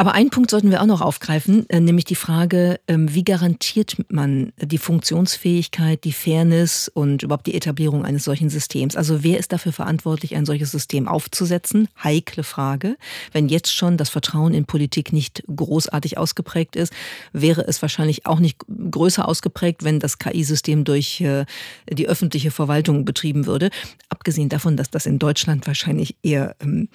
Aber 0.00 0.14
einen 0.14 0.30
Punkt 0.30 0.50
sollten 0.50 0.70
wir 0.70 0.80
auch 0.80 0.86
noch 0.86 1.02
aufgreifen, 1.02 1.68
äh, 1.68 1.78
nämlich 1.78 2.06
die 2.06 2.14
Frage, 2.14 2.80
ähm, 2.88 3.12
wie 3.14 3.22
garantiert 3.22 3.98
man 4.08 4.50
die 4.56 4.78
Funktionsfähigkeit, 4.78 6.04
die 6.04 6.14
Fairness 6.14 6.88
und 6.88 7.22
überhaupt 7.22 7.46
die 7.46 7.54
Etablierung 7.54 8.06
eines 8.06 8.24
solchen 8.24 8.48
Systems? 8.48 8.96
Also 8.96 9.22
wer 9.22 9.38
ist 9.38 9.52
dafür 9.52 9.74
verantwortlich, 9.74 10.36
ein 10.36 10.46
solches 10.46 10.70
System 10.70 11.06
aufzusetzen? 11.06 11.86
Heikle 12.02 12.44
Frage. 12.44 12.96
Wenn 13.32 13.50
jetzt 13.50 13.74
schon 13.74 13.98
das 13.98 14.08
Vertrauen 14.08 14.54
in 14.54 14.64
Politik 14.64 15.12
nicht 15.12 15.42
großartig 15.54 16.16
ausgeprägt 16.16 16.76
ist, 16.76 16.94
wäre 17.34 17.68
es 17.68 17.82
wahrscheinlich 17.82 18.24
auch 18.24 18.40
nicht 18.40 18.56
größer 18.90 19.28
ausgeprägt, 19.28 19.84
wenn 19.84 20.00
das 20.00 20.18
KI-System 20.18 20.84
durch 20.84 21.20
äh, 21.20 21.44
die 21.92 22.08
öffentliche 22.08 22.50
Verwaltung 22.50 23.04
betrieben 23.04 23.44
würde. 23.44 23.68
Abgesehen 24.08 24.48
davon, 24.48 24.78
dass 24.78 24.88
das 24.88 25.04
in 25.04 25.18
Deutschland 25.18 25.66
wahrscheinlich 25.66 26.16
eher 26.22 26.56
ähm, 26.62 26.88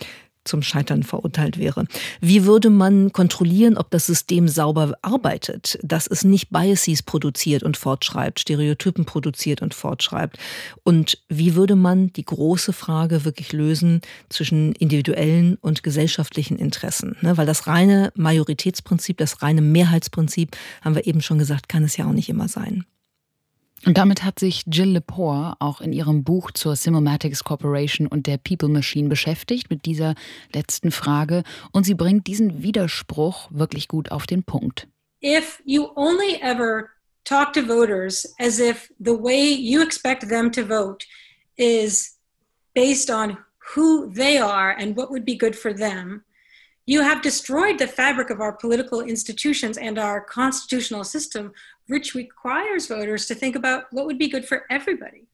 zum 0.45 0.61
Scheitern 0.61 1.03
verurteilt 1.03 1.57
wäre. 1.57 1.85
Wie 2.21 2.45
würde 2.45 2.69
man 2.69 3.11
kontrollieren, 3.11 3.77
ob 3.77 3.91
das 3.91 4.05
System 4.05 4.47
sauber 4.47 4.93
arbeitet, 5.01 5.77
dass 5.83 6.07
es 6.07 6.23
nicht 6.23 6.49
Biases 6.51 7.03
produziert 7.03 7.63
und 7.63 7.77
fortschreibt, 7.77 8.39
Stereotypen 8.39 9.05
produziert 9.05 9.61
und 9.61 9.73
fortschreibt? 9.73 10.37
Und 10.83 11.17
wie 11.27 11.55
würde 11.55 11.75
man 11.75 12.13
die 12.13 12.25
große 12.25 12.73
Frage 12.73 13.25
wirklich 13.25 13.51
lösen 13.51 14.01
zwischen 14.29 14.73
individuellen 14.73 15.57
und 15.61 15.83
gesellschaftlichen 15.83 16.57
Interessen? 16.57 17.17
Ne, 17.21 17.37
weil 17.37 17.45
das 17.45 17.67
reine 17.67 18.11
Majoritätsprinzip, 18.15 19.17
das 19.17 19.41
reine 19.41 19.61
Mehrheitsprinzip, 19.61 20.55
haben 20.81 20.95
wir 20.95 21.07
eben 21.07 21.21
schon 21.21 21.39
gesagt, 21.39 21.69
kann 21.69 21.83
es 21.83 21.97
ja 21.97 22.05
auch 22.05 22.13
nicht 22.13 22.29
immer 22.29 22.47
sein. 22.47 22.85
Und 23.85 23.99
damit 23.99 24.23
hat 24.23 24.39
sich 24.39 24.63
Jill 24.65 24.93
Lepore 24.93 25.55
auch 25.59 25.79
in 25.79 25.93
ihrem 25.93 26.23
Buch 26.23 26.49
zur 26.51 26.75
Simulmatics 26.75 27.43
Corporation 27.43 28.07
und 28.07 28.25
der 28.25 28.37
People 28.39 28.67
Machine 28.67 29.09
beschäftigt 29.09 29.69
mit 29.69 29.85
dieser 29.85 30.15
letzten 30.53 30.91
Frage 30.91 31.43
und 31.71 31.85
sie 31.85 31.93
bringt 31.93 32.25
diesen 32.25 32.63
Widerspruch 32.63 33.47
wirklich 33.51 33.87
gut 33.87 34.11
auf 34.11 34.25
den 34.25 34.43
Punkt. 34.43 34.87
If 35.23 35.61
you 35.65 35.89
only 35.95 36.41
ever 36.41 36.89
talk 37.25 37.53
to 37.53 37.61
voters 37.61 38.33
as 38.39 38.59
if 38.59 38.91
the 38.99 39.11
way 39.11 39.53
you 39.53 39.83
expect 39.83 40.27
them 40.29 40.51
to 40.51 40.63
vote 40.63 41.05
is 41.55 42.17
based 42.73 43.11
on 43.11 43.37
who 43.75 44.11
they 44.11 44.39
are 44.39 44.75
and 44.79 44.97
what 44.97 45.11
would 45.11 45.25
be 45.25 45.37
good 45.37 45.55
for 45.55 45.71
them, 45.71 46.23
you 46.87 47.01
have 47.01 47.21
destroyed 47.21 47.77
the 47.79 47.87
fabric 47.87 48.29
of 48.29 48.39
our 48.39 48.53
political 48.53 49.01
institutions 49.01 49.77
and 49.77 49.97
our 49.97 50.21
constitutional 50.21 51.03
system, 51.03 51.51
which 51.87 52.15
requires 52.15 52.87
voters 52.87 53.27
to 53.27 53.35
think 53.35 53.55
about 53.55 53.85
what 53.91 54.05
would 54.05 54.17
be 54.17 54.29
good 54.29 54.45
for 54.45 54.61
everybody. 54.69 55.27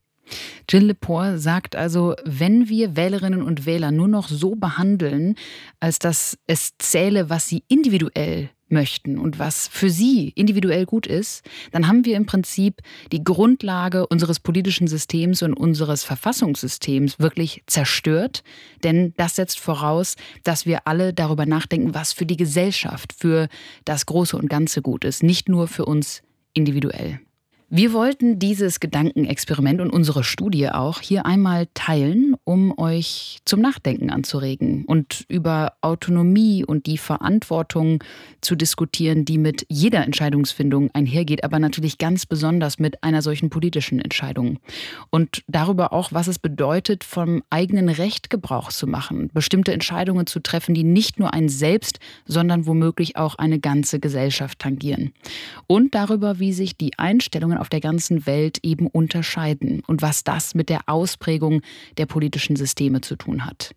Jill 0.68 0.84
Lepore 0.86 1.38
sagt 1.38 1.74
also, 1.74 2.14
wenn 2.24 2.68
wir 2.68 2.96
Wählerinnen 2.96 3.42
und 3.42 3.66
Wähler 3.66 3.90
nur 3.90 4.08
noch 4.08 4.28
so 4.28 4.54
behandeln, 4.54 5.34
als 5.80 5.98
dass 5.98 6.38
es 6.46 6.74
zähle, 6.78 7.28
was 7.28 7.48
sie 7.48 7.64
individuell 7.68 8.50
möchten 8.72 9.18
und 9.18 9.38
was 9.38 9.68
für 9.68 9.90
sie 9.90 10.30
individuell 10.30 10.86
gut 10.86 11.06
ist, 11.06 11.44
dann 11.70 11.86
haben 11.86 12.04
wir 12.04 12.16
im 12.16 12.24
Prinzip 12.24 12.80
die 13.12 13.22
Grundlage 13.22 14.06
unseres 14.06 14.40
politischen 14.40 14.86
Systems 14.86 15.42
und 15.42 15.52
unseres 15.52 16.04
Verfassungssystems 16.04 17.18
wirklich 17.18 17.62
zerstört. 17.66 18.42
Denn 18.82 19.12
das 19.18 19.36
setzt 19.36 19.60
voraus, 19.60 20.16
dass 20.42 20.64
wir 20.64 20.86
alle 20.86 21.12
darüber 21.12 21.44
nachdenken, 21.44 21.94
was 21.94 22.14
für 22.14 22.24
die 22.24 22.38
Gesellschaft, 22.38 23.12
für 23.12 23.48
das 23.84 24.06
Große 24.06 24.36
und 24.36 24.48
Ganze 24.48 24.80
gut 24.80 25.04
ist, 25.04 25.22
nicht 25.22 25.50
nur 25.50 25.68
für 25.68 25.84
uns 25.84 26.22
individuell. 26.54 27.18
Wir 27.74 27.94
wollten 27.94 28.38
dieses 28.38 28.80
Gedankenexperiment 28.80 29.80
und 29.80 29.88
unsere 29.88 30.24
Studie 30.24 30.68
auch 30.68 31.00
hier 31.00 31.24
einmal 31.24 31.68
teilen, 31.72 32.34
um 32.44 32.76
euch 32.78 33.38
zum 33.46 33.62
Nachdenken 33.62 34.10
anzuregen 34.10 34.84
und 34.84 35.24
über 35.28 35.72
Autonomie 35.80 36.66
und 36.66 36.84
die 36.84 36.98
Verantwortung 36.98 38.04
zu 38.42 38.56
diskutieren, 38.56 39.24
die 39.24 39.38
mit 39.38 39.64
jeder 39.70 40.04
Entscheidungsfindung 40.04 40.90
einhergeht, 40.92 41.44
aber 41.44 41.58
natürlich 41.58 41.96
ganz 41.96 42.26
besonders 42.26 42.78
mit 42.78 43.02
einer 43.02 43.22
solchen 43.22 43.48
politischen 43.48 44.00
Entscheidung. 44.00 44.58
Und 45.08 45.42
darüber 45.46 45.94
auch, 45.94 46.12
was 46.12 46.26
es 46.26 46.38
bedeutet, 46.38 47.04
vom 47.04 47.42
eigenen 47.48 47.88
Recht 47.88 48.28
Gebrauch 48.28 48.70
zu 48.70 48.86
machen, 48.86 49.30
bestimmte 49.32 49.72
Entscheidungen 49.72 50.26
zu 50.26 50.40
treffen, 50.40 50.74
die 50.74 50.84
nicht 50.84 51.18
nur 51.18 51.32
einen 51.32 51.48
selbst, 51.48 52.00
sondern 52.26 52.66
womöglich 52.66 53.16
auch 53.16 53.36
eine 53.36 53.58
ganze 53.60 53.98
Gesellschaft 53.98 54.58
tangieren. 54.58 55.14
Und 55.66 55.94
darüber, 55.94 56.38
wie 56.38 56.52
sich 56.52 56.76
die 56.76 56.98
Einstellungen 56.98 57.61
auf 57.62 57.68
der 57.68 57.80
ganzen 57.80 58.26
Welt 58.26 58.58
eben 58.64 58.88
unterscheiden 58.88 59.82
und 59.86 60.02
was 60.02 60.24
das 60.24 60.56
mit 60.56 60.68
der 60.68 60.80
Ausprägung 60.88 61.62
der 61.96 62.06
politischen 62.06 62.56
Systeme 62.56 63.02
zu 63.02 63.14
tun 63.14 63.46
hat. 63.46 63.76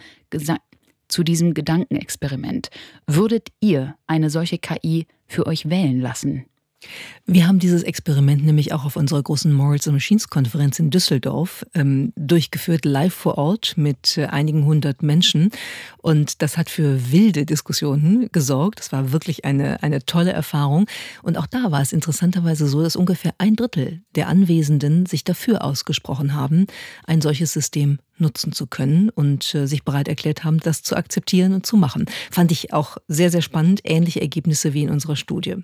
zu 1.08 1.24
diesem 1.24 1.54
Gedankenexperiment. 1.54 2.70
Würdet 3.08 3.50
ihr 3.60 3.96
eine 4.08 4.30
solche 4.30 4.58
KI 4.58 5.08
für 5.28 5.46
euch 5.46 5.70
wählen 5.70 6.00
lassen? 6.00 6.46
Wir 7.28 7.48
haben 7.48 7.58
dieses 7.58 7.82
Experiment 7.82 8.46
nämlich 8.46 8.72
auch 8.72 8.86
auf 8.86 8.96
unserer 8.96 9.24
großen 9.24 9.52
Morals 9.52 9.88
and 9.88 9.96
Machines 9.96 10.30
Konferenz 10.30 10.78
in 10.78 10.92
Düsseldorf 10.92 11.66
ähm, 11.74 12.14
durchgeführt, 12.16 12.86
live 12.86 13.16
vor 13.16 13.40
Ort 13.40 13.74
mit 13.78 14.18
äh, 14.20 14.26
einigen 14.26 14.66
hundert 14.66 15.02
Menschen. 15.02 15.50
Und 15.98 16.44
das 16.44 16.56
hat 16.56 16.70
für 16.70 17.12
wilde 17.12 17.48
Diskussionen 17.48 18.30
gesorgt. 18.32 18.78
Das 18.80 18.92
war 18.92 19.12
wirklich 19.12 19.44
eine, 19.44 19.82
eine 19.82 20.06
tolle 20.06 20.34
Erfahrung. 20.34 20.86
Und 21.24 21.40
auch 21.40 21.48
da 21.48 21.72
war 21.72 21.82
es 21.82 21.94
interessanterweise 21.94 22.68
so, 22.68 22.84
dass 22.84 22.96
ungefähr 22.96 23.34
ein 23.40 23.56
Drittel 23.56 24.04
der 24.14 24.28
Anwesenden 24.28 25.08
sich 25.08 25.24
dafür 25.24 25.64
ausgesprochen 25.64 26.36
haben, 26.36 26.68
ein 27.06 27.22
solches 27.22 27.54
System 27.54 27.98
nutzen 28.18 28.54
zu 28.54 28.68
können 28.68 29.10
und 29.10 29.54
äh, 29.56 29.68
sich 29.68 29.84
bereit 29.84 30.08
erklärt 30.08 30.44
haben, 30.44 30.60
das 30.60 30.84
zu 30.84 30.96
akzeptieren 30.96 31.54
und 31.54 31.66
zu 31.66 31.76
machen. 31.76 32.06
Fand 32.32 32.52
ich 32.52 32.72
auch 32.74 32.98
sehr, 33.08 33.30
sehr 33.30 33.42
spannend. 33.42 33.82
Ähnliche 33.84 34.22
Ergebnisse 34.22 34.74
wie 34.74 34.84
in 34.84 34.90
unserer 34.90 35.16
Studie. 35.16 35.56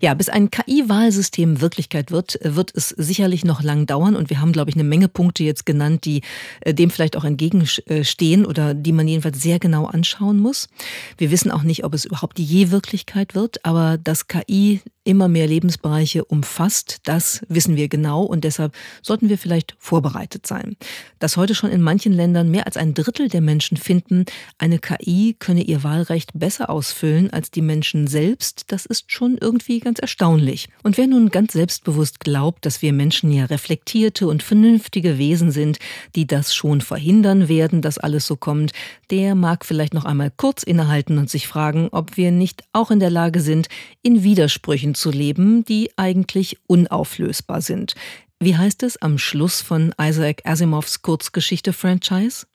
Ja, 0.00 0.14
bis 0.14 0.28
ein 0.28 0.50
KI-Wahlsystem 0.56 1.60
Wirklichkeit 1.60 2.10
wird, 2.10 2.38
wird 2.42 2.72
es 2.74 2.88
sicherlich 2.88 3.44
noch 3.44 3.62
lang 3.62 3.84
dauern 3.84 4.16
und 4.16 4.30
wir 4.30 4.40
haben, 4.40 4.52
glaube 4.52 4.70
ich, 4.70 4.76
eine 4.76 4.84
Menge 4.84 5.06
Punkte 5.06 5.44
jetzt 5.44 5.66
genannt, 5.66 6.06
die 6.06 6.22
äh, 6.60 6.72
dem 6.72 6.88
vielleicht 6.88 7.18
auch 7.18 7.24
entgegenstehen 7.24 8.46
oder 8.46 8.72
die 8.72 8.92
man 8.92 9.06
jedenfalls 9.06 9.42
sehr 9.42 9.58
genau 9.58 9.84
anschauen 9.84 10.38
muss. 10.38 10.70
Wir 11.18 11.30
wissen 11.30 11.50
auch 11.50 11.62
nicht, 11.62 11.84
ob 11.84 11.92
es 11.92 12.06
überhaupt 12.06 12.38
je 12.38 12.70
Wirklichkeit 12.70 13.34
wird, 13.34 13.66
aber 13.66 13.98
dass 13.98 14.28
KI 14.28 14.80
immer 15.06 15.28
mehr 15.28 15.46
Lebensbereiche 15.46 16.24
umfasst, 16.24 16.98
das 17.04 17.42
wissen 17.48 17.76
wir 17.76 17.88
genau 17.88 18.22
und 18.22 18.42
deshalb 18.42 18.74
sollten 19.02 19.28
wir 19.28 19.38
vielleicht 19.38 19.76
vorbereitet 19.78 20.46
sein. 20.46 20.76
Dass 21.20 21.36
heute 21.36 21.54
schon 21.54 21.70
in 21.70 21.80
manchen 21.80 22.12
Ländern 22.12 22.50
mehr 22.50 22.66
als 22.66 22.76
ein 22.76 22.92
Drittel 22.92 23.28
der 23.28 23.40
Menschen 23.40 23.76
finden, 23.76 24.24
eine 24.58 24.78
KI 24.78 25.36
könne 25.38 25.62
ihr 25.62 25.84
Wahlrecht 25.84 26.30
besser 26.34 26.70
ausfüllen 26.70 27.30
als 27.30 27.50
die 27.50 27.62
Menschen 27.62 28.08
selbst, 28.08 28.64
das 28.68 28.84
ist 28.84 29.12
schon 29.12 29.38
irgendwie 29.40 29.78
ganz 29.78 30.00
erstaunlich. 30.00 30.45
Und 30.82 30.96
wer 30.98 31.06
nun 31.06 31.30
ganz 31.30 31.52
selbstbewusst 31.52 32.20
glaubt, 32.20 32.66
dass 32.66 32.82
wir 32.82 32.92
Menschen 32.92 33.30
ja 33.30 33.44
reflektierte 33.46 34.26
und 34.26 34.42
vernünftige 34.42 35.18
Wesen 35.18 35.50
sind, 35.50 35.78
die 36.14 36.26
das 36.26 36.54
schon 36.54 36.80
verhindern 36.80 37.48
werden, 37.48 37.82
dass 37.82 37.98
alles 37.98 38.26
so 38.26 38.36
kommt, 38.36 38.72
der 39.10 39.34
mag 39.34 39.64
vielleicht 39.64 39.94
noch 39.94 40.04
einmal 40.04 40.32
kurz 40.36 40.62
innehalten 40.62 41.18
und 41.18 41.30
sich 41.30 41.46
fragen, 41.46 41.88
ob 41.92 42.16
wir 42.16 42.30
nicht 42.30 42.64
auch 42.72 42.90
in 42.90 43.00
der 43.00 43.10
Lage 43.10 43.40
sind, 43.40 43.68
in 44.02 44.22
Widersprüchen 44.22 44.94
zu 44.94 45.10
leben, 45.10 45.64
die 45.64 45.90
eigentlich 45.96 46.58
unauflösbar 46.66 47.60
sind. 47.60 47.94
Wie 48.38 48.56
heißt 48.56 48.82
es 48.82 49.00
am 49.00 49.16
Schluss 49.16 49.62
von 49.62 49.94
Isaac 49.98 50.42
Asimovs 50.44 51.00
Kurzgeschichte-Franchise? 51.00 52.46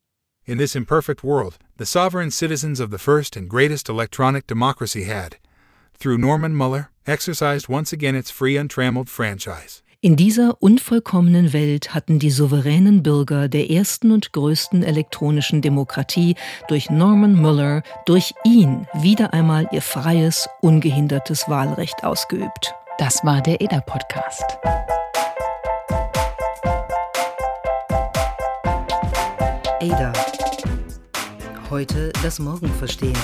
In 0.45 0.57
this 0.57 0.75
imperfect 0.75 1.23
world, 1.23 1.57
the 1.77 1.85
sovereign 1.85 2.31
citizens 2.31 2.79
of 2.79 2.91
the 2.91 2.97
first 2.97 3.35
and 3.35 3.49
greatest 3.49 3.89
electronic 3.89 4.47
democracy 4.47 5.05
had, 5.05 5.37
through 6.01 6.17
Norman 6.17 6.55
Muller, 6.55 6.89
exercised 7.05 7.69
once 7.69 7.93
again 7.93 8.15
its 8.15 8.31
free 8.31 8.57
untrammeled 8.57 9.09
franchise. 9.09 9.81
In 10.03 10.15
dieser 10.15 10.57
unvollkommenen 10.63 11.53
Welt 11.53 11.93
hatten 11.93 12.17
die 12.17 12.31
souveränen 12.31 13.03
Bürger 13.03 13.47
der 13.47 13.69
ersten 13.69 14.11
und 14.11 14.33
größten 14.33 14.81
elektronischen 14.81 15.61
Demokratie 15.61 16.35
durch 16.67 16.89
Norman 16.89 17.35
Muller, 17.35 17.83
durch 18.07 18.33
ihn 18.43 18.87
wieder 18.95 19.31
einmal 19.31 19.69
ihr 19.71 19.83
freies, 19.83 20.49
ungehindertes 20.61 21.47
Wahlrecht 21.49 22.03
ausgeübt. 22.03 22.73
Das 22.97 23.23
war 23.23 23.41
der 23.41 23.61
EDA-Podcast. 23.61 24.43
Ada. 29.79 30.13
Heute 31.69 32.11
das 32.23 32.39
Morgen 32.39 32.69
verstehen. 32.73 33.17